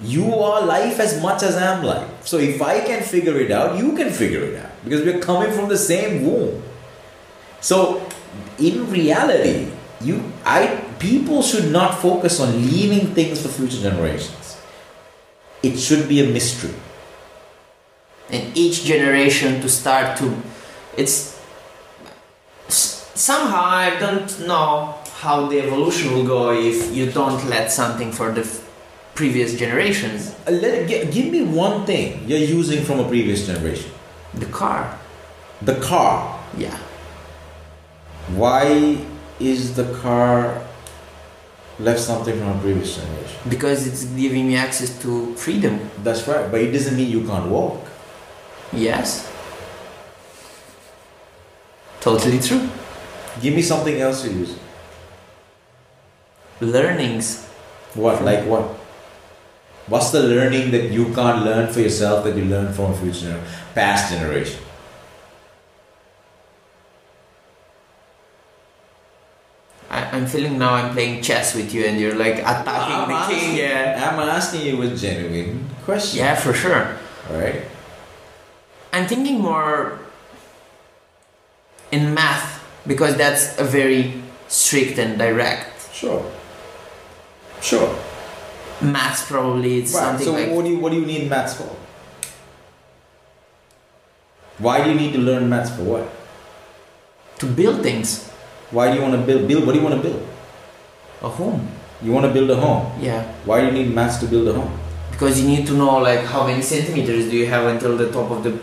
You 0.02 0.34
are 0.34 0.64
life 0.64 1.00
as 1.00 1.20
much 1.22 1.42
as 1.42 1.56
I 1.56 1.76
am 1.76 1.84
life. 1.84 2.26
So 2.26 2.38
if 2.38 2.60
I 2.60 2.80
can 2.80 3.02
figure 3.02 3.36
it 3.38 3.50
out, 3.50 3.78
you 3.78 3.94
can 3.96 4.10
figure 4.12 4.42
it 4.42 4.64
out 4.64 4.70
because 4.84 5.04
we're 5.04 5.20
coming 5.20 5.52
from 5.52 5.68
the 5.68 5.78
same 5.78 6.24
womb. 6.26 6.62
So 7.60 8.06
in 8.58 8.90
reality, 8.90 9.70
you 10.00 10.22
I 10.44 10.82
people 10.98 11.42
should 11.42 11.70
not 11.72 11.98
focus 12.00 12.40
on 12.40 12.52
leaving 12.70 13.14
things 13.14 13.42
for 13.42 13.48
future 13.48 13.80
generations. 13.80 14.56
It 15.62 15.78
should 15.78 16.08
be 16.08 16.24
a 16.24 16.28
mystery. 16.28 16.74
and 18.30 18.56
each 18.56 18.84
generation 18.84 19.60
to 19.60 19.68
start 19.68 20.16
to 20.18 20.34
it's 20.96 21.33
somehow 23.14 23.64
i 23.64 23.90
don't 24.00 24.46
know 24.46 24.94
how 25.20 25.46
the 25.46 25.60
evolution 25.60 26.12
will 26.14 26.26
go 26.26 26.52
if 26.52 26.94
you 26.94 27.10
don't 27.10 27.44
let 27.48 27.70
something 27.72 28.10
for 28.12 28.32
the 28.32 28.40
f- 28.40 28.60
previous 29.14 29.54
generations 29.58 30.34
Uh, 30.46 30.50
Let, 30.50 30.88
gi- 30.88 31.06
give 31.16 31.30
me 31.32 31.42
one 31.42 31.86
thing 31.86 32.24
you're 32.28 32.46
using 32.60 32.84
from 32.84 32.98
a 33.00 33.08
previous 33.08 33.46
generation. 33.46 33.90
the 34.34 34.46
car 34.46 34.98
The 35.62 35.76
car. 35.76 36.40
yeah 36.58 36.78
Why 38.34 38.98
is 39.38 39.74
the 39.76 39.84
car 40.02 40.60
left 41.78 42.00
something 42.00 42.36
from 42.38 42.48
a 42.58 42.60
previous 42.60 42.96
generation? 42.96 43.38
because 43.48 43.86
it's 43.86 44.04
giving 44.18 44.48
me 44.48 44.56
access 44.56 44.90
to 45.02 45.34
freedom 45.36 45.78
That's 46.02 46.26
right, 46.26 46.50
but 46.50 46.60
it 46.60 46.72
doesn't 46.72 46.96
mean 46.96 47.08
you 47.10 47.22
can't 47.30 47.46
walk. 47.46 47.78
yes 48.72 49.30
totally 52.00 52.38
true 52.40 52.68
Give 53.40 53.54
me 53.54 53.62
something 53.62 54.00
else 54.00 54.24
you 54.24 54.30
use. 54.32 54.56
learnings 56.60 57.44
What? 57.94 58.22
Like 58.24 58.44
what? 58.46 58.62
What's 59.86 60.10
the 60.10 60.22
learning 60.22 60.70
that 60.72 60.90
you 60.90 61.12
can't 61.14 61.44
learn 61.44 61.70
for 61.72 61.80
yourself 61.80 62.24
that 62.24 62.36
you 62.36 62.44
learn 62.44 62.72
from 62.72 62.92
a 62.92 62.96
future 62.96 63.38
past 63.74 64.10
generation? 64.12 64.60
I, 69.90 70.04
i'm 70.16 70.26
feeling 70.26 70.58
now 70.58 70.74
i'm 70.74 70.92
playing 70.92 71.22
chess 71.22 71.54
with 71.54 71.72
you 71.74 71.84
and 71.84 72.00
you're 72.00 72.14
like 72.16 72.38
attacking 72.38 72.96
I'm 72.96 73.08
the 73.08 73.34
king 73.34 73.56
yeah 73.56 74.10
I'm 74.10 74.18
asking 74.18 74.62
you 74.66 74.80
a 74.82 74.88
genuine 74.96 75.68
question. 75.84 76.18
yeah 76.18 76.34
for 76.34 76.52
sure 76.52 76.96
Right? 77.30 77.62
I'm 78.92 79.06
thinking 79.06 79.40
more 79.40 79.98
in 81.92 82.12
math 82.12 82.63
because 82.86 83.16
that's 83.16 83.58
a 83.58 83.64
very 83.64 84.14
strict 84.48 84.98
and 84.98 85.18
direct. 85.18 85.92
Sure. 85.92 86.24
Sure. 87.60 87.94
Maths 88.82 89.26
probably 89.26 89.78
it's 89.78 89.94
Right. 89.94 90.00
something 90.02 90.26
So 90.26 90.32
like 90.32 90.50
what 90.50 90.64
do 90.64 90.70
you 90.70 90.78
what 90.78 90.92
do 90.92 91.00
you 91.00 91.06
need 91.06 91.30
maths 91.30 91.54
for? 91.54 91.70
Why 94.58 94.82
do 94.84 94.90
you 94.90 94.96
need 94.96 95.12
to 95.14 95.18
learn 95.18 95.48
maths 95.48 95.70
for 95.74 95.82
what? 95.82 96.08
to 97.38 97.46
build 97.46 97.82
things. 97.82 98.28
Why 98.70 98.90
do 98.90 98.96
you 98.96 99.02
want 99.02 99.14
to 99.14 99.20
build 99.26 99.48
build 99.48 99.66
what 99.66 99.72
do 99.72 99.78
you 99.78 99.84
want 99.84 99.96
to 100.00 100.02
build? 100.08 100.22
A 101.22 101.28
home. 101.28 101.66
You 102.02 102.12
want 102.12 102.26
to 102.26 102.32
build 102.32 102.50
a 102.50 102.56
home. 102.56 102.92
Yeah. 103.00 103.22
Why 103.44 103.60
do 103.60 103.66
you 103.66 103.72
need 103.72 103.94
maths 103.94 104.18
to 104.18 104.26
build 104.26 104.46
a 104.48 104.52
home? 104.52 104.70
Because 105.10 105.40
you 105.40 105.48
need 105.48 105.66
to 105.66 105.74
know 105.74 105.98
like 105.98 106.20
how 106.20 106.46
many 106.46 106.62
centimeters 106.62 107.30
do 107.30 107.36
you 107.36 107.46
have 107.46 107.66
until 107.66 107.96
the 107.96 108.10
top 108.12 108.30
of 108.30 108.42
the 108.44 108.58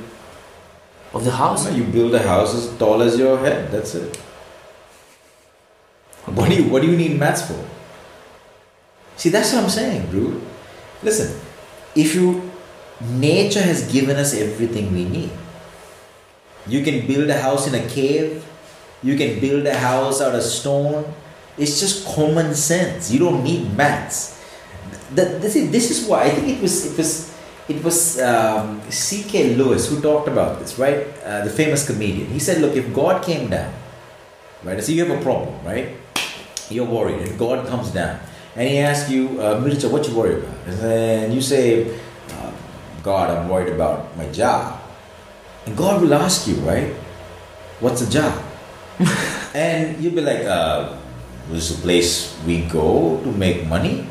of 1.14 1.24
the 1.24 1.32
house. 1.32 1.72
You 1.72 1.84
build 1.84 2.14
a 2.16 2.20
house 2.20 2.55
as 2.55 2.78
tall 2.78 3.01
as 3.01 3.18
your 3.18 3.38
head. 3.39 3.72
That's 3.72 3.95
it. 3.95 4.16
What 6.26 6.49
do 6.49 6.55
you 6.55 6.70
What 6.70 6.82
do 6.82 6.89
you 6.89 6.97
need 6.97 7.20
maths 7.20 7.47
for? 7.47 7.66
See, 9.18 9.30
that's 9.30 9.53
what 9.53 9.64
I'm 9.64 9.70
saying, 9.70 10.09
dude. 10.12 10.41
Listen, 11.03 11.39
if 11.95 12.16
you 12.16 12.51
nature 13.01 13.62
has 13.62 13.91
given 13.91 14.18
us 14.18 14.34
everything 14.34 14.93
we 14.93 15.05
need. 15.05 15.32
You 16.68 16.84
can 16.84 17.07
build 17.07 17.30
a 17.30 17.39
house 17.39 17.68
in 17.68 17.74
a 17.74 17.88
cave. 17.89 18.45
You 19.01 19.18
can 19.18 19.39
build 19.39 19.66
a 19.66 19.78
house 19.78 20.22
out 20.22 20.36
of 20.36 20.43
stone. 20.43 21.12
It's 21.57 21.80
just 21.80 22.05
common 22.05 22.53
sense. 22.53 23.12
You 23.12 23.20
don't 23.20 23.43
need 23.43 23.76
maths. 23.76 24.39
That 25.16 25.41
this 25.41 25.55
is 25.55 25.72
this 25.72 25.89
is 25.89 26.07
why 26.07 26.24
I 26.24 26.30
think 26.30 26.47
it 26.47 26.62
was 26.62 26.93
it 26.93 26.97
was 26.97 27.30
it 27.70 27.84
was 27.84 28.20
um, 28.20 28.82
C.K. 28.89 29.55
Lewis 29.55 29.89
who 29.89 30.01
talked 30.01 30.28
about 30.28 30.59
this, 30.59 30.80
right? 30.80 31.07
Uh, 31.24 31.43
the 31.45 31.49
famous 31.49 31.86
comedian. 31.86 32.28
He 32.28 32.39
said, 32.39 32.62
"Look, 32.62 32.76
if 32.76 32.93
God 32.93 33.24
came 33.24 33.49
down, 33.49 33.74
right? 34.64 34.82
So 34.84 34.91
you 34.91 35.05
have 35.05 35.14
a 35.14 35.22
problem, 35.22 35.53
right? 35.66 35.93
You're 36.70 36.89
worried, 36.89 37.22
and 37.22 37.38
God 37.38 37.68
comes 37.68 37.91
down, 37.91 38.20
and 38.55 38.68
He 38.68 38.80
asks 38.80 39.12
you, 39.12 39.39
uh, 39.39 39.62
Mircea, 39.62 39.91
what 39.91 40.07
you 40.07 40.16
worried 40.16 40.43
about?" 40.43 40.57
And 40.66 40.78
then 40.80 41.32
you 41.32 41.41
say, 41.41 41.93
uh, 42.34 42.51
"God, 43.03 43.30
I'm 43.30 43.47
worried 43.47 43.74
about 43.74 44.18
my 44.18 44.28
job," 44.34 44.82
and 45.66 45.78
God 45.78 46.01
will 46.01 46.14
ask 46.14 46.47
you, 46.47 46.55
right? 46.66 46.93
What's 47.80 48.01
a 48.01 48.09
job? 48.09 48.34
and 49.53 50.01
you'll 50.01 50.18
be 50.18 50.26
like, 50.26 50.43
uh, 50.45 50.97
"This 51.49 51.70
is 51.70 51.78
a 51.78 51.82
place 51.82 52.34
we 52.45 52.66
go 52.66 53.22
to 53.22 53.30
make 53.32 53.68
money," 53.70 54.09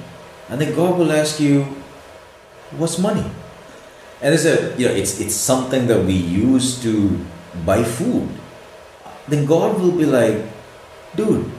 and 0.49 0.61
then 0.61 0.73
God 0.75 0.99
will 0.99 1.11
ask 1.11 1.41
you, 1.43 1.67
"What's 2.79 2.99
money?" 2.99 3.27
And 4.23 4.35
it's 4.35 4.45
a 4.45 4.77
you 4.77 4.87
know 4.87 4.95
it's 4.95 5.21
it's 5.21 5.35
something 5.35 5.87
that 5.87 6.05
we 6.05 6.13
use 6.13 6.83
to 6.83 7.19
buy 7.65 7.83
food. 7.85 8.29
Then 9.29 9.47
God 9.47 9.81
will 9.81 9.93
be 9.93 10.05
like, 10.05 10.45
dude, 11.17 11.51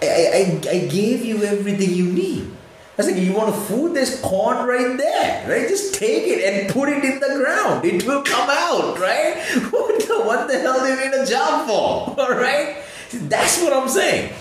I, 0.00 0.06
I, 0.06 0.60
I 0.70 0.78
gave 0.86 1.24
you 1.24 1.42
everything 1.42 1.90
you 1.90 2.12
need. 2.12 2.54
I 2.98 3.02
was 3.02 3.12
like, 3.12 3.22
you 3.22 3.32
want 3.32 3.50
a 3.50 3.52
food? 3.52 3.94
There's 3.94 4.20
corn 4.20 4.66
right 4.66 4.96
there, 4.98 5.48
right? 5.48 5.68
Just 5.68 5.94
take 5.94 6.26
it 6.26 6.42
and 6.42 6.68
put 6.72 6.88
it 6.88 7.04
in 7.04 7.20
the 7.20 7.44
ground. 7.44 7.84
It 7.84 8.04
will 8.04 8.22
come 8.22 8.50
out, 8.50 8.98
right? 8.98 9.38
What 9.70 10.00
the, 10.00 10.24
what 10.24 10.48
the 10.48 10.58
hell 10.58 10.80
do 10.80 10.88
you 10.88 10.96
need 10.96 11.14
a 11.14 11.24
job 11.24 11.68
for? 11.68 12.20
All 12.20 12.32
right? 12.32 12.82
That's 13.12 13.62
what 13.62 13.72
I'm 13.72 13.88
saying. 13.88 14.32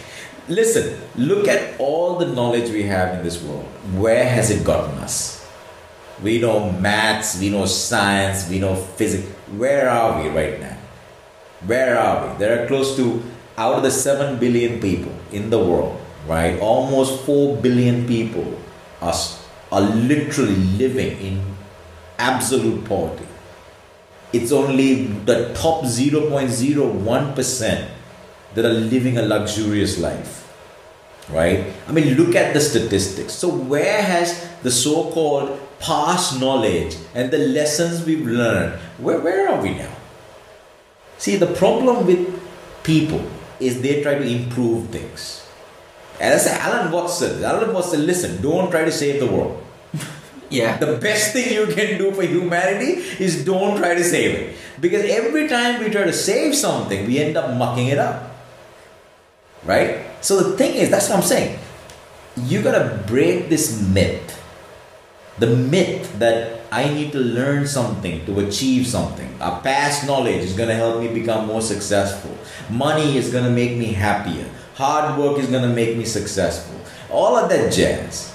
Listen, 0.47 0.99
look 1.17 1.47
at 1.47 1.77
all 1.77 2.17
the 2.17 2.25
knowledge 2.25 2.71
we 2.71 2.83
have 2.83 3.17
in 3.17 3.23
this 3.23 3.43
world. 3.43 3.65
Where 3.95 4.23
has 4.23 4.49
it 4.49 4.63
gotten 4.63 4.97
us? 4.99 5.36
We 6.21 6.39
know 6.39 6.71
maths, 6.71 7.39
we 7.39 7.49
know 7.49 7.65
science, 7.65 8.49
we 8.49 8.59
know 8.59 8.75
physics. 8.75 9.27
Where 9.55 9.89
are 9.89 10.21
we 10.21 10.29
right 10.29 10.59
now? 10.59 10.77
Where 11.65 11.97
are 11.97 12.27
we? 12.27 12.39
There 12.39 12.63
are 12.63 12.67
close 12.67 12.95
to, 12.97 13.23
out 13.57 13.75
of 13.75 13.83
the 13.83 13.91
7 13.91 14.39
billion 14.39 14.79
people 14.79 15.13
in 15.31 15.49
the 15.49 15.59
world, 15.59 15.99
right? 16.27 16.59
Almost 16.59 17.25
4 17.25 17.57
billion 17.57 18.07
people 18.07 18.59
are, 19.01 19.13
are 19.71 19.81
literally 19.81 20.55
living 20.55 21.19
in 21.19 21.41
absolute 22.17 22.83
poverty. 22.85 23.27
it's 24.33 24.51
only 24.51 25.05
the 25.25 25.53
top 25.53 25.83
0.01% 25.83 27.87
that 28.55 28.65
are 28.65 28.73
living 28.73 29.17
a 29.17 29.21
luxurious 29.21 29.99
life. 29.99 30.43
Right? 31.29 31.73
I 31.87 31.91
mean, 31.91 32.15
look 32.15 32.35
at 32.35 32.53
the 32.53 32.61
statistics. 32.61 33.33
So, 33.33 33.49
where 33.49 34.01
has 34.01 34.47
the 34.63 34.71
so 34.71 35.11
called 35.11 35.59
past 35.79 36.39
knowledge 36.39 36.95
and 37.13 37.31
the 37.31 37.37
lessons 37.37 38.05
we've 38.05 38.25
learned, 38.25 38.79
where, 38.97 39.19
where 39.19 39.49
are 39.49 39.61
we 39.61 39.75
now? 39.75 39.93
See, 41.17 41.35
the 41.35 41.47
problem 41.47 42.05
with 42.05 42.27
people 42.83 43.21
is 43.59 43.81
they 43.81 44.01
try 44.01 44.15
to 44.15 44.23
improve 44.23 44.89
things. 44.89 45.45
And 46.19 46.33
that's 46.33 46.47
Alan 46.47 46.91
Watts. 46.91 47.21
Alan 47.21 47.73
Watts, 47.73 47.93
listen, 47.93 48.41
don't 48.41 48.71
try 48.71 48.85
to 48.85 48.91
save 48.91 49.19
the 49.19 49.27
world. 49.27 49.63
Yeah. 50.49 50.77
The 50.77 50.95
best 50.95 51.33
thing 51.33 51.51
you 51.51 51.67
can 51.75 51.97
do 51.97 52.13
for 52.13 52.23
humanity 52.23 53.03
is 53.19 53.43
don't 53.43 53.75
try 53.75 53.95
to 53.95 54.03
save 54.03 54.31
it. 54.33 54.55
Because 54.79 55.03
every 55.03 55.49
time 55.49 55.83
we 55.83 55.89
try 55.89 56.05
to 56.05 56.13
save 56.13 56.55
something, 56.55 57.05
we 57.05 57.19
end 57.19 57.35
up 57.35 57.53
mucking 57.57 57.87
it 57.87 57.99
up. 57.99 58.31
Right? 59.65 60.07
So 60.21 60.39
the 60.39 60.55
thing 60.55 60.75
is, 60.75 60.89
that's 60.89 61.09
what 61.09 61.17
I'm 61.17 61.23
saying. 61.23 61.59
You 62.37 62.61
gotta 62.61 63.03
break 63.07 63.49
this 63.49 63.81
myth. 63.81 64.36
The 65.39 65.47
myth 65.47 66.19
that 66.19 66.61
I 66.71 66.89
need 66.89 67.11
to 67.11 67.19
learn 67.19 67.67
something 67.67 68.25
to 68.25 68.39
achieve 68.39 68.87
something. 68.87 69.29
A 69.39 69.59
past 69.59 70.05
knowledge 70.05 70.43
is 70.43 70.53
gonna 70.53 70.75
help 70.75 70.99
me 70.99 71.07
become 71.07 71.47
more 71.47 71.61
successful. 71.61 72.35
Money 72.69 73.17
is 73.17 73.31
gonna 73.31 73.51
make 73.51 73.77
me 73.77 73.93
happier. 73.93 74.45
Hard 74.75 75.17
work 75.17 75.37
is 75.37 75.47
gonna 75.47 75.73
make 75.73 75.95
me 75.95 76.05
successful. 76.05 76.75
All 77.09 77.37
of 77.37 77.49
that 77.49 77.71
jazz 77.71 78.33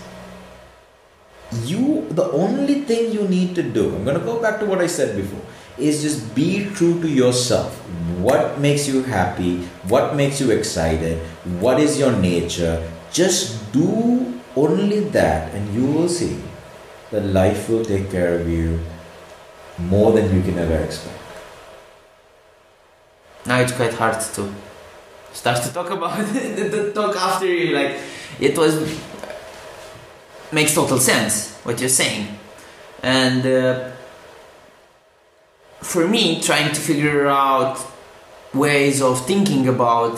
you 1.65 2.07
the 2.11 2.31
only 2.33 2.83
thing 2.83 3.13
you 3.13 3.29
need 3.29 3.55
to 3.55 3.63
do 3.63 3.95
i'm 3.95 4.05
going 4.05 4.19
to 4.19 4.25
go 4.25 4.41
back 4.41 4.59
to 4.59 4.67
what 4.67 4.81
i 4.81 4.87
said 4.87 5.15
before 5.17 5.41
is 5.79 6.03
just 6.03 6.35
be 6.35 6.65
true 6.71 7.01
to 7.01 7.09
yourself 7.09 7.77
what 8.21 8.59
makes 8.59 8.89
you 8.89 9.03
happy 9.03 9.59
what 9.89 10.17
makes 10.17 10.41
you 10.41 10.51
excited 10.51 11.19
what 11.61 11.79
is 11.79 11.99
your 11.99 12.13
nature 12.17 12.77
just 13.13 13.71
do 13.73 14.41
only 14.57 15.01
that 15.01 15.53
and 15.55 15.75
you 15.75 15.85
will 15.85 16.09
see 16.09 16.37
that 17.13 17.27
life 17.27 17.69
will 17.69 17.85
take 17.85 18.11
care 18.11 18.35
of 18.35 18.49
you 18.49 18.81
more 19.79 20.13
than 20.13 20.35
you 20.35 20.43
can 20.43 20.59
ever 20.59 20.77
expect. 20.77 21.19
Now 23.47 23.61
it's 23.61 23.73
quite 23.73 23.93
hard 23.93 24.21
to 24.35 24.53
start 25.33 25.63
to 25.63 25.73
talk 25.73 25.91
about 25.91 26.19
the, 26.33 26.93
talk 26.95 27.15
after 27.17 27.47
you 27.47 27.75
like 27.75 27.99
it 28.41 28.57
was 28.57 28.75
makes 30.53 30.75
total 30.75 30.99
sense 30.99 31.55
what 31.65 31.81
you're 31.81 31.89
saying. 31.89 32.39
And 33.03 33.45
uh, 33.47 33.91
for 35.81 36.07
me 36.09 36.41
trying 36.41 36.73
to 36.73 36.81
figure 36.81 37.27
out 37.27 37.79
ways 38.55 39.03
of 39.03 39.27
thinking 39.27 39.69
about 39.69 40.17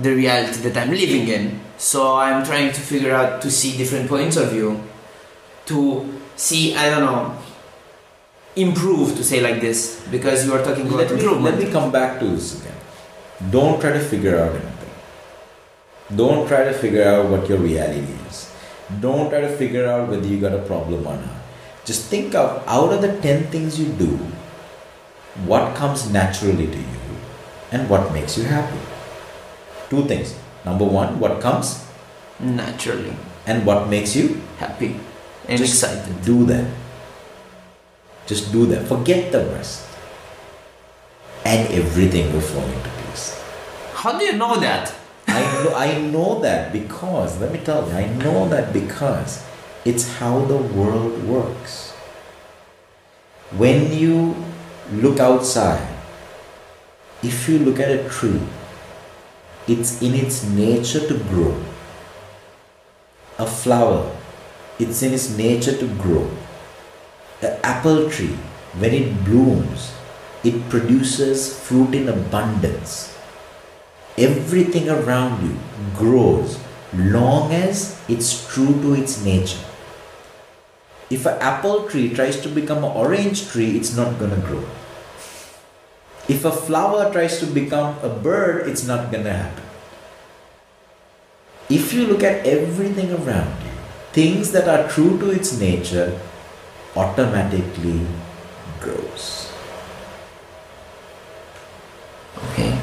the 0.00 0.14
reality 0.14 0.60
that 0.68 0.76
i'm 0.76 0.90
living 0.90 1.28
in. 1.28 1.60
So 1.76 2.16
i'm 2.16 2.44
trying 2.44 2.72
to 2.72 2.80
figure 2.80 3.14
out 3.14 3.42
to 3.42 3.50
see 3.50 3.76
different 3.76 4.08
points 4.08 4.36
of 4.36 4.50
view 4.50 4.82
to 5.70 5.80
see 6.36 6.74
i 6.74 6.88
don't 6.90 7.04
know 7.08 7.36
improve 8.56 9.16
to 9.16 9.24
say 9.30 9.40
like 9.40 9.60
this 9.60 9.80
because 10.10 10.46
you 10.46 10.52
are 10.52 10.64
talking 10.64 10.86
about 10.86 10.98
let 10.98 11.10
me, 11.10 11.20
improvement 11.20 11.56
let 11.56 11.64
me 11.64 11.70
come 11.78 11.92
back 11.92 12.18
to 12.18 12.26
this 12.26 12.60
again 12.60 13.50
don't 13.56 13.80
try 13.80 13.92
to 13.92 14.04
figure 14.12 14.36
out 14.42 14.50
anything 14.50 16.16
don't 16.16 16.46
try 16.48 16.64
to 16.64 16.72
figure 16.84 17.08
out 17.12 17.28
what 17.30 17.48
your 17.48 17.58
reality 17.58 18.14
is 18.28 18.48
don't 19.00 19.28
try 19.28 19.40
to 19.42 19.54
figure 19.56 19.86
out 19.86 20.08
whether 20.08 20.26
you 20.26 20.40
got 20.40 20.54
a 20.54 20.62
problem 20.64 21.06
or 21.06 21.16
not. 21.16 21.36
Just 21.84 22.06
think 22.06 22.34
of 22.34 22.64
out 22.66 22.92
of 22.92 23.02
the 23.02 23.20
10 23.20 23.48
things 23.48 23.78
you 23.78 23.92
do, 23.92 24.16
what 25.44 25.76
comes 25.76 26.10
naturally 26.10 26.66
to 26.66 26.78
you 26.78 27.00
and 27.70 27.88
what 27.90 28.12
makes 28.12 28.38
you 28.38 28.44
happy. 28.44 28.80
Two 29.90 30.04
things. 30.06 30.34
Number 30.64 30.86
one, 30.86 31.20
what 31.20 31.40
comes 31.40 31.84
naturally 32.40 33.14
and 33.46 33.66
what 33.66 33.88
makes 33.88 34.16
you 34.16 34.40
happy 34.56 34.98
and 35.48 35.58
Just 35.58 35.82
excited. 35.82 36.22
Do 36.22 36.44
that. 36.44 36.68
Just 38.26 38.52
do 38.52 38.66
that. 38.66 38.86
Forget 38.86 39.32
the 39.32 39.46
rest. 39.46 39.88
And 41.44 41.66
everything 41.72 42.30
will 42.32 42.42
fall 42.42 42.64
into 42.64 42.90
place. 42.90 43.42
How 43.94 44.18
do 44.18 44.24
you 44.24 44.34
know 44.34 44.60
that? 44.60 44.92
I 45.26 45.40
know, 45.64 45.74
I 45.74 45.98
know 45.98 46.40
that 46.40 46.72
because, 46.72 47.40
let 47.40 47.52
me 47.52 47.58
tell 47.60 47.88
you, 47.88 47.94
I 47.94 48.06
know 48.06 48.48
that 48.48 48.72
because 48.72 49.44
it's 49.84 50.16
how 50.16 50.40
the 50.44 50.56
world 50.56 51.22
works. 51.24 51.92
When 53.56 53.92
you 53.92 54.36
look 54.92 55.20
outside, 55.20 55.86
if 57.22 57.48
you 57.48 57.58
look 57.58 57.80
at 57.80 57.90
a 57.90 58.08
tree, 58.08 58.40
it's 59.66 60.02
in 60.02 60.14
its 60.14 60.44
nature 60.44 61.06
to 61.06 61.18
grow. 61.24 61.56
A 63.38 63.46
flower, 63.46 64.17
it's 64.78 65.02
in 65.02 65.12
its 65.12 65.36
nature 65.36 65.76
to 65.76 65.86
grow. 65.96 66.30
An 67.42 67.58
apple 67.62 68.10
tree, 68.10 68.36
when 68.78 68.92
it 68.92 69.24
blooms, 69.24 69.92
it 70.44 70.68
produces 70.68 71.58
fruit 71.58 71.94
in 71.94 72.08
abundance 72.08 73.18
everything 74.18 74.90
around 74.90 75.38
you 75.46 75.54
grows 75.94 76.58
long 76.92 77.52
as 77.52 78.02
it's 78.08 78.46
true 78.52 78.74
to 78.82 78.94
its 78.94 79.24
nature. 79.24 79.62
If 81.08 81.24
an 81.24 81.38
apple 81.40 81.88
tree 81.88 82.12
tries 82.12 82.40
to 82.42 82.48
become 82.48 82.84
an 82.84 82.92
orange 82.92 83.48
tree, 83.48 83.76
it's 83.78 83.96
not 83.96 84.18
going 84.18 84.34
to 84.34 84.42
grow. 84.42 84.64
If 86.28 86.44
a 86.44 86.52
flower 86.52 87.10
tries 87.10 87.40
to 87.40 87.46
become 87.46 87.96
a 88.02 88.10
bird, 88.10 88.68
it's 88.68 88.84
not 88.84 89.10
going 89.10 89.24
to 89.24 89.32
happen. 89.32 89.64
If 91.70 91.92
you 91.94 92.06
look 92.06 92.22
at 92.22 92.44
everything 92.44 93.12
around 93.12 93.56
you, 93.64 93.67
things 94.18 94.50
that 94.50 94.66
are 94.66 94.88
true 94.90 95.16
to 95.20 95.30
its 95.30 95.60
nature 95.60 96.18
automatically 96.96 98.04
grows. 98.80 99.52
Okay. 102.46 102.76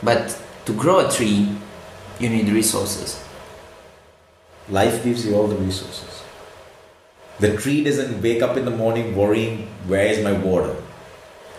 But 0.00 0.38
to 0.66 0.72
grow 0.74 1.08
a 1.08 1.10
tree, 1.10 1.48
you 2.20 2.28
need 2.28 2.48
resources. 2.50 3.20
Life 4.68 5.02
gives 5.02 5.26
you 5.26 5.34
all 5.34 5.48
the 5.48 5.56
resources. 5.56 6.22
The 7.40 7.56
tree 7.56 7.82
doesn't 7.82 8.22
wake 8.22 8.42
up 8.42 8.56
in 8.56 8.64
the 8.64 8.70
morning 8.70 9.16
worrying, 9.16 9.66
where 9.88 10.06
is 10.06 10.22
my 10.22 10.34
water? 10.34 10.76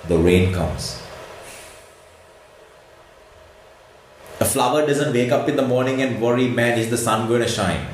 The 0.07 0.17
rain 0.17 0.53
comes. 0.53 1.01
A 4.39 4.44
flower 4.55 4.85
doesn't 4.87 5.13
wake 5.13 5.31
up 5.31 5.49
in 5.49 5.55
the 5.55 5.67
morning 5.73 6.01
and 6.01 6.21
worry, 6.21 6.47
man, 6.47 6.79
is 6.79 6.89
the 6.89 6.97
sun 6.97 7.27
going 7.27 7.41
to 7.41 7.47
shine? 7.47 7.85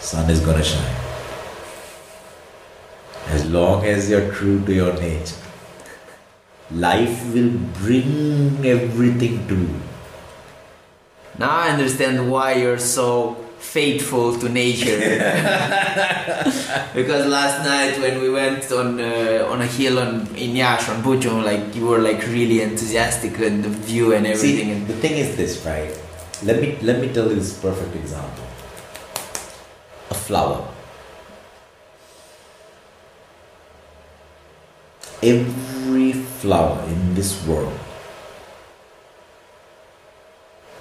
Sun 0.00 0.30
is 0.30 0.40
going 0.40 0.58
to 0.58 0.64
shine. 0.64 0.96
As 3.28 3.48
long 3.58 3.84
as 3.84 4.10
you're 4.10 4.32
true 4.32 4.58
to 4.64 4.74
your 4.80 4.92
nature 4.94 5.40
life 6.72 7.34
will 7.34 7.50
bring 7.82 8.64
everything 8.64 9.46
to 9.48 9.56
you. 9.56 9.80
Now 11.38 11.50
I 11.50 11.70
understand 11.70 12.30
why 12.30 12.54
you're 12.54 12.78
so 12.78 13.39
faithful 13.60 14.36
to 14.38 14.48
nature. 14.48 14.98
because 16.94 17.26
last 17.26 17.64
night 17.64 18.00
when 18.00 18.20
we 18.20 18.30
went 18.30 18.70
on 18.72 18.98
uh, 19.00 19.46
on 19.50 19.60
a 19.60 19.66
hill 19.66 19.98
on 19.98 20.26
in 20.36 20.56
Iași 20.56 20.90
on 20.90 21.44
like 21.44 21.74
you 21.76 21.86
were 21.86 21.98
like 21.98 22.26
really 22.28 22.62
enthusiastic 22.62 23.38
and 23.38 23.62
the 23.62 23.68
view 23.68 24.12
and 24.14 24.26
everything. 24.26 24.66
See, 24.66 24.72
and 24.72 24.86
the 24.86 24.94
thing 24.94 25.16
is 25.18 25.36
this, 25.36 25.64
right? 25.64 25.92
Let 26.42 26.60
me 26.60 26.76
let 26.82 27.00
me 27.00 27.08
tell 27.12 27.28
you 27.28 27.36
this 27.36 27.52
perfect 27.52 27.94
example. 27.94 28.44
A 30.10 30.14
flower. 30.14 30.66
Every 35.22 36.12
flower 36.40 36.82
in 36.88 37.14
this 37.14 37.46
world 37.46 37.78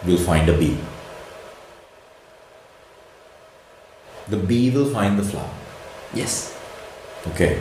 will 0.06 0.18
find 0.18 0.48
a 0.48 0.58
bee. 0.58 0.78
The 4.30 4.38
bee 4.38 4.70
will 4.70 4.90
find 4.94 5.18
the 5.18 5.24
flower. 5.24 5.50
yes, 6.14 6.56
Okay. 7.28 7.60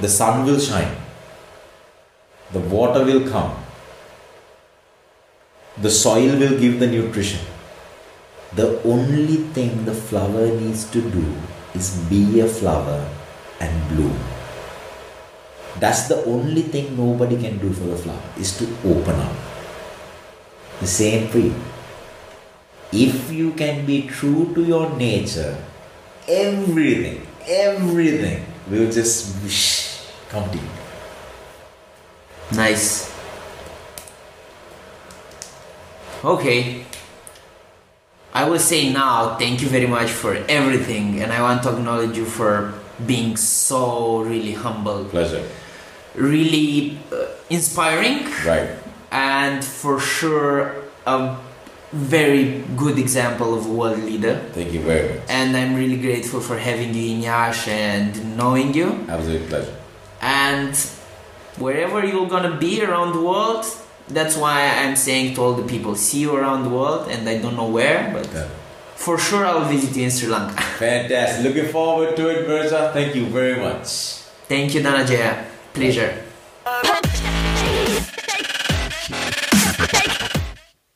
The 0.00 0.08
sun 0.08 0.44
will 0.46 0.58
shine. 0.58 0.94
The 2.52 2.58
water 2.58 3.04
will 3.04 3.28
come. 3.28 3.56
The 5.80 5.90
soil 5.90 6.36
will 6.38 6.58
give 6.58 6.78
the 6.80 6.86
nutrition. 6.86 7.40
The 8.54 8.82
only 8.84 9.36
thing 9.56 9.84
the 9.86 9.94
flower 9.94 10.46
needs 10.48 10.84
to 10.90 11.00
do 11.00 11.24
is 11.74 11.96
be 12.10 12.40
a 12.40 12.46
flower 12.46 13.08
and 13.60 13.88
bloom. 13.88 14.18
That's 15.80 16.08
the 16.08 16.22
only 16.26 16.62
thing 16.62 16.96
nobody 16.96 17.40
can 17.40 17.56
do 17.58 17.72
for 17.72 17.84
the 17.84 17.96
flower 17.96 18.22
is 18.38 18.58
to 18.58 18.64
open 18.84 19.16
up. 19.16 19.32
The 20.80 20.86
same 20.86 21.28
for 21.28 21.38
you. 21.38 21.54
If 22.92 23.32
you 23.32 23.52
can 23.52 23.86
be 23.86 24.02
true 24.06 24.52
to 24.54 24.62
your 24.62 24.90
nature, 24.96 25.56
everything, 26.28 27.26
everything 27.48 28.44
we'll 28.68 28.90
just 28.92 29.42
wish 29.42 30.00
come 30.28 30.48
you. 30.52 30.60
Nice. 32.54 33.10
Okay. 36.24 36.84
I 38.34 38.48
will 38.48 38.58
say 38.58 38.92
now 38.92 39.36
thank 39.36 39.60
you 39.60 39.68
very 39.68 39.86
much 39.86 40.10
for 40.10 40.34
everything, 40.48 41.20
and 41.22 41.32
I 41.32 41.42
want 41.42 41.62
to 41.64 41.70
acknowledge 41.76 42.16
you 42.16 42.24
for 42.24 42.72
being 43.06 43.36
so 43.36 44.20
really 44.22 44.52
humble, 44.52 45.04
Pleasure. 45.06 45.44
really 46.14 46.98
uh, 47.12 47.26
inspiring, 47.50 48.24
Right. 48.46 48.70
and 49.10 49.62
for 49.62 50.00
sure 50.00 50.74
a 51.04 51.36
very 51.92 52.64
good 52.76 52.98
example 52.98 53.54
of 53.54 53.66
a 53.66 53.72
world 53.72 53.98
leader. 54.02 54.34
Thank 54.54 54.72
you 54.72 54.80
very 54.80 55.08
much. 55.08 55.20
And 55.28 55.56
I'm 55.56 55.74
really 55.76 55.98
grateful 55.98 56.40
for 56.40 56.56
having 56.58 56.94
you 56.94 57.16
in 57.16 57.22
Iași 57.24 57.70
and 57.70 58.36
knowing 58.36 58.72
you. 58.74 59.04
Absolute 59.08 59.46
pleasure. 59.48 59.76
And 60.20 60.74
wherever 61.58 62.04
you're 62.04 62.28
gonna 62.28 62.56
be 62.56 62.82
around 62.82 63.12
the 63.12 63.20
world, 63.20 63.64
that's 64.08 64.36
why 64.36 64.58
I'm 64.80 64.96
saying 64.96 65.34
to 65.34 65.42
all 65.42 65.52
the 65.54 65.68
people, 65.74 65.94
see 65.94 66.20
you 66.20 66.34
around 66.34 66.64
the 66.64 66.70
world, 66.70 67.08
and 67.10 67.28
I 67.28 67.38
don't 67.38 67.56
know 67.56 67.68
where, 67.78 68.10
but 68.16 68.26
Yeah. 68.34 68.48
for 68.96 69.18
sure 69.18 69.44
I'll 69.46 69.68
visit 69.76 69.94
you 69.96 70.04
in 70.04 70.10
Sri 70.10 70.28
Lanka. 70.28 70.62
Fantastic. 70.86 71.44
Looking 71.46 71.68
forward 71.76 72.16
to 72.16 72.24
it, 72.34 72.48
Mircea. 72.48 72.92
Thank 72.92 73.14
you 73.14 73.26
very 73.26 73.56
much. 73.66 73.88
Thank 74.48 74.74
you, 74.74 74.80
Dananjaya. 74.86 75.32
Pleasure. 75.74 76.12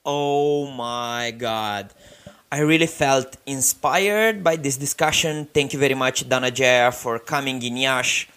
Oh 0.06 0.70
my 0.70 1.32
god. 1.32 1.90
I 2.50 2.60
really 2.60 2.86
felt 2.86 3.36
inspired 3.44 4.44
by 4.44 4.54
this 4.56 4.76
discussion. 4.76 5.46
Thank 5.52 5.72
you 5.72 5.80
very 5.80 5.94
much, 5.94 6.28
Dananjaya, 6.28 6.94
for 6.94 7.18
coming 7.18 7.60
in 7.62 7.76
Iași, 7.76 8.28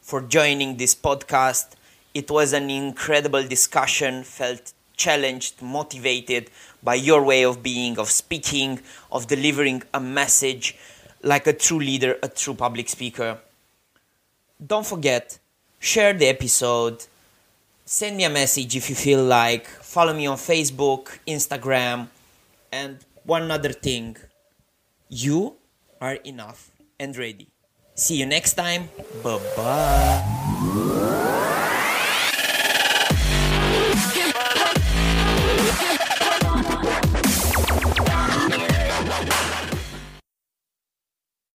for 0.00 0.20
joining 0.22 0.76
this 0.76 0.94
podcast. 0.94 1.70
It 2.14 2.30
was 2.30 2.52
an 2.52 2.70
incredible 2.70 3.42
discussion, 3.46 4.22
felt 4.22 4.72
challenged, 4.96 5.60
motivated 5.60 6.50
by 6.84 6.94
your 6.94 7.22
way 7.24 7.42
of 7.44 7.62
being, 7.64 7.98
of 7.98 8.08
speaking, 8.10 8.80
of 9.10 9.26
delivering 9.26 9.82
a 9.92 10.00
message 10.00 10.76
like 11.22 11.48
a 11.48 11.52
true 11.52 11.80
leader, 11.80 12.16
a 12.22 12.28
true 12.28 12.54
public 12.54 12.88
speaker. 12.88 13.38
Don't 14.64 14.86
forget, 14.86 15.38
share 15.80 16.12
the 16.12 16.26
episode, 16.26 17.06
send 17.88 18.18
me 18.18 18.24
a 18.24 18.30
message 18.30 18.76
if 18.76 18.90
you 18.90 18.94
feel 18.94 19.24
like, 19.24 19.66
follow 19.66 20.12
me 20.12 20.26
on 20.26 20.36
Facebook, 20.36 21.18
Instagram, 21.26 22.08
and 22.70 22.98
one 23.24 23.50
other 23.50 23.72
thing 23.72 24.14
you 25.08 25.56
are 25.98 26.14
enough 26.24 26.70
and 27.00 27.16
ready. 27.16 27.48
See 27.94 28.16
you 28.16 28.26
next 28.26 28.54
time. 28.54 28.90
Bye 29.22 29.40
bye. 29.56 31.64